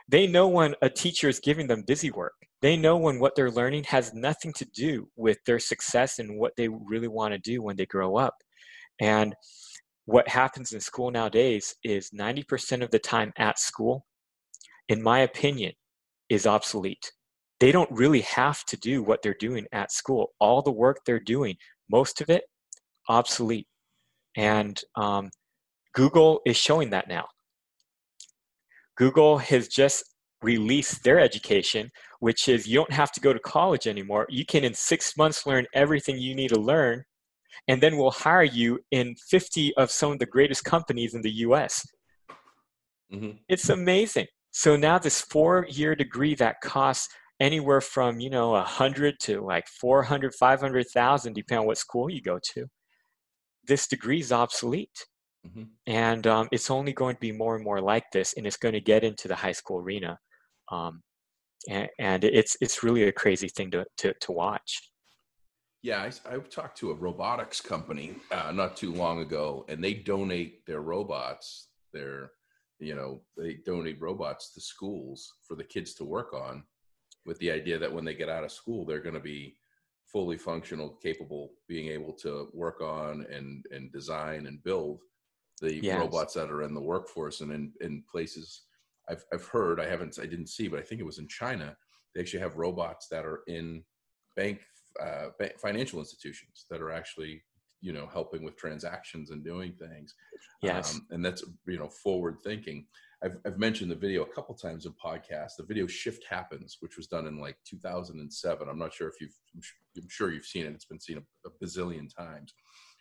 They 0.08 0.28
know 0.28 0.48
when 0.48 0.76
a 0.84 0.90
teacher 0.92 1.28
is 1.28 1.40
giving 1.40 1.66
them 1.66 1.82
busy 1.82 2.12
work. 2.12 2.36
They 2.62 2.78
know 2.78 2.96
when 2.96 3.20
what 3.20 3.36
they're 3.36 3.50
learning 3.50 3.86
has 3.86 4.14
nothing 4.14 4.54
to 4.58 4.66
do 4.66 5.10
with 5.16 5.40
their 5.48 5.58
success 5.58 6.20
and 6.20 6.38
what 6.38 6.54
they 6.58 6.68
really 6.68 7.08
want 7.08 7.34
to 7.34 7.40
do 7.40 7.64
when 7.64 7.76
they 7.76 7.88
grow 7.88 8.18
up. 8.18 8.36
And 9.02 9.34
what 10.06 10.28
happens 10.28 10.74
in 10.74 10.80
school 10.80 11.10
nowadays 11.10 11.74
is 11.84 12.12
90% 12.12 12.84
of 12.84 12.92
the 12.92 13.00
time 13.00 13.34
at 13.40 13.58
school, 13.58 14.06
in 14.90 15.02
my 15.02 15.22
opinion, 15.22 15.72
is 16.30 16.46
obsolete. 16.46 17.12
They 17.60 17.72
don't 17.72 17.90
really 17.92 18.22
have 18.22 18.64
to 18.66 18.78
do 18.78 19.02
what 19.02 19.24
they're 19.24 19.36
doing 19.40 19.66
at 19.72 19.92
school. 19.92 20.34
All 20.40 20.62
the 20.62 20.72
work 20.72 21.00
they're 21.04 21.20
doing, 21.20 21.56
most 21.90 22.22
of 22.22 22.30
it, 22.30 22.44
obsolete. 23.10 23.66
And 24.38 24.80
um, 24.96 25.32
Google 25.94 26.42
is 26.46 26.58
showing 26.58 26.90
that 26.92 27.08
now. 27.08 27.26
Google 28.98 29.38
has 29.38 29.68
just 29.68 30.04
released 30.42 31.04
their 31.04 31.20
education, 31.20 31.90
which 32.20 32.48
is 32.48 32.68
you 32.68 32.76
don't 32.76 32.92
have 32.92 33.12
to 33.14 33.20
go 33.20 33.34
to 33.34 33.40
college 33.40 33.88
anymore. 33.88 34.28
You 34.30 34.46
can, 34.46 34.64
in 34.64 34.74
six 34.74 35.16
months, 35.18 35.46
learn 35.46 35.66
everything 35.74 36.18
you 36.18 36.36
need 36.36 36.50
to 36.50 36.60
learn, 36.60 37.04
and 37.68 37.82
then 37.82 37.98
we'll 37.98 38.12
hire 38.12 38.44
you 38.44 38.80
in 38.92 39.16
50 39.30 39.76
of 39.78 39.90
some 39.90 40.12
of 40.12 40.20
the 40.20 40.26
greatest 40.26 40.64
companies 40.64 41.14
in 41.16 41.22
the 41.22 41.32
US. 41.32 41.86
Mm-hmm. 43.12 43.38
It's 43.48 43.70
amazing. 43.70 44.28
So 44.52 44.76
now, 44.76 45.00
this 45.00 45.22
four 45.22 45.66
year 45.70 45.96
degree 45.96 46.36
that 46.36 46.62
costs 46.62 47.10
anywhere 47.40 47.82
from 47.82 48.20
you 48.20 48.30
know 48.30 48.52
100 48.52 49.16
to 49.20 49.42
like 49.42 49.68
400 49.68 50.34
500000 50.36 51.34
depending 51.34 51.62
on 51.62 51.66
what 51.66 51.78
school 51.78 52.10
you 52.10 52.22
go 52.22 52.40
to 52.54 52.68
this 53.68 53.88
degree 53.88 54.20
is 54.20 54.32
obsolete 54.32 55.08
Mm-hmm. 55.48 55.64
And 55.88 56.26
um, 56.28 56.48
it's 56.52 56.72
only 56.72 56.94
going 56.94 57.16
to 57.16 57.20
be 57.20 57.32
more 57.32 57.56
and 57.56 57.64
more 57.64 57.82
like 57.82 58.06
this, 58.12 58.34
and 58.38 58.48
it's 58.48 58.58
going 58.58 58.74
to 58.74 58.82
get 58.82 59.04
into 59.04 59.28
the 59.28 59.36
high 59.36 59.52
school 59.52 59.80
arena. 59.80 60.18
Um, 60.72 61.02
and, 61.70 61.90
and, 62.00 62.24
it's 62.24 62.58
it's 62.62 62.84
really 62.84 63.04
a 63.04 63.12
crazy 63.12 63.50
thing 63.50 63.72
to 63.72 63.86
to, 63.98 64.14
to 64.22 64.32
watch. 64.32 64.90
Yeah, 65.82 66.02
I, 66.02 66.36
I, 66.36 66.38
talked 66.40 66.78
to 66.78 66.92
a 66.92 66.96
robotics 66.96 67.60
company 67.60 68.16
uh, 68.32 68.54
not 68.54 68.78
too 68.78 68.94
long 68.94 69.20
ago, 69.20 69.66
and 69.68 69.84
they 69.84 69.94
donate 69.94 70.66
their 70.66 70.82
robots. 70.82 71.68
Their, 71.92 72.32
you 72.80 72.96
know, 72.96 73.22
they 73.38 73.58
donate 73.66 74.02
robots 74.02 74.54
to 74.54 74.62
schools 74.62 75.34
for 75.46 75.56
the 75.56 75.64
kids 75.64 75.94
to 75.96 76.06
work 76.06 76.34
on, 76.34 76.64
with 77.26 77.38
the 77.40 77.52
idea 77.52 77.78
that 77.78 77.92
when 77.92 78.06
they 78.06 78.14
get 78.14 78.30
out 78.30 78.46
of 78.46 78.52
school, 78.52 78.86
they're 78.86 79.02
going 79.02 79.14
to 79.14 79.20
be 79.20 79.56
fully 80.06 80.38
functional, 80.38 80.98
capable, 81.02 81.52
being 81.68 81.90
able 81.90 82.14
to 82.14 82.48
work 82.54 82.80
on 82.82 83.26
and 83.30 83.66
and 83.72 83.92
design 83.92 84.48
and 84.48 84.64
build 84.64 85.02
the 85.62 85.76
yes. 85.82 86.00
robots 86.00 86.34
that 86.34 86.50
are 86.50 86.64
in 86.64 86.74
the 86.74 86.82
workforce 86.82 87.42
and 87.42 87.52
in, 87.52 87.72
in 87.82 88.04
places 88.10 88.64
I've, 89.10 89.26
I've 89.34 89.46
heard, 89.46 89.80
I 89.80 89.88
haven't, 89.88 90.18
I 90.22 90.26
didn't 90.26 90.48
see, 90.48 90.68
but 90.68 90.80
I 90.80 90.84
think 90.84 91.02
it 91.02 91.06
was 91.06 91.20
in 91.20 91.28
China. 91.28 91.76
They 92.14 92.22
actually 92.22 92.40
have 92.42 92.58
robots 92.58 93.08
that 93.10 93.26
are 93.26 93.42
in 93.48 93.84
bank, 94.36 94.62
uh, 95.02 95.28
bank 95.40 95.60
financial 95.60 96.00
institutions 96.00 96.66
that 96.70 96.82
are 96.82 96.92
actually, 96.92 97.44
you 97.82 97.92
know, 97.92 98.08
helping 98.12 98.44
with 98.44 98.56
transactions 98.56 99.32
and 99.32 99.44
doing 99.44 99.74
things. 99.74 100.16
Yes. 100.62 100.96
Um, 100.96 101.08
and 101.12 101.26
that's, 101.26 101.44
you 101.66 101.80
know, 101.80 101.90
forward 101.90 102.38
thinking. 102.44 102.86
I've, 103.24 103.38
I've 103.46 103.58
mentioned 103.58 103.90
the 103.90 103.96
video 103.96 104.24
a 104.24 104.34
couple 104.34 104.56
times 104.56 104.86
in 104.86 104.94
podcasts. 104.94 105.56
The 105.58 105.66
video 105.66 105.88
Shift 105.88 106.26
Happens, 106.30 106.78
which 106.82 106.98
was 106.98 107.08
done 107.08 107.26
in 107.26 107.40
like 107.40 107.58
2007. 107.66 108.70
I'm 108.70 108.80
not 108.80 108.94
sure 108.94 109.08
if 109.08 109.16
you've, 109.20 109.36
I'm 109.56 110.10
sure 110.10 110.32
you've 110.32 110.46
seen 110.46 110.66
it. 110.66 110.74
It's 110.74 110.86
been 110.86 111.00
seen 111.00 111.18
a, 111.18 111.48
a 111.48 111.66
bazillion 111.66 112.14
times 112.14 112.54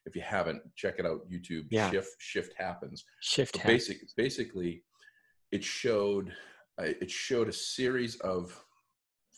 if 0.07 0.17
you 0.17 0.23
haven't, 0.23 0.63
check 0.77 0.97
it 0.99 1.07
out. 1.07 1.21
YouTube. 1.31 1.67
Yeah. 1.71 1.91
Shift 1.91 2.17
Shift 2.19 2.55
happens. 2.57 3.05
Shift. 3.21 3.57
Happens. 3.57 3.89
Basic, 3.89 4.17
basically, 4.17 4.83
it 5.51 5.63
showed 5.63 6.33
uh, 6.81 6.85
it 7.01 7.11
showed 7.11 7.49
a 7.49 7.53
series 7.53 8.17
of 8.21 8.59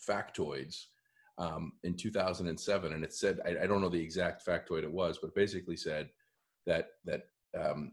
factoids 0.07 0.85
um, 1.37 1.73
in 1.83 1.95
2007, 1.95 2.93
and 2.93 3.03
it 3.03 3.13
said 3.13 3.39
I, 3.45 3.63
I, 3.63 3.67
don't 3.67 3.81
know 3.81 3.89
the 3.89 4.01
exact 4.01 4.45
factoid 4.45 4.83
it 4.83 4.91
was, 4.91 5.19
but 5.21 5.35
basically 5.35 5.75
said 5.75 6.09
that 6.65 6.89
that 7.05 7.23
um, 7.59 7.91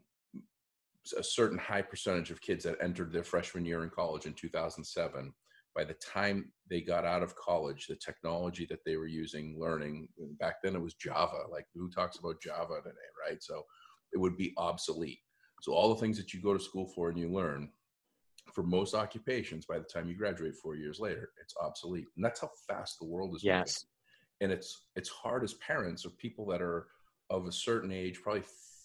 a 1.18 1.22
certain 1.22 1.58
high 1.58 1.82
percentage 1.82 2.30
of 2.30 2.40
kids 2.40 2.64
that 2.64 2.76
entered 2.80 3.12
their 3.12 3.24
freshman 3.24 3.64
year 3.64 3.82
in 3.82 3.90
college 3.90 4.26
in 4.26 4.32
2007 4.34 5.32
by 5.74 5.84
the 5.84 5.94
time 5.94 6.52
they 6.68 6.80
got 6.80 7.04
out 7.04 7.22
of 7.22 7.36
college, 7.36 7.86
the 7.86 7.96
technology 7.96 8.66
that 8.66 8.84
they 8.84 8.96
were 8.96 9.06
using, 9.06 9.58
learning 9.58 10.08
back 10.38 10.56
then 10.62 10.74
it 10.74 10.82
was 10.82 10.94
Java. 10.94 11.44
Like 11.50 11.66
who 11.74 11.90
talks 11.90 12.18
about 12.18 12.42
Java 12.42 12.78
today, 12.82 12.96
right? 13.28 13.42
So 13.42 13.64
it 14.12 14.18
would 14.18 14.36
be 14.36 14.52
obsolete. 14.56 15.20
So 15.62 15.72
all 15.72 15.88
the 15.94 16.00
things 16.00 16.16
that 16.18 16.34
you 16.34 16.40
go 16.40 16.54
to 16.54 16.62
school 16.62 16.86
for 16.86 17.08
and 17.08 17.18
you 17.18 17.32
learn, 17.32 17.70
for 18.52 18.62
most 18.62 18.94
occupations, 18.94 19.64
by 19.64 19.78
the 19.78 19.84
time 19.84 20.08
you 20.08 20.14
graduate 20.14 20.56
four 20.56 20.76
years 20.76 20.98
later, 21.00 21.30
it's 21.40 21.54
obsolete. 21.62 22.06
And 22.16 22.24
that's 22.24 22.40
how 22.40 22.50
fast 22.68 22.98
the 22.98 23.06
world 23.06 23.34
is. 23.36 23.44
Yes. 23.44 23.84
Moving. 24.40 24.52
And 24.52 24.58
it's 24.58 24.88
it's 24.96 25.08
hard 25.08 25.44
as 25.44 25.54
parents 25.54 26.04
or 26.04 26.10
people 26.10 26.46
that 26.46 26.60
are 26.60 26.88
of 27.30 27.46
a 27.46 27.52
certain 27.52 27.92
age, 27.92 28.20
probably 28.20 28.42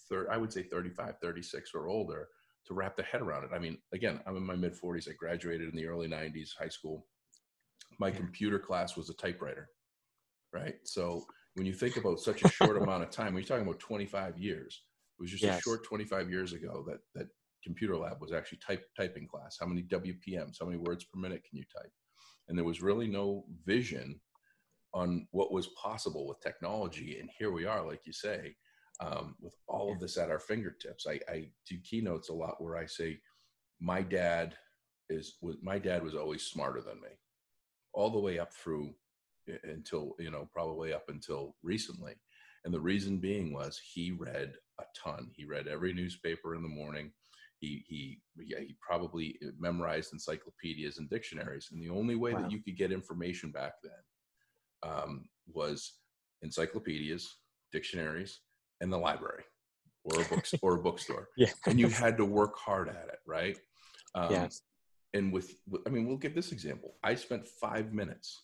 third, 0.08 0.28
I 0.30 0.36
would 0.38 0.52
say 0.52 0.62
35, 0.62 1.16
36 1.20 1.72
or 1.74 1.88
older, 1.88 2.28
to 2.68 2.74
wrap 2.74 2.96
their 2.96 3.06
head 3.06 3.22
around 3.22 3.44
it. 3.44 3.50
I 3.52 3.58
mean, 3.58 3.78
again, 3.92 4.20
I'm 4.26 4.36
in 4.36 4.46
my 4.46 4.54
mid 4.54 4.74
40s. 4.74 5.08
I 5.08 5.12
graduated 5.18 5.68
in 5.68 5.76
the 5.76 5.86
early 5.86 6.06
90s, 6.06 6.50
high 6.58 6.68
school. 6.68 7.06
My 7.98 8.08
yeah. 8.08 8.16
computer 8.16 8.58
class 8.58 8.96
was 8.96 9.10
a 9.10 9.14
typewriter, 9.14 9.68
right? 10.52 10.74
So 10.84 11.24
when 11.54 11.66
you 11.66 11.72
think 11.72 11.96
about 11.96 12.20
such 12.20 12.44
a 12.44 12.48
short 12.48 12.76
amount 12.82 13.02
of 13.02 13.10
time, 13.10 13.34
when 13.34 13.42
you're 13.42 13.48
talking 13.48 13.66
about 13.66 13.80
25 13.80 14.38
years, 14.38 14.82
it 15.18 15.22
was 15.22 15.30
just 15.30 15.42
yes. 15.42 15.58
a 15.58 15.62
short 15.62 15.84
25 15.84 16.30
years 16.30 16.52
ago 16.52 16.84
that 16.86 16.98
that 17.14 17.28
computer 17.64 17.96
lab 17.96 18.20
was 18.20 18.32
actually 18.32 18.58
type 18.58 18.84
typing 18.96 19.26
class. 19.26 19.56
How 19.58 19.66
many 19.66 19.82
WPMs? 19.82 20.56
How 20.60 20.66
many 20.66 20.78
words 20.78 21.04
per 21.04 21.18
minute 21.18 21.42
can 21.48 21.58
you 21.58 21.64
type? 21.74 21.90
And 22.48 22.56
there 22.56 22.64
was 22.64 22.82
really 22.82 23.08
no 23.08 23.44
vision 23.64 24.20
on 24.94 25.26
what 25.32 25.52
was 25.52 25.68
possible 25.82 26.26
with 26.26 26.40
technology. 26.40 27.18
And 27.18 27.28
here 27.38 27.50
we 27.50 27.66
are, 27.66 27.86
like 27.86 28.00
you 28.06 28.12
say, 28.12 28.54
um, 29.00 29.36
with 29.40 29.54
all 29.68 29.92
of 29.92 30.00
this 30.00 30.16
at 30.16 30.30
our 30.30 30.38
fingertips. 30.38 31.06
I, 31.06 31.20
I 31.30 31.48
do 31.68 31.78
keynotes 31.82 32.28
a 32.28 32.34
lot 32.34 32.62
where 32.62 32.76
I 32.76 32.86
say, 32.86 33.20
my 33.80 34.02
dad 34.02 34.54
is 35.08 35.36
was 35.40 35.56
my 35.62 35.78
dad 35.78 36.02
was 36.02 36.14
always 36.14 36.42
smarter 36.42 36.80
than 36.80 37.00
me, 37.00 37.08
all 37.94 38.10
the 38.10 38.18
way 38.18 38.38
up 38.38 38.52
through 38.52 38.94
until 39.64 40.14
you 40.18 40.30
know 40.30 40.48
probably 40.52 40.92
up 40.92 41.08
until 41.08 41.56
recently. 41.62 42.14
And 42.64 42.74
the 42.74 42.80
reason 42.80 43.18
being 43.18 43.52
was 43.52 43.80
he 43.82 44.10
read 44.10 44.52
a 44.80 44.84
ton. 44.96 45.30
He 45.34 45.44
read 45.44 45.68
every 45.68 45.94
newspaper 45.94 46.54
in 46.54 46.62
the 46.62 46.68
morning. 46.68 47.12
He 47.60 47.84
he 47.88 48.20
yeah, 48.36 48.58
he 48.58 48.76
probably 48.80 49.38
memorized 49.58 50.12
encyclopedias 50.12 50.98
and 50.98 51.08
dictionaries. 51.08 51.68
And 51.72 51.82
the 51.82 51.90
only 51.90 52.16
way 52.16 52.34
wow. 52.34 52.42
that 52.42 52.50
you 52.50 52.62
could 52.62 52.76
get 52.76 52.92
information 52.92 53.52
back 53.52 53.74
then 53.82 54.92
um, 54.92 55.28
was 55.46 55.94
encyclopedias, 56.42 57.36
dictionaries, 57.72 58.40
and 58.80 58.92
the 58.92 58.98
library 58.98 59.44
or 60.04 60.20
a 60.20 60.24
book 60.24 60.44
or 60.62 60.74
a 60.76 60.82
bookstore. 60.82 61.28
Yeah. 61.36 61.50
and 61.66 61.78
you 61.78 61.88
had 61.88 62.16
to 62.18 62.24
work 62.24 62.56
hard 62.56 62.88
at 62.88 63.08
it, 63.08 63.18
right? 63.26 63.58
Um, 64.14 64.30
Yes. 64.30 64.62
And 65.14 65.32
with, 65.32 65.54
I 65.86 65.90
mean, 65.90 66.06
we'll 66.06 66.18
give 66.18 66.34
this 66.34 66.52
example. 66.52 66.94
I 67.02 67.14
spent 67.14 67.46
five 67.46 67.94
minutes, 67.94 68.42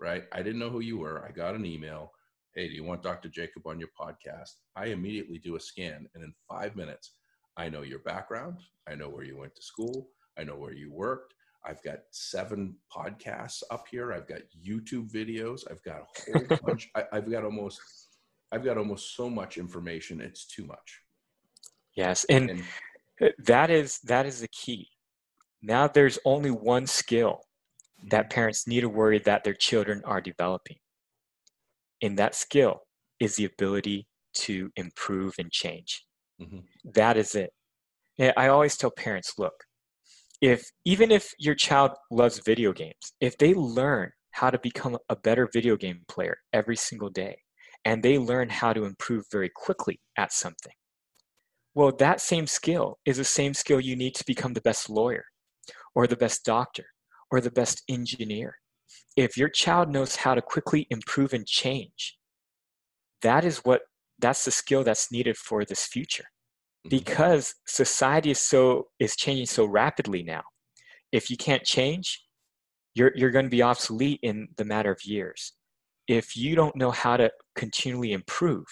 right? 0.00 0.24
I 0.32 0.42
didn't 0.42 0.58
know 0.58 0.70
who 0.70 0.80
you 0.80 0.96
were. 0.98 1.22
I 1.26 1.30
got 1.30 1.54
an 1.54 1.66
email. 1.66 2.12
Hey, 2.54 2.68
do 2.68 2.74
you 2.74 2.84
want 2.84 3.02
Dr. 3.02 3.28
Jacob 3.28 3.66
on 3.66 3.78
your 3.78 3.90
podcast? 4.00 4.54
I 4.74 4.86
immediately 4.86 5.38
do 5.38 5.56
a 5.56 5.60
scan, 5.60 6.08
and 6.14 6.24
in 6.24 6.32
five 6.48 6.74
minutes, 6.74 7.12
I 7.58 7.68
know 7.68 7.82
your 7.82 7.98
background. 8.00 8.60
I 8.88 8.94
know 8.94 9.10
where 9.10 9.24
you 9.24 9.36
went 9.36 9.54
to 9.56 9.62
school. 9.62 10.08
I 10.38 10.44
know 10.44 10.56
where 10.56 10.72
you 10.72 10.90
worked. 10.90 11.34
I've 11.66 11.82
got 11.82 11.98
seven 12.10 12.76
podcasts 12.90 13.62
up 13.70 13.84
here. 13.90 14.12
I've 14.14 14.26
got 14.26 14.40
YouTube 14.66 15.10
videos. 15.12 15.70
I've 15.70 15.82
got 15.82 16.00
a 16.34 16.38
whole 16.48 16.58
bunch. 16.66 16.88
I, 16.96 17.04
I've 17.12 17.30
got 17.30 17.44
almost, 17.44 17.78
I've 18.52 18.64
got 18.64 18.78
almost 18.78 19.14
so 19.14 19.30
much 19.30 19.58
information. 19.58 20.20
It's 20.20 20.46
too 20.46 20.66
much. 20.66 21.02
Yes. 21.94 22.24
And 22.24 22.50
And 23.20 23.34
that 23.46 23.70
is 23.70 23.98
that 24.04 24.26
is 24.26 24.40
the 24.40 24.48
key. 24.48 24.88
Now 25.62 25.86
there's 25.88 26.18
only 26.24 26.50
one 26.50 26.86
skill 26.86 27.42
that 28.10 28.30
parents 28.30 28.66
need 28.66 28.80
to 28.80 28.88
worry 28.88 29.18
that 29.20 29.44
their 29.44 29.54
children 29.54 30.02
are 30.04 30.20
developing. 30.20 30.76
And 32.02 32.18
that 32.18 32.34
skill 32.34 32.80
is 33.20 33.36
the 33.36 33.44
ability 33.44 34.08
to 34.32 34.70
improve 34.76 35.34
and 35.38 35.50
change. 35.50 36.06
Mhm. 36.40 36.64
That 36.94 37.16
is 37.16 37.34
it. 37.34 37.52
And 38.18 38.32
I 38.36 38.48
always 38.48 38.76
tell 38.76 38.90
parents, 38.90 39.34
look, 39.38 39.64
if 40.40 40.70
even 40.84 41.10
if 41.10 41.32
your 41.38 41.54
child 41.54 41.92
loves 42.10 42.38
video 42.38 42.72
games, 42.72 43.12
if 43.20 43.36
they 43.36 43.52
learn 43.52 44.12
how 44.30 44.50
to 44.50 44.58
become 44.58 44.96
a 45.08 45.16
better 45.16 45.48
video 45.52 45.76
game 45.76 46.04
player 46.08 46.38
every 46.52 46.76
single 46.76 47.10
day, 47.10 47.42
and 47.84 48.02
they 48.02 48.18
learn 48.18 48.48
how 48.50 48.72
to 48.72 48.84
improve 48.84 49.24
very 49.30 49.50
quickly 49.54 50.00
at 50.16 50.32
something, 50.32 50.74
well, 51.74 51.92
that 51.92 52.20
same 52.20 52.46
skill 52.46 52.98
is 53.04 53.16
the 53.16 53.24
same 53.24 53.54
skill 53.54 53.80
you 53.80 53.96
need 53.96 54.14
to 54.16 54.24
become 54.26 54.54
the 54.54 54.60
best 54.60 54.90
lawyer 54.90 55.24
or 55.94 56.06
the 56.06 56.16
best 56.16 56.44
doctor 56.44 56.86
or 57.30 57.40
the 57.40 57.50
best 57.50 57.82
engineer. 57.88 58.56
If 59.16 59.36
your 59.36 59.48
child 59.48 59.88
knows 59.88 60.16
how 60.16 60.34
to 60.34 60.42
quickly 60.42 60.86
improve 60.90 61.32
and 61.32 61.46
change, 61.46 62.18
that 63.22 63.44
is 63.44 63.58
what 63.58 63.82
that's 64.18 64.44
the 64.44 64.50
skill 64.50 64.84
that's 64.84 65.10
needed 65.12 65.36
for 65.36 65.64
this 65.64 65.86
future 65.86 66.24
Mhm. 66.86 66.90
because 66.90 67.54
society 67.66 68.30
is 68.30 68.40
so 68.40 68.88
is 68.98 69.16
changing 69.16 69.46
so 69.46 69.64
rapidly 69.66 70.22
now 70.22 70.42
if 71.12 71.30
you 71.30 71.36
can't 71.36 71.64
change 71.64 72.22
you're 72.94 73.12
you're 73.14 73.30
going 73.30 73.44
to 73.44 73.50
be 73.50 73.62
obsolete 73.62 74.20
in 74.22 74.48
the 74.56 74.64
matter 74.64 74.90
of 74.90 75.04
years 75.04 75.52
if 76.10 76.36
you 76.36 76.56
don't 76.56 76.74
know 76.74 76.90
how 76.90 77.16
to 77.16 77.30
continually 77.54 78.12
improve 78.12 78.66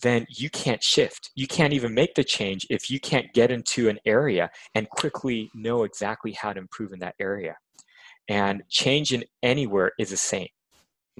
then 0.00 0.26
you 0.30 0.48
can't 0.50 0.82
shift. 0.82 1.30
You 1.36 1.46
can't 1.46 1.72
even 1.74 1.94
make 1.94 2.14
the 2.14 2.24
change 2.24 2.66
if 2.70 2.90
you 2.90 2.98
can't 2.98 3.32
get 3.34 3.50
into 3.52 3.88
an 3.88 3.98
area 4.06 4.50
and 4.74 4.88
quickly 4.88 5.50
know 5.54 5.84
exactly 5.84 6.32
how 6.32 6.52
to 6.52 6.58
improve 6.58 6.92
in 6.92 6.98
that 7.00 7.14
area. 7.20 7.56
And 8.28 8.62
change 8.68 9.12
in 9.12 9.22
anywhere 9.42 9.92
is 9.98 10.10
the 10.10 10.16
same. 10.16 10.48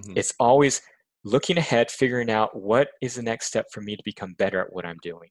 Mhm. 0.01 0.17
it's 0.17 0.33
always 0.41 0.81
looking 1.23 1.59
ahead 1.59 1.91
figuring 1.91 2.31
out 2.31 2.57
what 2.57 2.89
is 3.03 3.15
the 3.17 3.23
next 3.23 3.47
step 3.47 3.67
for 3.71 3.83
me 3.83 3.95
to 3.95 4.03
become 4.07 4.33
better 4.33 4.59
at 4.59 4.73
what 4.73 4.87
i'm 4.87 4.97
doing. 5.03 5.29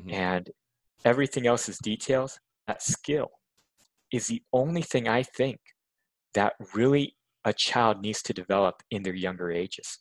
Mhm. 0.00 0.12
and 0.14 0.50
everything 1.04 1.46
else 1.46 1.68
is 1.68 1.76
details. 1.78 2.40
That 2.66 2.82
skill 2.82 3.28
is 4.10 4.26
the 4.28 4.42
only 4.52 4.80
thing 4.82 5.06
i 5.08 5.22
think 5.22 5.60
that 6.32 6.54
really 6.74 7.17
a 7.48 7.52
child 7.52 8.00
needs 8.00 8.22
to 8.22 8.32
develop 8.34 8.76
in 8.90 9.02
their 9.02 9.14
younger 9.14 9.50
ages. 9.50 9.98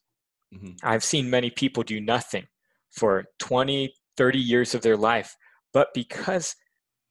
Mhm. 0.54 0.78
i've 0.84 1.04
seen 1.04 1.30
many 1.30 1.50
people 1.50 1.84
do 1.84 2.00
nothing 2.00 2.46
for 2.92 3.26
20 3.40 3.94
30 4.16 4.40
years 4.40 4.74
of 4.76 4.82
their 4.82 4.98
life 4.98 5.36
but 5.74 5.90
because 5.94 6.56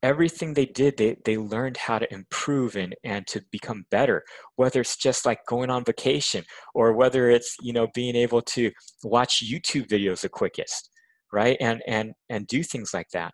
everything 0.03 0.55
they 0.55 0.67
did 0.67 0.97
they, 0.97 1.17
they 1.25 1.37
learned 1.37 1.77
how 1.77 1.99
to 1.99 2.13
improve 2.13 2.77
and, 2.77 2.95
and 3.05 3.27
to 3.27 3.43
become 3.51 3.85
better 3.91 4.23
whether 4.57 4.81
it's 4.81 4.97
just 4.97 5.27
like 5.27 5.41
going 5.47 5.71
on 5.71 5.85
vacation 5.85 6.45
or 6.75 6.93
whether 6.95 7.31
it's 7.31 7.57
you 7.61 7.73
know 7.73 7.89
being 7.95 8.17
able 8.17 8.43
to 8.43 8.71
watch 9.05 9.43
youtube 9.45 9.87
videos 9.89 10.21
the 10.23 10.29
quickest 10.29 10.91
right? 11.33 11.57
And 11.61 11.83
and 11.87 12.13
and 12.31 12.47
do 12.47 12.63
things 12.63 12.95
like 12.95 13.09
that. 13.13 13.33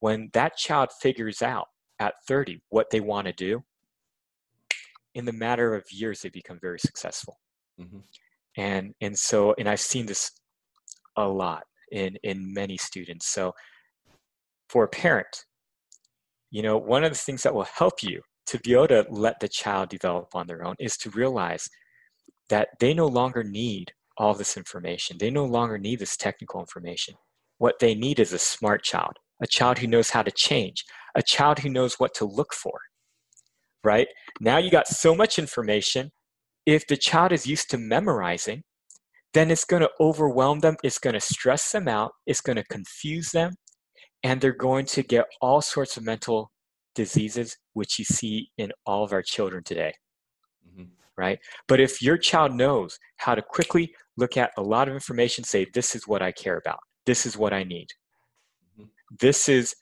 When 0.00 0.30
that 0.34 0.56
child 0.56 0.90
figures 1.00 1.42
out 1.42 1.66
at 2.00 2.14
30 2.28 2.60
what 2.70 2.90
they 2.90 3.00
want 3.00 3.26
to 3.26 3.32
do 3.32 3.62
in 5.14 5.24
the 5.24 5.32
matter 5.32 5.74
of 5.74 5.84
years 5.90 6.20
they 6.20 6.28
become 6.30 6.58
very 6.60 6.78
successful. 6.78 7.38
Mhm. 7.80 8.02
and 8.58 8.94
and 9.00 9.18
so 9.18 9.54
and 9.58 9.66
i've 9.68 9.80
seen 9.80 10.04
this 10.06 10.30
a 11.16 11.26
lot 11.26 11.64
in 11.90 12.16
in 12.22 12.52
many 12.52 12.76
students. 12.76 13.26
So 13.28 13.54
for 14.68 14.84
a 14.84 14.88
parent 14.88 15.44
you 16.50 16.62
know 16.62 16.76
one 16.76 17.02
of 17.04 17.12
the 17.12 17.18
things 17.18 17.42
that 17.42 17.54
will 17.54 17.64
help 17.80 18.02
you 18.02 18.20
to 18.46 18.58
be 18.58 18.74
able 18.74 18.88
to 18.88 19.06
let 19.10 19.40
the 19.40 19.48
child 19.48 19.88
develop 19.88 20.34
on 20.34 20.46
their 20.46 20.64
own 20.64 20.74
is 20.78 20.96
to 20.98 21.10
realize 21.10 21.68
that 22.50 22.68
they 22.80 22.92
no 22.92 23.06
longer 23.06 23.42
need 23.42 23.92
all 24.18 24.34
this 24.34 24.56
information. 24.58 25.16
They 25.18 25.30
no 25.30 25.46
longer 25.46 25.78
need 25.78 25.98
this 26.00 26.16
technical 26.16 26.60
information. 26.60 27.14
What 27.58 27.78
they 27.78 27.94
need 27.94 28.20
is 28.20 28.32
a 28.32 28.38
smart 28.38 28.82
child 28.84 29.14
a 29.42 29.46
child 29.46 29.78
who 29.78 29.86
knows 29.86 30.10
how 30.10 30.22
to 30.22 30.30
change 30.30 30.84
a 31.16 31.22
child 31.22 31.58
who 31.58 31.68
knows 31.68 31.94
what 31.94 32.14
to 32.14 32.24
look 32.24 32.54
for 32.54 32.78
right? 33.84 34.08
Now 34.40 34.58
you 34.58 34.70
got 34.70 34.86
so 34.88 35.14
much 35.14 35.38
information. 35.38 36.10
If 36.66 36.86
the 36.86 36.96
child 36.96 37.32
is 37.32 37.46
used 37.46 37.70
to 37.70 37.78
memorizing 37.78 38.62
then 39.34 39.50
it's 39.50 39.64
going 39.64 39.82
to 39.82 39.90
overwhelm 40.00 40.60
them 40.60 40.76
it's 40.82 40.98
going 40.98 41.14
to 41.14 41.20
stress 41.20 41.72
them 41.72 41.88
out 41.88 42.12
it's 42.26 42.40
going 42.40 42.56
to 42.56 42.64
confuse 42.64 43.30
them 43.30 43.52
and 44.22 44.40
they're 44.40 44.52
going 44.52 44.86
to 44.86 45.02
get 45.02 45.24
all 45.40 45.60
sorts 45.60 45.96
of 45.96 46.04
mental 46.04 46.50
diseases 46.94 47.56
which 47.72 47.98
you 47.98 48.04
see 48.04 48.50
in 48.58 48.70
all 48.86 49.02
of 49.04 49.12
our 49.12 49.22
children 49.22 49.62
today 49.64 49.92
Mhm. 50.68 50.90
right? 51.16 51.38
But 51.68 51.80
if 51.80 52.00
your 52.02 52.16
child 52.18 52.54
knows 52.54 52.98
how 53.16 53.34
to 53.34 53.42
quickly 53.42 53.94
look 54.16 54.36
at 54.36 54.52
a 54.56 54.62
lot 54.62 54.88
of 54.88 54.94
information 54.94 55.44
say 55.44 55.66
this 55.72 55.94
is 55.94 56.06
what 56.06 56.22
i 56.22 56.30
care 56.32 56.58
about. 56.58 56.80
This 57.06 57.26
is 57.26 57.36
what 57.36 57.52
i 57.52 57.64
need. 57.64 57.88
Mhm. 58.78 58.88
this 59.20 59.48
is 59.48 59.74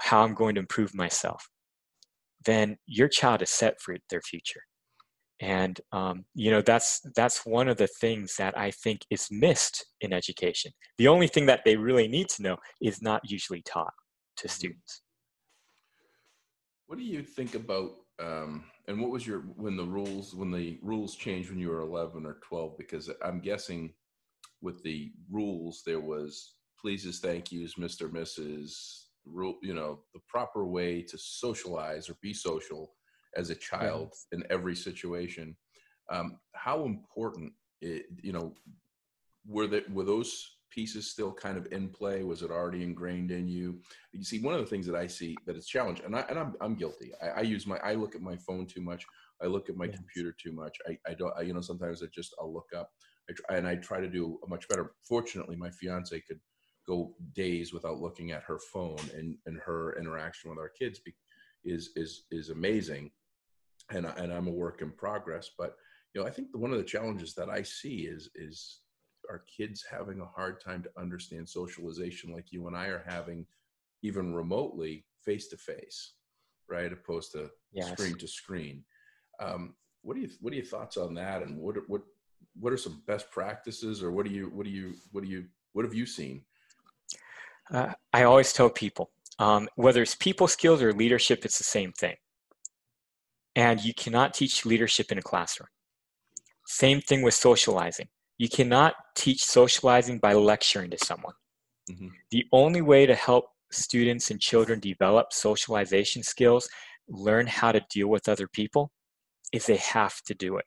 how 0.00 0.22
i'm 0.22 0.34
going 0.34 0.54
to 0.54 0.60
improve 0.60 0.94
myself 0.94 1.48
then 2.44 2.76
your 2.86 3.08
child 3.08 3.42
is 3.42 3.50
set 3.50 3.80
for 3.80 3.96
their 4.10 4.20
future 4.22 4.62
and 5.40 5.80
um, 5.90 6.24
you 6.34 6.50
know 6.50 6.62
that's 6.62 7.00
that's 7.16 7.44
one 7.44 7.68
of 7.68 7.76
the 7.76 7.88
things 8.00 8.36
that 8.36 8.56
i 8.56 8.70
think 8.70 9.00
is 9.10 9.28
missed 9.30 9.84
in 10.00 10.12
education 10.12 10.72
the 10.98 11.08
only 11.08 11.26
thing 11.26 11.46
that 11.46 11.60
they 11.64 11.76
really 11.76 12.08
need 12.08 12.28
to 12.28 12.42
know 12.42 12.56
is 12.80 13.02
not 13.02 13.20
usually 13.28 13.62
taught 13.62 13.92
to 14.36 14.48
Mhm. 14.48 14.52
students 14.52 15.02
What 16.86 16.98
do 16.98 17.04
you 17.04 17.22
think 17.22 17.54
about 17.54 17.92
um, 18.20 18.64
and 18.86 19.00
what 19.00 19.10
was 19.10 19.26
your 19.26 19.40
when 19.56 19.76
the 19.76 19.84
rules 19.84 20.34
when 20.34 20.50
the 20.50 20.78
rules 20.82 21.16
changed 21.16 21.50
when 21.50 21.58
you 21.58 21.70
were 21.70 21.80
11 21.80 22.26
or 22.26 22.38
12 22.42 22.76
because 22.76 23.10
I'm 23.22 23.40
guessing 23.40 23.94
with 24.60 24.82
the 24.82 25.12
rules 25.30 25.82
there 25.84 26.00
was 26.00 26.54
pleases 26.78 27.18
thank 27.20 27.50
yous 27.50 27.74
Mr. 27.74 28.10
Mrs. 28.10 29.01
rule 29.24 29.56
you 29.62 29.74
know 29.74 30.00
the 30.14 30.20
proper 30.28 30.66
way 30.66 31.02
to 31.02 31.18
socialize 31.18 32.08
or 32.08 32.16
be 32.22 32.32
social 32.34 32.94
as 33.36 33.50
a 33.50 33.54
child 33.54 34.12
in 34.32 34.44
every 34.50 34.76
situation. 34.76 35.56
Um, 36.10 36.38
how 36.54 36.84
important 36.84 37.52
it, 37.80 38.06
you 38.22 38.32
know 38.32 38.54
were 39.46 39.66
that 39.68 39.90
were 39.92 40.04
those 40.04 40.58
pieces 40.70 41.10
still 41.10 41.32
kind 41.32 41.58
of 41.58 41.70
in 41.72 41.88
play? 41.88 42.22
Was 42.24 42.42
it 42.42 42.50
already 42.50 42.82
ingrained 42.82 43.30
in 43.30 43.48
you? 43.48 43.80
You 44.12 44.24
see 44.24 44.40
one 44.40 44.54
of 44.54 44.60
the 44.60 44.66
things 44.66 44.86
that 44.86 44.96
i 44.96 45.06
see 45.06 45.36
that 45.46 45.56
is 45.56 45.66
challenged 45.66 46.02
and, 46.04 46.16
I, 46.16 46.20
and 46.30 46.38
I'm, 46.38 46.54
I'm 46.60 46.74
guilty. 46.74 47.12
I, 47.22 47.28
I 47.28 47.40
use 47.42 47.66
my 47.66 47.76
i 47.78 47.94
look 47.94 48.14
at 48.14 48.22
my 48.22 48.36
phone 48.36 48.66
too 48.66 48.80
much. 48.82 49.04
I 49.42 49.46
look 49.46 49.68
at 49.68 49.76
my 49.76 49.86
Yes. 49.86 49.96
computer 49.96 50.34
too 50.42 50.52
much. 50.52 50.78
I, 50.88 50.96
I 51.10 51.14
don't 51.14 51.32
I, 51.38 51.42
you 51.42 51.54
know 51.54 51.60
sometimes 51.60 52.02
i 52.02 52.06
just 52.14 52.34
i'll 52.40 52.52
look 52.52 52.68
up. 52.76 52.90
I 53.30 53.34
try, 53.34 53.56
and 53.58 53.66
i 53.66 53.76
try 53.76 54.00
to 54.00 54.08
do 54.08 54.38
a 54.44 54.48
much 54.48 54.68
better. 54.68 54.92
Fortunately 55.08 55.56
my 55.56 55.70
fiance 55.70 56.20
could 56.26 56.40
go 56.86 57.14
days 57.34 57.72
without 57.72 58.00
looking 58.00 58.32
at 58.32 58.42
her 58.42 58.58
phone 58.72 58.98
and 59.14 59.36
and 59.46 59.58
her 59.58 59.96
interaction 59.98 60.50
with 60.50 60.58
our 60.58 60.68
kids 60.68 60.98
be, 60.98 61.14
is 61.64 61.90
is 61.96 62.24
is 62.30 62.50
amazing 62.50 63.10
and 63.90 64.06
I, 64.06 64.10
and 64.12 64.32
i'm 64.32 64.48
a 64.48 64.52
work 64.52 64.82
in 64.82 64.90
progress 64.90 65.50
but 65.56 65.76
you 66.14 66.20
know 66.20 66.26
i 66.26 66.30
think 66.30 66.50
the, 66.52 66.58
one 66.58 66.72
of 66.72 66.78
the 66.78 66.84
challenges 66.84 67.34
that 67.34 67.48
i 67.48 67.62
see 67.62 68.06
is 68.06 68.30
is 68.34 68.80
are 69.30 69.44
kids 69.56 69.84
having 69.88 70.20
a 70.20 70.26
hard 70.26 70.60
time 70.60 70.82
to 70.82 70.90
understand 71.00 71.48
socialization 71.48 72.32
like 72.32 72.50
you 72.52 72.66
and 72.66 72.76
I 72.76 72.86
are 72.86 73.04
having 73.06 73.46
even 74.02 74.34
remotely 74.34 75.06
face 75.24 75.46
to 75.48 75.56
face, 75.56 76.14
right? 76.68 76.92
Opposed 76.92 77.32
to 77.32 77.48
Yes. 77.72 77.92
screen 77.92 78.16
to 78.18 78.26
screen. 78.28 78.84
Um, 79.40 79.74
what 80.02 80.14
do 80.14 80.20
you 80.22 80.28
what 80.40 80.52
are 80.52 80.56
your 80.56 80.64
thoughts 80.64 80.96
on 80.96 81.14
that? 81.14 81.42
And 81.42 81.58
what 81.58 81.76
are- 81.76 81.84
what 81.86 82.02
what 82.58 82.72
are 82.72 82.76
some 82.76 83.02
best 83.06 83.30
practices 83.30 84.02
or 84.02 84.10
what 84.10 84.26
do 84.26 84.32
you 84.32 84.50
what 84.50 84.64
do 84.64 84.70
you 84.70 84.94
what 85.12 85.22
do 85.24 85.30
you 85.30 85.46
what 85.72 85.84
have 85.84 85.94
you 85.94 86.04
seen? 86.04 86.44
Uh, 87.70 87.92
I 88.12 88.24
always 88.24 88.52
tell 88.52 88.70
people 88.70 89.10
um, 89.38 89.68
whether 89.76 90.02
it's 90.02 90.14
people 90.14 90.46
skills 90.46 90.82
or 90.82 90.92
leadership, 90.92 91.44
it's 91.44 91.58
the 91.58 91.64
same 91.64 91.92
thing. 91.92 92.16
And 93.54 93.82
you 93.84 93.92
cannot 93.94 94.34
teach 94.34 94.64
leadership 94.64 95.12
in 95.12 95.18
a 95.18 95.22
classroom. 95.22 95.68
Same 96.66 97.00
thing 97.00 97.22
with 97.22 97.34
socializing. 97.34 98.08
You 98.38 98.48
cannot 98.48 98.94
teach 99.14 99.44
socializing 99.44 100.18
by 100.18 100.32
lecturing 100.34 100.90
to 100.90 100.98
someone. 100.98 101.34
Mhm. 101.90 102.10
The 102.30 102.46
only 102.52 102.80
way 102.80 103.06
to 103.06 103.14
help 103.14 103.46
students 103.70 104.30
and 104.30 104.40
children 104.40 104.80
develop 104.80 105.32
socialization 105.32 106.22
skills, 106.22 106.68
learn 107.08 107.46
how 107.46 107.72
to 107.72 107.84
deal 107.90 108.08
with 108.08 108.28
other 108.28 108.48
people, 108.48 108.92
is 109.52 109.66
they 109.66 109.76
have 109.76 110.22
to 110.22 110.34
do 110.34 110.56
it. 110.56 110.66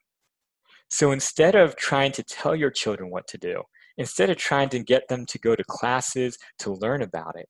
So 0.88 1.10
instead 1.12 1.54
of 1.54 1.76
trying 1.76 2.12
to 2.12 2.22
tell 2.22 2.54
your 2.54 2.70
children 2.70 3.10
what 3.10 3.26
to 3.28 3.38
do, 3.38 3.64
instead 3.98 4.30
of 4.30 4.36
trying 4.36 4.68
to 4.70 4.82
get 4.82 5.08
them 5.08 5.26
to 5.26 5.38
go 5.38 5.54
to 5.54 5.64
classes 5.64 6.38
to 6.60 6.74
learn 6.74 7.02
about 7.02 7.36
it, 7.36 7.48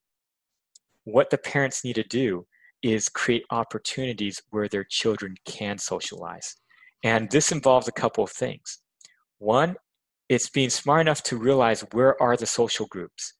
what 1.04 1.30
the 1.30 1.38
parents 1.38 1.84
need 1.84 1.94
to 1.94 2.02
do 2.02 2.46
is 2.82 3.08
create 3.08 3.44
opportunities 3.50 4.42
where 4.50 4.68
their 4.68 4.84
children 4.84 5.34
can 5.44 5.78
socialize. 5.78 6.56
And 7.02 7.30
this 7.30 7.52
involves 7.52 7.88
a 7.88 7.92
couple 7.92 8.24
of 8.24 8.30
things. 8.30 8.78
One, 9.38 9.76
it's 10.28 10.50
being 10.50 10.70
smart 10.70 11.02
enough 11.02 11.22
to 11.24 11.36
realize 11.36 11.84
where 11.92 12.20
are 12.20 12.36
the 12.36 12.46
social 12.46 12.86
groups, 12.86 13.34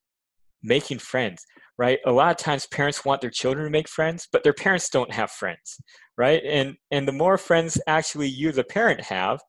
making 0.62 0.98
friends, 0.98 1.44
right? 1.78 1.98
A 2.06 2.12
lot 2.12 2.30
of 2.30 2.36
times 2.36 2.66
parents 2.66 3.04
want 3.04 3.20
their 3.20 3.30
children 3.30 3.64
to 3.64 3.70
make 3.70 3.88
friends, 3.88 4.28
but 4.30 4.44
their 4.44 4.52
parents 4.52 4.88
don't 4.88 5.12
have 5.12 5.30
friends, 5.30 5.80
right? 6.16 6.42
And 6.44 6.76
and 6.90 7.06
the 7.06 7.12
more 7.12 7.38
friends 7.38 7.80
actually 7.86 8.28
you 8.28 8.52
the 8.52 8.64
parent 8.64 9.00
have, 9.02 9.40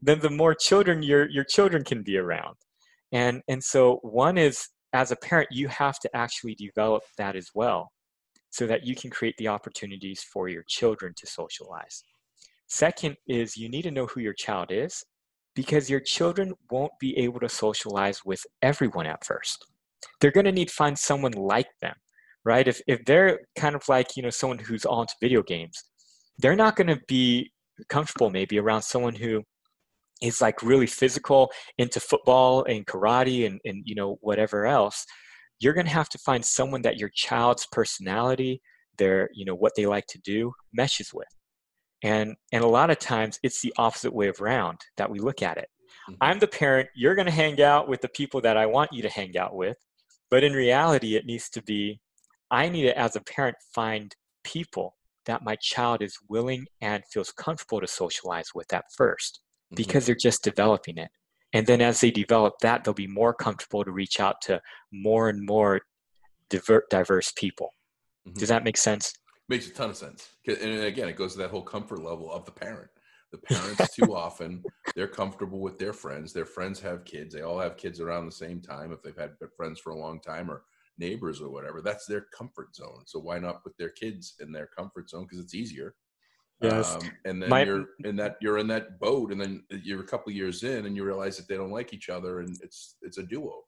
then 0.00 0.20
the 0.20 0.30
more 0.30 0.54
children 0.54 1.02
your 1.02 1.28
your 1.28 1.44
children 1.44 1.84
can 1.84 2.02
be 2.02 2.16
around. 2.16 2.56
And 3.12 3.42
and 3.48 3.62
so 3.62 3.98
one 4.02 4.38
is 4.38 4.68
as 4.92 5.10
a 5.10 5.16
parent 5.16 5.48
you 5.50 5.68
have 5.68 5.98
to 6.00 6.16
actually 6.16 6.54
develop 6.54 7.02
that 7.18 7.36
as 7.36 7.50
well 7.54 7.90
so 8.50 8.66
that 8.66 8.86
you 8.86 8.94
can 8.94 9.10
create 9.10 9.34
the 9.38 9.48
opportunities 9.48 10.22
for 10.22 10.48
your 10.48 10.64
children 10.66 11.12
to 11.16 11.26
socialize. 11.26 12.02
Second 12.68 13.16
is 13.28 13.56
you 13.56 13.68
need 13.68 13.82
to 13.82 13.90
know 13.90 14.06
who 14.06 14.20
your 14.20 14.32
child 14.32 14.68
is 14.70 15.04
because 15.54 15.90
your 15.90 16.00
children 16.00 16.52
won't 16.70 16.92
be 17.00 17.16
able 17.18 17.40
to 17.40 17.48
socialize 17.48 18.24
with 18.24 18.44
everyone 18.62 19.06
at 19.06 19.24
first. 19.24 19.66
They're 20.20 20.30
going 20.30 20.46
to 20.46 20.52
need 20.52 20.68
to 20.68 20.74
find 20.74 20.98
someone 20.98 21.32
like 21.32 21.68
them, 21.80 21.94
right? 22.44 22.66
If, 22.66 22.80
if 22.86 23.04
they're 23.04 23.40
kind 23.56 23.74
of 23.74 23.82
like, 23.88 24.16
you 24.16 24.22
know, 24.22 24.30
someone 24.30 24.58
who's 24.58 24.84
all 24.84 25.02
into 25.02 25.14
video 25.20 25.42
games, 25.42 25.82
they're 26.38 26.56
not 26.56 26.76
going 26.76 26.88
to 26.88 27.00
be 27.08 27.50
comfortable 27.88 28.30
maybe 28.30 28.58
around 28.58 28.82
someone 28.82 29.14
who 29.14 29.42
is 30.22 30.40
like 30.40 30.62
really 30.62 30.86
physical 30.86 31.50
into 31.78 32.00
football 32.00 32.64
and 32.64 32.86
karate 32.86 33.46
and, 33.46 33.60
and 33.64 33.82
you 33.84 33.94
know 33.94 34.18
whatever 34.20 34.66
else 34.66 35.04
you're 35.58 35.74
going 35.74 35.86
to 35.86 35.92
have 35.92 36.08
to 36.08 36.18
find 36.18 36.44
someone 36.44 36.82
that 36.82 36.98
your 36.98 37.10
child's 37.14 37.66
personality 37.72 38.60
their 38.98 39.28
you 39.34 39.44
know 39.44 39.54
what 39.54 39.72
they 39.76 39.86
like 39.86 40.06
to 40.06 40.18
do 40.18 40.52
meshes 40.72 41.12
with. 41.12 41.28
And 42.02 42.36
and 42.52 42.62
a 42.64 42.68
lot 42.68 42.90
of 42.90 42.98
times 42.98 43.38
it's 43.42 43.60
the 43.62 43.72
opposite 43.78 44.12
way 44.12 44.32
around 44.40 44.80
that 44.96 45.10
we 45.10 45.18
look 45.18 45.42
at 45.42 45.56
it. 45.58 45.68
Mhm. 46.08 46.16
i'm 46.20 46.38
the 46.38 46.46
parent 46.46 46.88
you're 46.94 47.14
going 47.14 47.26
to 47.26 47.32
hang 47.32 47.60
out 47.62 47.88
with 47.88 48.00
the 48.00 48.08
people 48.08 48.40
that 48.42 48.56
i 48.56 48.66
want 48.66 48.92
you 48.92 49.02
to 49.02 49.08
hang 49.08 49.36
out 49.36 49.54
with 49.54 49.78
but 50.30 50.44
in 50.44 50.52
reality 50.52 51.16
it 51.16 51.24
needs 51.24 51.48
to 51.50 51.62
be 51.62 52.00
i 52.50 52.68
need 52.68 52.82
to 52.82 52.98
as 52.98 53.16
a 53.16 53.20
parent 53.20 53.56
find 53.74 54.14
people 54.44 54.94
that 55.24 55.42
my 55.42 55.56
child 55.56 56.02
is 56.02 56.18
willing 56.28 56.66
and 56.80 57.02
feels 57.12 57.32
comfortable 57.32 57.80
to 57.80 57.86
socialize 57.86 58.50
with 58.54 58.72
at 58.72 58.84
first 58.96 59.40
Mhm. 59.72 59.76
because 59.76 60.06
they're 60.06 60.14
just 60.14 60.42
developing 60.44 60.98
it. 60.98 61.10
And 61.52 61.66
then 61.66 61.80
as 61.80 62.00
they 62.00 62.10
develop 62.10 62.54
that, 62.60 62.84
they'll 62.84 62.94
be 62.94 63.06
more 63.06 63.32
comfortable 63.34 63.84
to 63.84 63.90
reach 63.90 64.20
out 64.20 64.40
to 64.42 64.60
more 64.92 65.28
and 65.28 65.44
more 65.44 65.80
diver- 66.50 66.86
diverse 66.90 67.32
people. 67.36 67.74
Mhm. 68.26 68.34
Does 68.38 68.48
that 68.48 68.64
make 68.64 68.76
sense? 68.76 69.12
Makes 69.48 69.68
a 69.68 69.72
ton 69.72 69.90
of 69.90 69.96
sense. 69.96 70.28
And 70.46 70.80
again, 70.82 71.08
it 71.08 71.16
goes 71.16 71.32
to 71.32 71.38
that 71.38 71.50
whole 71.50 71.62
comfort 71.62 72.00
level 72.00 72.30
of 72.32 72.44
the 72.44 72.52
parent. 72.52 72.90
The 73.32 73.38
parents, 73.38 73.94
too 73.94 74.14
often, 74.16 74.62
they're 74.94 75.08
comfortable 75.08 75.60
with 75.60 75.78
their 75.78 75.92
friends. 75.92 76.32
Their 76.32 76.46
friends 76.46 76.80
have 76.80 77.04
kids. 77.04 77.34
They 77.34 77.42
all 77.42 77.58
have 77.58 77.76
kids 77.76 78.00
around 78.00 78.26
the 78.26 78.32
same 78.32 78.60
time 78.60 78.92
if 78.92 79.02
they've 79.02 79.16
had 79.16 79.36
friends 79.56 79.80
for 79.80 79.90
a 79.90 79.98
long 79.98 80.20
time 80.20 80.50
or 80.50 80.64
neighbors 80.98 81.40
or 81.40 81.50
whatever. 81.50 81.80
That's 81.82 82.06
their 82.06 82.22
comfort 82.36 82.74
zone. 82.74 83.02
So 83.06 83.18
why 83.20 83.38
not 83.38 83.62
put 83.62 83.76
their 83.78 83.90
kids 83.90 84.34
in 84.40 84.52
their 84.52 84.66
comfort 84.68 85.10
zone? 85.10 85.24
Because 85.24 85.40
it's 85.40 85.54
easier. 85.54 85.94
Yes. 86.60 86.96
Um, 86.96 87.10
and 87.26 87.42
then 87.42 87.50
My- 87.50 87.64
you're 87.64 87.86
in 88.04 88.16
that 88.16 88.36
you're 88.40 88.58
in 88.58 88.66
that 88.68 88.98
boat, 88.98 89.30
and 89.32 89.40
then 89.40 89.64
you're 89.82 90.00
a 90.00 90.06
couple 90.06 90.32
years 90.32 90.62
in, 90.62 90.86
and 90.86 90.96
you 90.96 91.04
realize 91.04 91.36
that 91.36 91.48
they 91.48 91.56
don't 91.56 91.70
like 91.70 91.92
each 91.92 92.08
other, 92.08 92.40
and 92.40 92.56
it's 92.62 92.96
it's 93.02 93.18
a 93.18 93.22
do 93.22 93.42
over. 93.44 93.62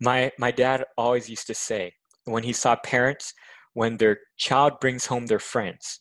My 0.00 0.32
my 0.38 0.50
dad 0.50 0.84
always 0.96 1.28
used 1.28 1.46
to 1.48 1.54
say 1.54 1.92
when 2.24 2.42
he 2.42 2.52
saw 2.52 2.76
parents 2.76 3.34
when 3.74 3.96
their 3.98 4.18
child 4.36 4.80
brings 4.80 5.06
home 5.06 5.26
their 5.26 5.38
friends 5.38 6.00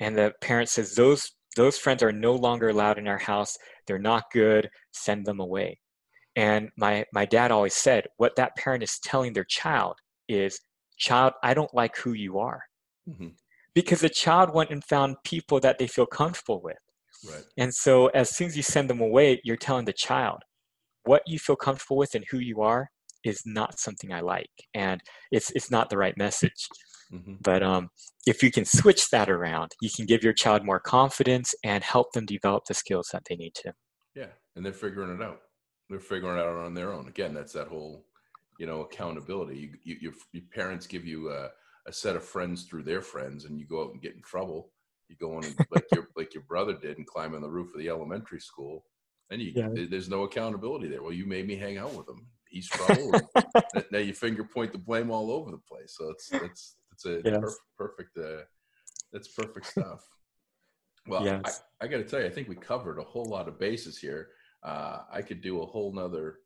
and 0.00 0.16
the 0.18 0.34
parent 0.42 0.68
says 0.68 0.94
those 0.94 1.32
those 1.56 1.78
friends 1.78 2.02
are 2.02 2.12
no 2.12 2.34
longer 2.34 2.68
allowed 2.68 2.98
in 2.98 3.08
our 3.08 3.18
house, 3.18 3.56
they're 3.86 3.98
not 3.98 4.24
good, 4.32 4.68
send 4.92 5.24
them 5.24 5.40
away. 5.40 5.80
And 6.34 6.70
my 6.76 7.06
my 7.12 7.24
dad 7.24 7.52
always 7.52 7.74
said 7.74 8.06
what 8.16 8.34
that 8.36 8.56
parent 8.56 8.82
is 8.82 8.98
telling 8.98 9.32
their 9.32 9.44
child 9.44 9.94
is 10.28 10.60
child, 10.98 11.34
I 11.42 11.54
don't 11.54 11.72
like 11.72 11.96
who 11.96 12.12
you 12.14 12.38
are. 12.38 12.62
Mhm. 13.08 13.36
Because 13.76 14.00
the 14.00 14.08
child 14.08 14.52
went 14.52 14.70
and 14.70 14.82
found 14.82 15.16
people 15.24 15.60
that 15.60 15.78
they 15.78 15.86
feel 15.86 16.06
comfortable 16.06 16.60
with. 16.64 16.78
Right. 17.28 17.44
And 17.58 17.72
so 17.72 18.06
as 18.08 18.30
soon 18.30 18.48
as 18.48 18.56
you 18.56 18.62
send 18.62 18.90
them 18.90 19.00
away, 19.00 19.40
you're 19.44 19.56
telling 19.56 19.84
the 19.84 19.92
child 19.92 20.38
what 21.04 21.22
you 21.26 21.38
feel 21.38 21.56
comfortable 21.56 21.96
with 21.96 22.14
and 22.14 22.24
who 22.30 22.38
you 22.38 22.62
are 22.62 22.88
is 23.24 23.42
not 23.44 23.78
something 23.78 24.12
I 24.12 24.20
like. 24.20 24.50
And 24.74 25.00
it's 25.30 25.50
it's 25.50 25.70
not 25.70 25.90
the 25.90 25.98
right 25.98 26.16
message. 26.16 26.66
hmm 27.10 27.34
But 27.40 27.62
um, 27.62 27.88
if 28.26 28.42
you 28.42 28.50
can 28.50 28.64
switch 28.64 29.10
that 29.10 29.28
around, 29.30 29.70
you 29.80 29.90
can 29.94 30.06
give 30.06 30.24
your 30.24 30.32
child 30.32 30.64
more 30.64 30.80
confidence 30.80 31.54
and 31.62 31.84
help 31.84 32.12
them 32.12 32.26
develop 32.26 32.64
the 32.66 32.74
skills 32.74 33.08
that 33.12 33.22
they 33.28 33.36
need 33.36 33.54
to. 33.56 33.72
Yeah, 34.14 34.32
and 34.54 34.64
they're 34.64 34.72
figuring 34.72 35.14
it 35.14 35.22
out. 35.22 35.40
They're 35.88 36.00
figuring 36.00 36.38
it 36.38 36.40
out 36.40 36.56
on 36.56 36.74
their 36.74 36.92
own. 36.92 37.06
Again, 37.08 37.34
that's 37.34 37.52
that 37.52 37.68
whole, 37.68 38.06
you 38.58 38.66
know, 38.66 38.80
accountability. 38.80 39.58
You, 39.58 39.70
you, 39.84 39.96
your, 40.00 40.12
your 40.32 40.44
parents 40.52 40.86
give 40.86 41.04
you 41.04 41.30
a, 41.30 41.50
a 41.86 41.92
set 41.92 42.16
of 42.16 42.24
friends 42.24 42.64
through 42.64 42.82
their 42.82 43.02
friends, 43.02 43.44
and 43.44 43.58
you 43.58 43.66
go 43.66 43.84
out 43.84 43.92
and 43.92 44.02
get 44.02 44.14
in 44.14 44.22
trouble. 44.22 44.70
You 45.08 45.16
go 45.16 45.36
on 45.36 45.44
and, 45.44 45.54
like 45.70 45.86
your 45.94 46.08
like 46.16 46.34
your 46.34 46.42
brother 46.44 46.74
did 46.74 46.98
and 46.98 47.06
climb 47.06 47.34
on 47.34 47.42
the 47.42 47.48
roof 47.48 47.72
of 47.74 47.78
the 47.80 47.88
elementary 47.88 48.40
school. 48.40 48.84
And 49.30 49.40
you, 49.42 49.52
Yeah. 49.54 49.68
there's 49.72 50.08
no 50.08 50.22
accountability 50.22 50.88
there. 50.88 51.02
Well, 51.02 51.12
you 51.12 51.26
made 51.26 51.46
me 51.48 51.56
hang 51.56 51.78
out 51.78 51.94
with 51.94 52.08
him. 52.08 52.26
He's 52.48 52.68
trouble. 52.68 53.12
now 53.90 53.98
you 53.98 54.12
finger 54.14 54.44
point 54.44 54.72
the 54.72 54.78
blame 54.78 55.10
all 55.10 55.30
over 55.32 55.50
the 55.50 55.58
place. 55.58 55.94
So 55.96 56.10
it's 56.10 56.32
it's 56.32 56.76
it's 56.92 57.04
a 57.06 57.22
Yes. 57.24 57.38
perf- 57.38 57.54
perfect. 57.76 58.16
Uh, 58.18 58.42
that's 59.12 59.28
perfect 59.28 59.66
stuff. 59.66 60.04
Well, 61.06 61.24
Yes. 61.24 61.62
I, 61.80 61.84
I 61.84 61.88
got 61.88 61.98
to 61.98 62.04
tell 62.04 62.20
you, 62.20 62.26
I 62.26 62.30
think 62.30 62.48
we 62.48 62.56
covered 62.56 62.98
a 62.98 63.02
whole 63.04 63.26
lot 63.26 63.46
of 63.48 63.58
bases 63.60 63.96
here. 63.98 64.28
Uh, 64.64 65.02
I 65.10 65.22
could 65.22 65.40
do 65.40 65.62
a 65.62 65.66
whole 65.66 65.92
nother. 65.92 66.38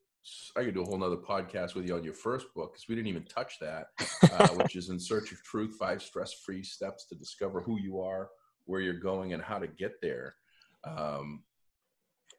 I 0.57 0.65
could 0.65 0.75
do 0.75 0.83
a 0.83 0.85
whole 0.85 0.99
nother 0.99 1.17
podcast 1.17 1.75
with 1.75 1.87
you 1.87 1.95
on 1.95 2.05
your 2.05 2.15
first 2.15 2.53
book 2.55 2.73
because 2.73 2.89
we 2.89 2.95
didn't 2.95 3.09
even 3.09 3.25
touch 3.25 3.59
that, 3.61 3.87
uh, 4.33 4.49
which 4.57 4.77
is 4.77 4.91
"In 4.91 4.99
Search 5.01 5.33
of 5.33 5.43
Truth: 5.43 5.77
Five 5.79 6.03
Stress-Free 6.03 6.63
Steps 6.63 7.07
to 7.07 7.15
Discover 7.15 7.63
Who 7.63 7.79
You 7.81 8.01
Are, 8.01 8.29
Where 8.67 8.81
You're 8.81 8.95
Going, 9.01 9.33
and 9.33 9.43
How 9.43 9.59
to 9.59 9.67
Get 9.67 10.01
There." 10.03 10.35
Um, 10.85 11.45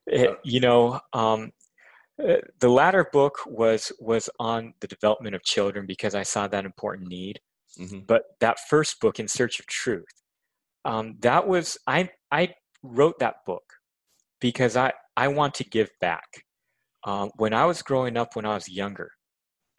It- 0.08 0.40
you 0.44 0.60
know, 0.60 1.00
um, 1.14 1.52
uh, 2.22 2.38
the 2.60 2.70
latter 2.70 3.08
book 3.12 3.40
was 3.46 3.92
was 4.00 4.30
on 4.40 4.74
the 4.80 4.88
development 4.88 5.36
of 5.36 5.44
children 5.44 5.86
because 5.86 6.14
I 6.16 6.24
saw 6.24 6.48
that 6.48 6.66
important 6.66 7.08
need. 7.10 7.40
mhm, 7.80 8.06
but 8.06 8.24
that 8.42 8.60
first 8.70 9.00
book 9.00 9.18
in 9.20 9.28
search 9.30 9.60
of 9.62 9.66
truth 9.66 10.14
um, 10.84 11.16
that 11.22 11.48
was 11.48 11.78
i 11.88 12.10
i 12.32 12.54
wrote 12.84 13.18
that 13.20 13.36
book 13.46 13.64
because 14.42 14.76
i 14.76 14.92
i 15.16 15.28
want 15.30 15.54
to 15.54 15.64
give 15.64 15.90
back 16.02 16.44
um, 17.06 17.30
when 17.38 17.54
i 17.54 17.66
was 17.66 17.82
growing 17.82 18.18
up 18.18 18.36
when 18.36 18.46
i 18.46 18.54
was 18.54 18.70
younger 18.70 19.12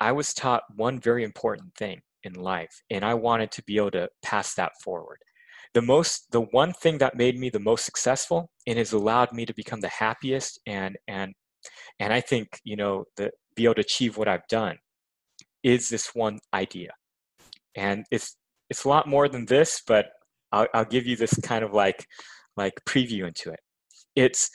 i 0.01 0.13
was 0.13 0.35
taught 0.35 0.63
one 0.77 1.01
very 1.01 1.25
important 1.25 1.75
thing 1.77 2.01
in 2.25 2.35
life 2.35 2.83
and 2.91 3.05
i 3.05 3.15
wanted 3.15 3.51
to 3.51 3.63
be 3.65 3.77
able 3.77 3.91
to 3.91 4.09
pass 4.23 4.55
that 4.55 4.73
forward. 4.83 5.19
The 5.75 5.83
most 5.83 6.31
the 6.33 6.43
one 6.43 6.75
thing 6.75 6.99
that 6.99 7.17
made 7.17 7.39
me 7.39 7.49
the 7.49 7.59
most 7.59 7.87
successful 7.87 8.51
and 8.67 8.77
has 8.79 8.93
allowed 8.93 9.33
me 9.33 9.47
to 9.47 9.55
become 9.55 9.81
the 9.81 9.89
happiest 9.89 10.61
and 10.67 10.99
and 11.09 11.33
and 11.99 12.13
i 12.13 12.21
think 12.21 12.61
you 12.63 12.77
know 12.77 13.05
the 13.17 13.31
be 13.57 13.65
able 13.65 13.77
to 13.77 13.81
achieve 13.81 14.19
what 14.19 14.29
i've 14.29 14.47
done 14.49 14.77
is 15.63 15.89
this 15.89 16.15
one 16.15 16.39
idea. 16.55 16.91
And 17.77 18.05
it's 18.11 18.37
it's 18.71 18.85
a 18.85 18.89
lot 18.89 19.09
more 19.09 19.29
than 19.29 19.47
this 19.47 19.83
but 19.87 20.07
I'll, 20.51 20.67
I'll 20.75 20.85
give 20.85 21.07
you 21.07 21.17
this 21.17 21.35
kind 21.43 21.65
of 21.65 21.73
like 21.73 22.07
like 22.57 22.75
preview 22.87 23.27
into 23.27 23.51
it. 23.51 23.61
It's 24.15 24.51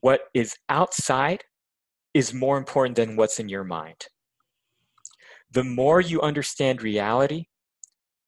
what 0.00 0.20
is 0.34 0.54
outside 0.68 1.42
is 2.18 2.34
more 2.34 2.58
important 2.58 2.96
than 2.96 3.16
what's 3.16 3.38
in 3.38 3.48
your 3.48 3.64
mind. 3.64 4.00
The 5.52 5.64
more 5.64 6.00
you 6.00 6.20
understand 6.20 6.82
reality 6.82 7.46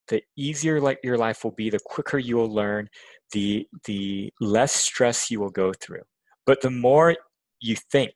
the 0.07 0.21
easier 0.35 0.75
your 1.03 1.17
life 1.17 1.43
will 1.43 1.55
be 1.63 1.69
the 1.69 1.79
quicker 1.85 2.17
you 2.17 2.35
will 2.35 2.53
learn 2.53 2.89
the 3.31 3.65
the 3.85 4.31
less 4.41 4.73
stress 4.73 5.31
you 5.31 5.39
will 5.39 5.55
go 5.63 5.71
through. 5.81 6.05
But 6.45 6.61
the 6.61 6.75
more 6.87 7.15
you 7.61 7.75
think 7.91 8.13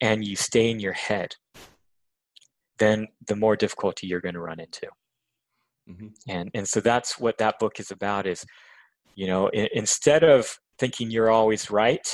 and 0.00 0.24
you 0.24 0.36
stay 0.36 0.70
in 0.70 0.80
your 0.80 0.94
head 1.08 1.30
then 2.78 3.06
the 3.28 3.36
more 3.36 3.56
difficulty 3.56 4.06
you're 4.06 4.20
going 4.20 4.34
to 4.40 4.40
run 4.50 4.60
into. 4.66 4.88
Mhm. 5.88 6.10
and 6.28 6.50
and 6.56 6.66
so 6.72 6.80
that's 6.80 7.18
what 7.24 7.38
that 7.38 7.58
book 7.58 7.78
is 7.78 7.90
about 7.90 8.26
is 8.26 8.40
you 9.20 9.26
know 9.30 9.42
instead 9.82 10.22
of 10.24 10.58
thinking 10.80 11.10
you're 11.10 11.30
always 11.38 11.70
right 11.70 12.08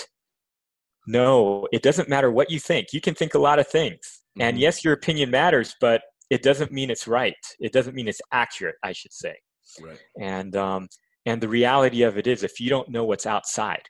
no, 1.07 1.67
it 1.73 1.83
doesn't 1.83 2.09
matter 2.09 2.31
what 2.31 2.51
you 2.51 2.59
think. 2.59 2.89
You 2.93 3.01
can 3.01 3.15
think 3.15 3.35
a 3.35 3.39
lot 3.39 3.59
of 3.59 3.69
things. 3.69 3.99
Mm-hmm. 4.39 4.43
And 4.43 4.59
yes, 4.59 4.85
your 4.85 4.95
opinion 4.95 5.31
matters, 5.31 5.75
but 5.81 6.03
it 6.31 6.43
doesn't 6.43 6.73
mean 6.73 6.91
it's 6.91 7.09
right. 7.09 7.35
It 7.59 7.73
doesn't 7.73 7.95
mean 7.95 8.09
it's 8.09 8.21
accurate, 8.33 8.77
I 8.85 8.93
should 8.93 9.13
say. 9.13 9.35
Right. 9.83 9.99
And 10.21 10.57
um, 10.57 10.89
and 11.27 11.41
the 11.41 11.49
reality 11.49 12.03
of 12.03 12.17
it 12.19 12.27
is, 12.27 12.43
if 12.43 12.61
you 12.61 12.71
don't 12.71 12.89
know 12.89 13.05
what's 13.05 13.27
outside, 13.27 13.83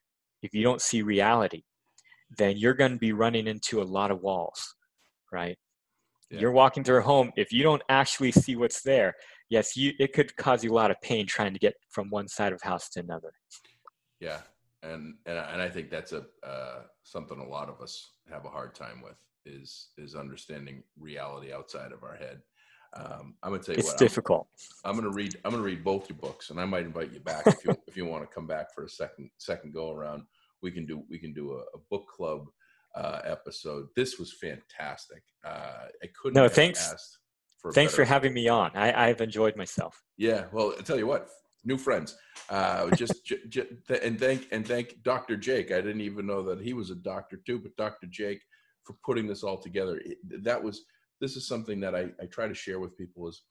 if 0.43 0.55
you 0.55 0.63
don't 0.63 0.81
see 0.81 1.03
reality, 1.03 1.63
then 2.39 2.57
you're 2.57 2.75
going 2.75 2.93
to 2.93 2.99
be 2.99 3.13
running 3.13 3.47
into 3.47 3.83
a 3.83 3.85
lot 3.85 4.11
of 4.11 4.21
walls, 4.21 4.75
right? 5.33 5.57
Yeah. 6.31 6.41
You're 6.41 6.53
walking 6.53 6.85
through 6.85 6.99
a 6.99 7.03
home. 7.03 7.33
If 7.37 7.53
you 7.53 7.63
don't 7.63 7.83
actually 7.89 8.31
see 8.31 8.57
what's 8.57 8.83
there, 8.83 9.15
yes, 9.49 9.77
you 9.77 9.93
it 9.99 10.13
could 10.13 10.35
cause 10.37 10.63
you 10.63 10.73
a 10.73 10.75
lot 10.75 10.91
of 10.91 10.97
pain 11.03 11.27
trying 11.27 11.53
to 11.53 11.59
get 11.59 11.75
from 11.91 12.09
one 12.11 12.29
side 12.29 12.53
of 12.53 12.63
house 12.63 12.89
to 12.91 13.01
another. 13.01 13.33
Yeah, 14.21 14.41
and 14.83 15.15
and 15.27 15.39
and 15.39 15.63
I 15.63 15.69
think 15.69 15.91
that's 15.91 16.13
a 16.13 16.25
uh, 16.47 16.83
something 17.03 17.39
a 17.39 17.49
lot 17.49 17.69
of 17.69 17.81
us 17.81 18.13
have 18.31 18.45
a 18.45 18.49
hard 18.49 18.75
time 18.75 19.03
with 19.03 19.19
is 19.47 19.89
is 19.99 20.15
understanding 20.15 20.83
reality 20.99 21.53
outside 21.53 21.93
of 21.93 22.03
our 22.03 22.17
head. 22.17 22.41
Um, 22.95 23.35
I'm 23.43 23.53
gonna 23.53 23.63
tell 23.63 23.75
you 23.75 23.81
it's 23.81 23.91
what, 23.91 23.99
difficult. 23.99 24.49
I'm, 24.85 24.91
I'm, 24.91 24.97
gonna 24.97 25.15
read. 25.15 25.37
I'm 25.45 25.53
gonna 25.53 25.63
read 25.63 25.85
both 25.85 26.09
your 26.09 26.19
books, 26.19 26.51
and 26.51 26.61
I 26.61 26.65
might 26.65 26.85
invite 26.85 27.13
you 27.13 27.21
back 27.21 27.47
if 27.47 27.65
you 27.65 27.77
if 27.87 27.97
you 27.97 28.05
want 28.07 28.29
to 28.29 28.35
come 28.35 28.47
back 28.47 28.75
for 28.75 28.85
a 28.85 28.89
second 28.89 29.31
second 29.39 29.73
go 29.73 29.93
around. 29.93 30.25
We 30.63 30.71
can 30.71 30.87
do 30.87 31.05
we 31.09 31.19
can 31.19 31.33
do 31.33 31.53
a, 31.53 31.61
a 31.77 31.81
book 31.91 32.09
club 32.09 32.47
uh, 32.95 33.21
episode. 33.25 33.87
This 33.97 34.19
was 34.19 34.33
fantastic. 34.33 35.23
Uh, 35.45 35.87
I 36.03 36.07
couldn't. 36.21 36.35
No, 36.35 36.49
thanks. 36.49 37.19
For 37.61 37.73
thanks 37.73 37.95
for 37.95 38.05
having 38.05 38.33
me 38.33 38.49
on. 38.49 38.71
I, 38.75 39.09
I've 39.09 39.21
enjoyed 39.21 39.55
myself. 39.55 40.03
Yeah. 40.17 40.47
Well, 40.51 40.75
I 40.79 40.83
tell 40.83 40.97
you 40.97 41.07
what, 41.07 41.29
new 41.65 41.79
friends. 41.79 42.17
Uh, 42.49 42.91
just 42.91 43.25
j- 43.25 43.47
j- 43.49 43.69
and 44.03 44.19
thank 44.19 44.49
and 44.53 44.67
thank 44.67 45.03
Dr. 45.03 45.37
Jake. 45.37 45.71
I 45.73 45.81
didn't 45.81 46.01
even 46.01 46.27
know 46.27 46.43
that 46.43 46.61
he 46.61 46.73
was 46.73 46.91
a 46.91 46.95
doctor 46.97 47.41
too, 47.47 47.59
but 47.59 47.77
Dr. 47.77 48.07
Jake 48.11 48.41
for 48.85 48.97
putting 49.05 49.27
this 49.27 49.43
all 49.43 49.59
together. 49.59 50.01
It, 50.05 50.19
that 50.45 50.63
was 50.63 50.83
this 51.21 51.37
is 51.37 51.47
something 51.47 51.81
that 51.81 51.95
I, 51.95 52.09
I 52.21 52.27
try 52.27 52.49
to 52.49 52.55
share 52.55 52.81
with 52.81 52.97
people 52.97 53.29
is, 53.29 53.43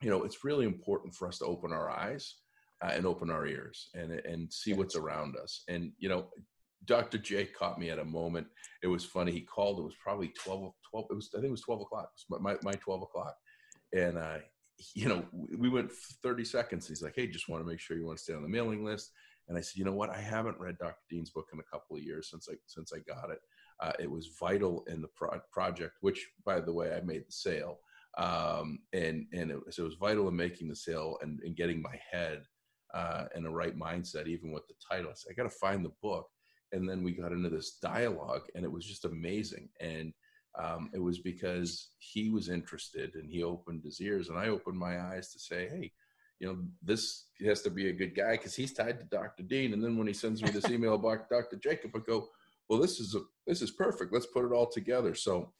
you 0.00 0.10
know, 0.10 0.22
it's 0.22 0.44
really 0.44 0.64
important 0.64 1.14
for 1.14 1.26
us 1.26 1.38
to 1.38 1.44
open 1.44 1.72
our 1.72 1.90
eyes 1.90 2.36
uh, 2.82 2.90
and 2.92 3.06
open 3.06 3.30
our 3.30 3.46
ears 3.46 3.88
and 3.94 4.12
and 4.12 4.52
see 4.52 4.72
what's 4.72 4.96
around 4.96 5.36
us. 5.36 5.62
And 5.68 5.92
you 5.98 6.08
know, 6.08 6.28
Dr. 6.84 7.18
Jake 7.18 7.56
caught 7.56 7.78
me 7.78 7.90
at 7.90 7.98
a 7.98 8.04
moment. 8.04 8.46
It 8.82 8.88
was 8.88 9.04
funny. 9.04 9.32
He 9.32 9.42
called. 9.42 9.78
It 9.78 9.84
was 9.84 9.94
probably 10.02 10.28
12, 10.28 10.72
12 10.90 11.06
It 11.10 11.14
was 11.14 11.30
I 11.34 11.38
think 11.38 11.48
it 11.48 11.50
was 11.50 11.60
twelve 11.62 11.80
o'clock. 11.80 12.10
It 12.12 12.32
was 12.32 12.40
my 12.40 12.56
my 12.62 12.72
twelve 12.72 13.02
o'clock, 13.02 13.34
and 13.92 14.18
uh, 14.18 14.38
you 14.94 15.08
know, 15.08 15.24
we 15.32 15.68
went 15.68 15.92
30 15.92 16.44
seconds. 16.44 16.88
He's 16.88 17.02
like, 17.02 17.14
hey, 17.16 17.26
just 17.26 17.48
want 17.48 17.62
to 17.62 17.68
make 17.68 17.80
sure 17.80 17.96
you 17.96 18.06
want 18.06 18.18
to 18.18 18.24
stay 18.24 18.34
on 18.34 18.42
the 18.42 18.48
mailing 18.48 18.84
list. 18.84 19.10
And 19.48 19.58
I 19.58 19.60
said, 19.60 19.78
you 19.78 19.84
know 19.84 19.92
what? 19.92 20.10
I 20.10 20.20
haven't 20.20 20.60
read 20.60 20.78
Dr. 20.78 20.96
Dean's 21.10 21.30
book 21.30 21.48
in 21.52 21.58
a 21.58 21.64
couple 21.64 21.96
of 21.96 22.02
years 22.02 22.30
since 22.30 22.48
I 22.50 22.54
since 22.66 22.92
I 22.92 22.98
got 23.00 23.30
it. 23.30 23.40
Uh, 23.80 23.92
it 23.98 24.10
was 24.10 24.30
vital 24.38 24.84
in 24.86 25.02
the 25.02 25.08
pro- 25.08 25.40
project, 25.50 25.94
which, 26.00 26.28
by 26.44 26.60
the 26.60 26.72
way, 26.72 26.94
I 26.94 27.00
made 27.00 27.26
the 27.26 27.32
sale, 27.32 27.80
um, 28.16 28.78
and 28.92 29.26
and 29.32 29.50
it 29.50 29.64
was, 29.64 29.78
it 29.78 29.82
was, 29.82 29.94
vital 29.94 30.28
in 30.28 30.36
making 30.36 30.68
the 30.68 30.76
sale 30.76 31.18
and, 31.20 31.40
and 31.44 31.56
getting 31.56 31.82
my 31.82 31.98
head 32.10 32.44
uh, 32.94 33.24
in 33.34 33.42
the 33.42 33.50
right 33.50 33.76
mindset, 33.76 34.28
even 34.28 34.52
with 34.52 34.66
the 34.68 34.74
title. 34.88 35.10
I 35.10 35.14
said, 35.14 35.32
I 35.32 35.34
got 35.34 35.50
to 35.50 35.58
find 35.58 35.84
the 35.84 35.92
book, 36.00 36.28
and 36.70 36.88
then 36.88 37.02
we 37.02 37.12
got 37.12 37.32
into 37.32 37.48
this 37.48 37.78
dialogue, 37.82 38.42
and 38.54 38.64
it 38.64 38.70
was 38.70 38.84
just 38.84 39.04
amazing. 39.04 39.68
And 39.80 40.12
um, 40.60 40.90
it 40.92 40.98
was 40.98 41.18
because 41.18 41.90
he 41.98 42.28
was 42.30 42.48
interested, 42.48 43.14
and 43.14 43.30
he 43.30 43.42
opened 43.42 43.82
his 43.84 44.00
ears, 44.00 44.28
and 44.28 44.38
I 44.38 44.48
opened 44.48 44.78
my 44.78 45.00
eyes 45.00 45.32
to 45.32 45.38
say, 45.38 45.68
hey. 45.68 45.92
You 46.38 46.48
know, 46.48 46.58
this 46.82 47.26
has 47.44 47.62
to 47.62 47.70
be 47.70 47.88
a 47.88 47.92
good 47.92 48.16
guy 48.16 48.32
because 48.32 48.56
he's 48.56 48.72
tied 48.72 48.98
to 48.98 49.04
Dr. 49.04 49.44
Dean. 49.44 49.74
And 49.74 49.84
then 49.84 49.96
when 49.96 50.08
he 50.08 50.12
sends 50.12 50.42
me 50.42 50.50
this 50.50 50.68
email 50.70 50.94
about 50.94 51.30
Dr. 51.30 51.54
Jacob, 51.54 51.92
I 51.94 52.00
go, 52.00 52.30
well, 52.68 52.80
this 52.80 53.00
is 53.00 53.14
a, 53.14 53.20
this 53.46 53.62
is 53.62 53.70
perfect. 53.70 54.12
Let's 54.12 54.26
put 54.26 54.44
it 54.44 54.52
all 54.52 54.68
together. 54.68 55.14
So 55.14 55.52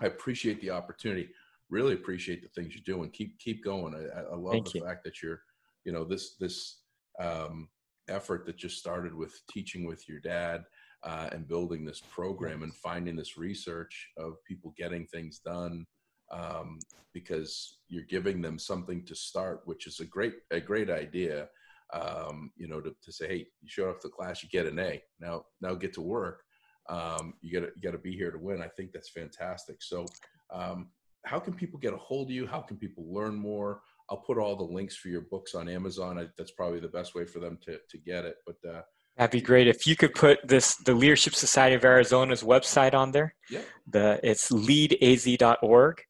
I 0.00 0.06
appreciate 0.06 0.60
the 0.60 0.70
opportunity. 0.70 1.28
Really 1.68 1.94
appreciate 1.94 2.42
the 2.42 2.48
things 2.48 2.74
you're 2.74 2.96
doing. 2.96 3.10
Keep 3.10 3.38
keep 3.38 3.62
going. 3.62 3.94
I, 3.94 4.32
I 4.32 4.36
love 4.36 4.52
Thank 4.52 4.72
the 4.72 4.78
you. 4.78 4.84
fact 4.84 5.04
that 5.04 5.22
you're, 5.22 5.42
you 5.84 5.92
know, 5.92 6.04
this 6.04 6.36
this 6.36 6.78
um, 7.20 7.68
effort 8.08 8.46
that 8.46 8.56
just 8.56 8.78
started 8.78 9.14
with 9.14 9.40
teaching 9.50 9.86
with 9.86 10.08
your 10.08 10.20
dad 10.20 10.64
uh, 11.02 11.28
and 11.32 11.48
building 11.48 11.84
this 11.84 12.02
program 12.10 12.62
and 12.62 12.74
finding 12.74 13.16
this 13.16 13.36
research 13.38 14.08
of 14.18 14.42
people 14.44 14.74
getting 14.76 15.06
things 15.06 15.38
done 15.38 15.86
um, 16.30 16.78
because 17.12 17.78
you're 17.88 18.04
giving 18.04 18.40
them 18.40 18.58
something 18.58 19.04
to 19.04 19.14
start, 19.14 19.62
which 19.64 19.86
is 19.86 20.00
a 20.00 20.04
great 20.04 20.34
a 20.50 20.60
great 20.60 20.90
idea 20.90 21.48
um, 21.92 22.52
you 22.56 22.68
know, 22.68 22.80
to, 22.80 22.94
to 23.02 23.12
say, 23.12 23.28
hey, 23.28 23.46
you 23.60 23.68
showed 23.68 23.90
up 23.90 24.00
to 24.00 24.08
class, 24.08 24.42
you 24.42 24.48
get 24.48 24.66
an 24.66 24.78
A. 24.78 25.02
Now, 25.20 25.44
now 25.60 25.74
get 25.74 25.92
to 25.94 26.00
work. 26.00 26.42
Um, 26.88 27.34
you 27.40 27.52
got 27.52 27.66
to 27.66 27.72
you 27.76 27.82
got 27.82 27.92
to 27.92 27.98
be 27.98 28.16
here 28.16 28.30
to 28.30 28.38
win. 28.38 28.62
I 28.62 28.68
think 28.68 28.92
that's 28.92 29.10
fantastic. 29.10 29.82
So, 29.82 30.06
um, 30.52 30.88
how 31.24 31.38
can 31.38 31.54
people 31.54 31.78
get 31.78 31.92
a 31.92 31.98
hold 31.98 32.28
of 32.28 32.32
you? 32.32 32.46
How 32.46 32.60
can 32.60 32.76
people 32.76 33.12
learn 33.12 33.34
more? 33.34 33.82
I'll 34.08 34.16
put 34.16 34.38
all 34.38 34.56
the 34.56 34.64
links 34.64 34.96
for 34.96 35.08
your 35.08 35.20
books 35.20 35.54
on 35.54 35.68
Amazon. 35.68 36.18
I, 36.18 36.26
that's 36.36 36.50
probably 36.50 36.80
the 36.80 36.88
best 36.88 37.14
way 37.14 37.26
for 37.26 37.38
them 37.38 37.58
to 37.62 37.78
to 37.88 37.98
get 37.98 38.24
it. 38.24 38.36
But 38.46 38.56
uh, 38.68 38.82
That'd 39.16 39.32
be 39.32 39.40
great 39.40 39.68
if 39.68 39.86
you 39.86 39.96
could 39.96 40.14
put 40.14 40.46
this 40.46 40.76
the 40.76 40.94
Leadership 40.94 41.34
Society 41.34 41.74
of 41.74 41.84
Arizona's 41.84 42.42
website 42.42 42.94
on 42.94 43.12
there. 43.12 43.34
Yeah. 43.50 43.60
The 43.86 44.20
it's 44.22 44.50
leadaz.org 44.50 46.02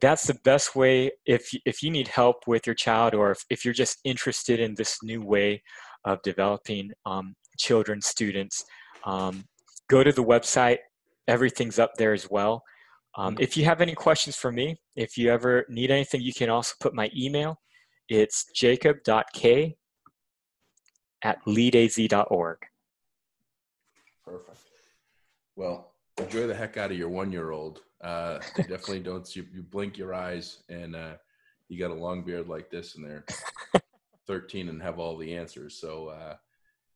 that's 0.00 0.26
the 0.26 0.38
best 0.44 0.74
way 0.74 1.10
if 1.26 1.50
if 1.64 1.82
you 1.82 1.90
need 1.90 2.08
help 2.08 2.36
with 2.46 2.66
your 2.66 2.74
child 2.74 3.14
or 3.14 3.30
if, 3.30 3.44
if 3.50 3.64
you're 3.64 3.74
just 3.74 3.98
interested 4.04 4.60
in 4.60 4.74
this 4.74 4.98
new 5.02 5.22
way 5.22 5.62
of 6.04 6.22
developing 6.22 6.90
um, 7.04 7.34
children 7.58 8.00
students 8.00 8.64
um, 9.04 9.44
go 9.88 10.02
to 10.02 10.12
the 10.12 10.24
website 10.24 10.78
everything's 11.28 11.78
up 11.78 11.92
there 11.98 12.12
as 12.12 12.28
well 12.30 12.62
um, 13.16 13.34
mm-hmm. 13.34 13.42
if 13.42 13.56
you 13.56 13.64
have 13.64 13.80
any 13.80 13.94
questions 13.94 14.36
for 14.36 14.50
me 14.50 14.76
if 14.94 15.16
you 15.16 15.30
ever 15.30 15.66
need 15.68 15.90
anything 15.90 16.20
you 16.20 16.32
can 16.32 16.48
also 16.48 16.74
put 16.80 16.94
my 16.94 17.10
email 17.16 17.58
it's 18.08 18.46
jacob.k 18.54 19.76
at 21.26 21.44
leadaz.org 21.44 22.58
perfect 24.24 24.58
well 25.56 25.92
enjoy 26.18 26.46
the 26.46 26.54
heck 26.54 26.76
out 26.76 26.90
of 26.90 26.96
your 26.96 27.08
one 27.08 27.32
year 27.32 27.50
old 27.50 27.80
uh, 28.02 28.38
they 28.56 28.62
definitely 28.62 29.00
don't. 29.04 29.34
You, 29.34 29.44
you 29.52 29.62
blink 29.62 29.98
your 29.98 30.14
eyes, 30.14 30.62
and 30.68 30.94
uh, 30.94 31.14
you 31.68 31.78
got 31.78 31.90
a 31.90 31.94
long 31.94 32.22
beard 32.22 32.48
like 32.48 32.70
this, 32.70 32.94
and 32.94 33.04
they're 33.04 33.24
13 34.26 34.68
and 34.68 34.82
have 34.82 34.98
all 34.98 35.16
the 35.16 35.34
answers. 35.34 35.80
So 35.80 36.08
uh, 36.08 36.34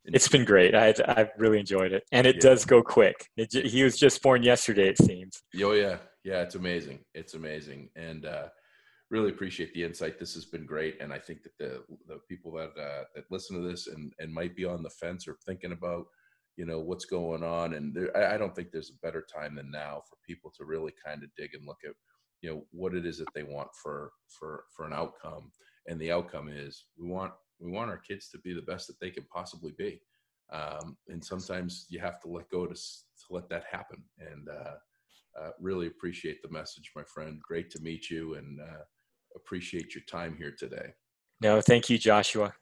it's 0.05 0.29
been 0.29 0.45
great. 0.45 0.75
I 0.75 0.95
I've 1.07 1.31
really 1.39 1.59
enjoyed 1.59 1.93
it, 1.93 2.05
and 2.13 2.27
it 2.27 2.37
yeah. 2.37 2.43
does 2.43 2.65
go 2.65 2.83
quick. 2.83 3.29
It, 3.37 3.53
he 3.53 3.83
was 3.83 3.99
just 3.99 4.23
born 4.23 4.43
yesterday, 4.43 4.89
it 4.89 4.99
seems. 4.99 5.43
Oh 5.63 5.73
yeah, 5.73 5.97
yeah. 6.25 6.43
It's 6.43 6.55
amazing. 6.55 7.01
It's 7.15 7.35
amazing, 7.35 7.91
and 7.97 8.27
uh, 8.27 8.49
really 9.11 9.31
appreciate 9.31 9.75
the 9.75 9.83
insight. 9.83 10.19
This 10.19 10.35
has 10.35 10.45
been 10.45 10.65
great, 10.65 11.01
and 11.01 11.13
I 11.13 11.19
think 11.19 11.43
that 11.43 11.59
the 11.59 11.83
the 12.07 12.21
people 12.29 12.53
that 12.53 12.71
uh, 12.81 13.05
that 13.15 13.31
listen 13.31 13.61
to 13.61 13.69
this 13.69 13.87
and 13.89 14.13
and 14.19 14.33
might 14.33 14.57
be 14.57 14.65
on 14.65 14.83
the 14.83 14.91
fence 14.91 15.27
or 15.27 15.37
thinking 15.45 15.73
about 15.73 16.07
you 16.57 16.65
know 16.65 16.81
what's 16.81 17.05
going 17.05 17.43
on 17.43 17.75
and 17.75 17.95
there, 17.95 18.15
I, 18.17 18.37
don't 18.37 18.55
think 18.55 18.71
there's 18.71 18.91
a 18.91 19.07
better 19.07 19.25
time 19.33 19.55
than 19.55 19.71
now 19.71 20.03
for 20.09 20.17
people 20.27 20.53
to 20.59 20.65
really 20.65 20.93
kind 21.05 21.23
of 21.23 21.31
dig 21.37 21.55
and 21.55 21.67
look 21.67 21.79
at 21.85 21.93
you 22.43 22.51
know 22.51 22.65
what 22.73 22.95
it 22.95 23.07
is 23.07 23.19
that 23.19 23.33
they 23.35 23.43
want 23.43 23.69
for 23.83 24.13
for 24.29 24.65
for 24.75 24.87
an 24.87 24.93
outcome. 24.93 25.51
And 25.87 25.99
the 26.01 26.13
outcome 26.13 26.49
is 26.49 26.85
we 26.99 27.09
want 27.09 27.33
we 27.59 27.71
want 27.71 27.91
our 27.91 27.99
kids 27.99 28.29
to 28.31 28.39
be 28.39 28.55
the 28.55 28.63
best 28.63 28.87
that 28.87 29.01
they 29.01 29.11
can 29.11 29.25
possibly 29.33 29.73
be. 29.77 30.01
Um, 30.53 30.97
and 31.09 31.25
sometimes 31.25 31.87
you 31.91 32.01
have 32.01 32.21
to 32.23 32.29
let 32.29 32.51
go 32.51 32.67
to, 32.67 32.75
to 32.75 33.27
let 33.31 33.49
that 33.51 33.65
happen. 33.71 34.03
And 34.19 34.49
uh, 34.49 34.75
uh, 35.41 35.51
really 35.61 35.87
appreciate 35.87 36.43
the 36.43 36.51
message 36.51 36.91
my 36.97 37.05
friend. 37.05 37.41
Great 37.41 37.71
to 37.71 37.83
meet 37.83 38.11
you 38.11 38.35
and 38.35 38.61
uh, 38.61 38.83
appreciate 39.37 39.95
your 39.95 40.05
time 40.05 40.35
here 40.37 40.55
today 40.57 40.93
no 41.41 41.61
thank 41.61 41.89
you 41.89 41.99
joshua 41.99 42.53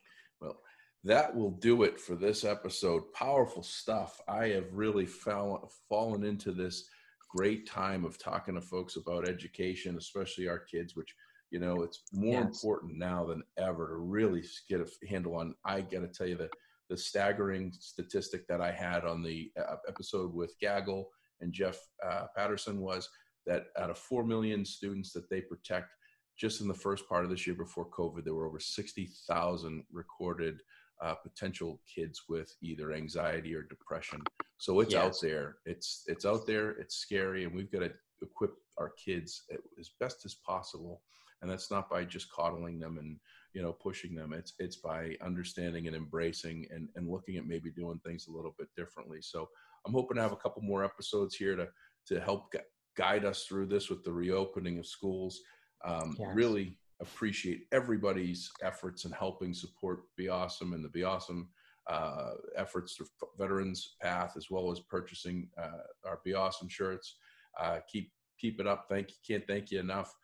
well 0.40 0.56
that 1.04 1.34
will 1.34 1.52
do 1.52 1.84
it 1.84 2.00
for 2.00 2.16
this 2.16 2.44
episode. 2.44 3.12
Powerful 3.12 3.62
stuff. 3.62 4.20
I 4.28 4.48
have 4.48 4.72
really 4.72 5.06
fall, 5.06 5.70
fallen 5.88 6.24
into 6.24 6.52
this 6.52 6.88
great 7.34 7.68
time 7.68 8.04
of 8.04 8.18
talking 8.18 8.54
to 8.54 8.60
folks 8.60 8.96
about 8.96 9.28
education, 9.28 9.96
especially 9.96 10.48
our 10.48 10.58
kids, 10.58 10.96
which 10.96 11.14
you 11.50 11.60
know 11.60 11.82
it's 11.82 12.02
more 12.12 12.40
yes. 12.40 12.44
important 12.44 12.98
now 12.98 13.24
than 13.24 13.42
ever 13.56 13.88
to 13.88 13.96
really 13.96 14.44
get 14.68 14.80
a 14.80 15.06
handle 15.08 15.36
on. 15.36 15.54
I 15.64 15.82
got 15.82 16.00
to 16.00 16.08
tell 16.08 16.26
you 16.26 16.36
that 16.36 16.50
the 16.90 16.96
staggering 16.96 17.72
statistic 17.78 18.48
that 18.48 18.60
I 18.60 18.72
had 18.72 19.04
on 19.04 19.22
the 19.22 19.52
uh, 19.58 19.76
episode 19.88 20.34
with 20.34 20.58
Gaggle 20.60 21.08
and 21.40 21.52
Jeff 21.52 21.78
uh, 22.04 22.24
Patterson 22.36 22.80
was 22.80 23.08
that 23.46 23.66
out 23.78 23.90
of 23.90 23.98
four 23.98 24.24
million 24.24 24.64
students 24.64 25.12
that 25.12 25.30
they 25.30 25.40
protect, 25.40 25.94
just 26.38 26.60
in 26.60 26.68
the 26.68 26.74
first 26.74 27.08
part 27.08 27.24
of 27.24 27.30
this 27.30 27.46
year 27.46 27.56
before 27.56 27.86
COVID, 27.90 28.24
there 28.24 28.34
were 28.34 28.46
over 28.46 28.60
sixty 28.60 29.10
thousand 29.26 29.84
recorded 29.92 30.60
uh, 31.02 31.14
potential 31.14 31.80
kids 31.92 32.22
with 32.28 32.54
either 32.62 32.92
anxiety 32.92 33.54
or 33.54 33.62
depression. 33.62 34.22
So 34.58 34.80
it's 34.80 34.92
yes. 34.92 35.04
out 35.04 35.16
there. 35.22 35.56
It's 35.66 36.04
it's 36.06 36.24
out 36.24 36.46
there. 36.46 36.70
It's 36.70 36.96
scary, 36.96 37.44
and 37.44 37.54
we've 37.54 37.70
got 37.70 37.80
to 37.80 37.92
equip 38.22 38.52
our 38.78 38.90
kids 38.90 39.42
as 39.78 39.90
best 40.00 40.24
as 40.24 40.34
possible. 40.34 41.02
And 41.40 41.50
that's 41.50 41.70
not 41.70 41.88
by 41.88 42.04
just 42.04 42.32
coddling 42.32 42.80
them 42.80 42.98
and 42.98 43.16
you 43.52 43.62
know 43.62 43.72
pushing 43.72 44.14
them. 44.14 44.32
It's 44.32 44.54
it's 44.58 44.76
by 44.76 45.16
understanding 45.20 45.86
and 45.86 45.96
embracing 45.96 46.66
and 46.72 46.88
and 46.96 47.08
looking 47.08 47.36
at 47.36 47.46
maybe 47.46 47.70
doing 47.70 48.00
things 48.04 48.26
a 48.26 48.32
little 48.32 48.54
bit 48.58 48.68
differently. 48.76 49.18
So 49.22 49.48
I'm 49.86 49.92
hoping 49.92 50.16
to 50.16 50.22
have 50.22 50.32
a 50.32 50.36
couple 50.36 50.62
more 50.62 50.84
episodes 50.84 51.34
here 51.36 51.56
to 51.56 51.68
to 52.06 52.20
help 52.20 52.50
gu- 52.52 52.58
guide 52.96 53.24
us 53.24 53.44
through 53.44 53.66
this 53.66 53.88
with 53.88 54.02
the 54.02 54.12
reopening 54.12 54.78
of 54.78 54.86
schools. 54.86 55.40
Um, 55.84 56.16
Yes. 56.18 56.34
Really 56.34 56.76
appreciate 57.00 57.66
everybody's 57.72 58.50
efforts 58.62 59.04
in 59.04 59.12
helping 59.12 59.54
support 59.54 60.00
Be 60.16 60.28
Awesome 60.28 60.72
and 60.72 60.84
the 60.84 60.88
Be 60.88 61.04
Awesome 61.04 61.48
uh, 61.86 62.32
efforts 62.56 62.94
through 62.94 63.06
Veterans 63.38 63.96
Path, 64.00 64.34
as 64.36 64.50
well 64.50 64.70
as 64.72 64.80
purchasing 64.80 65.48
uh, 65.56 65.82
our 66.06 66.20
Be 66.24 66.34
Awesome 66.34 66.68
shirts. 66.68 67.16
Uh, 67.60 67.78
keep 67.90 68.12
keep 68.38 68.60
it 68.60 68.66
up. 68.66 68.86
Thank 68.88 69.10
you. 69.10 69.16
Can't 69.26 69.46
thank 69.46 69.70
you 69.70 69.80
enough. 69.80 70.14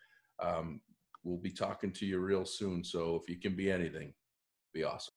Um, 0.43 0.81
we'll 1.23 1.39
be 1.39 1.51
talking 1.51 1.93
to 1.93 2.07
you 2.07 2.19
real 2.19 2.45
soon. 2.45 2.83
So 2.83 3.17
if 3.23 3.29
you 3.29 3.39
can 3.39 3.55
be 3.57 3.71
anything, 3.71 4.15
be 4.73 4.85
awesome. 4.85 5.13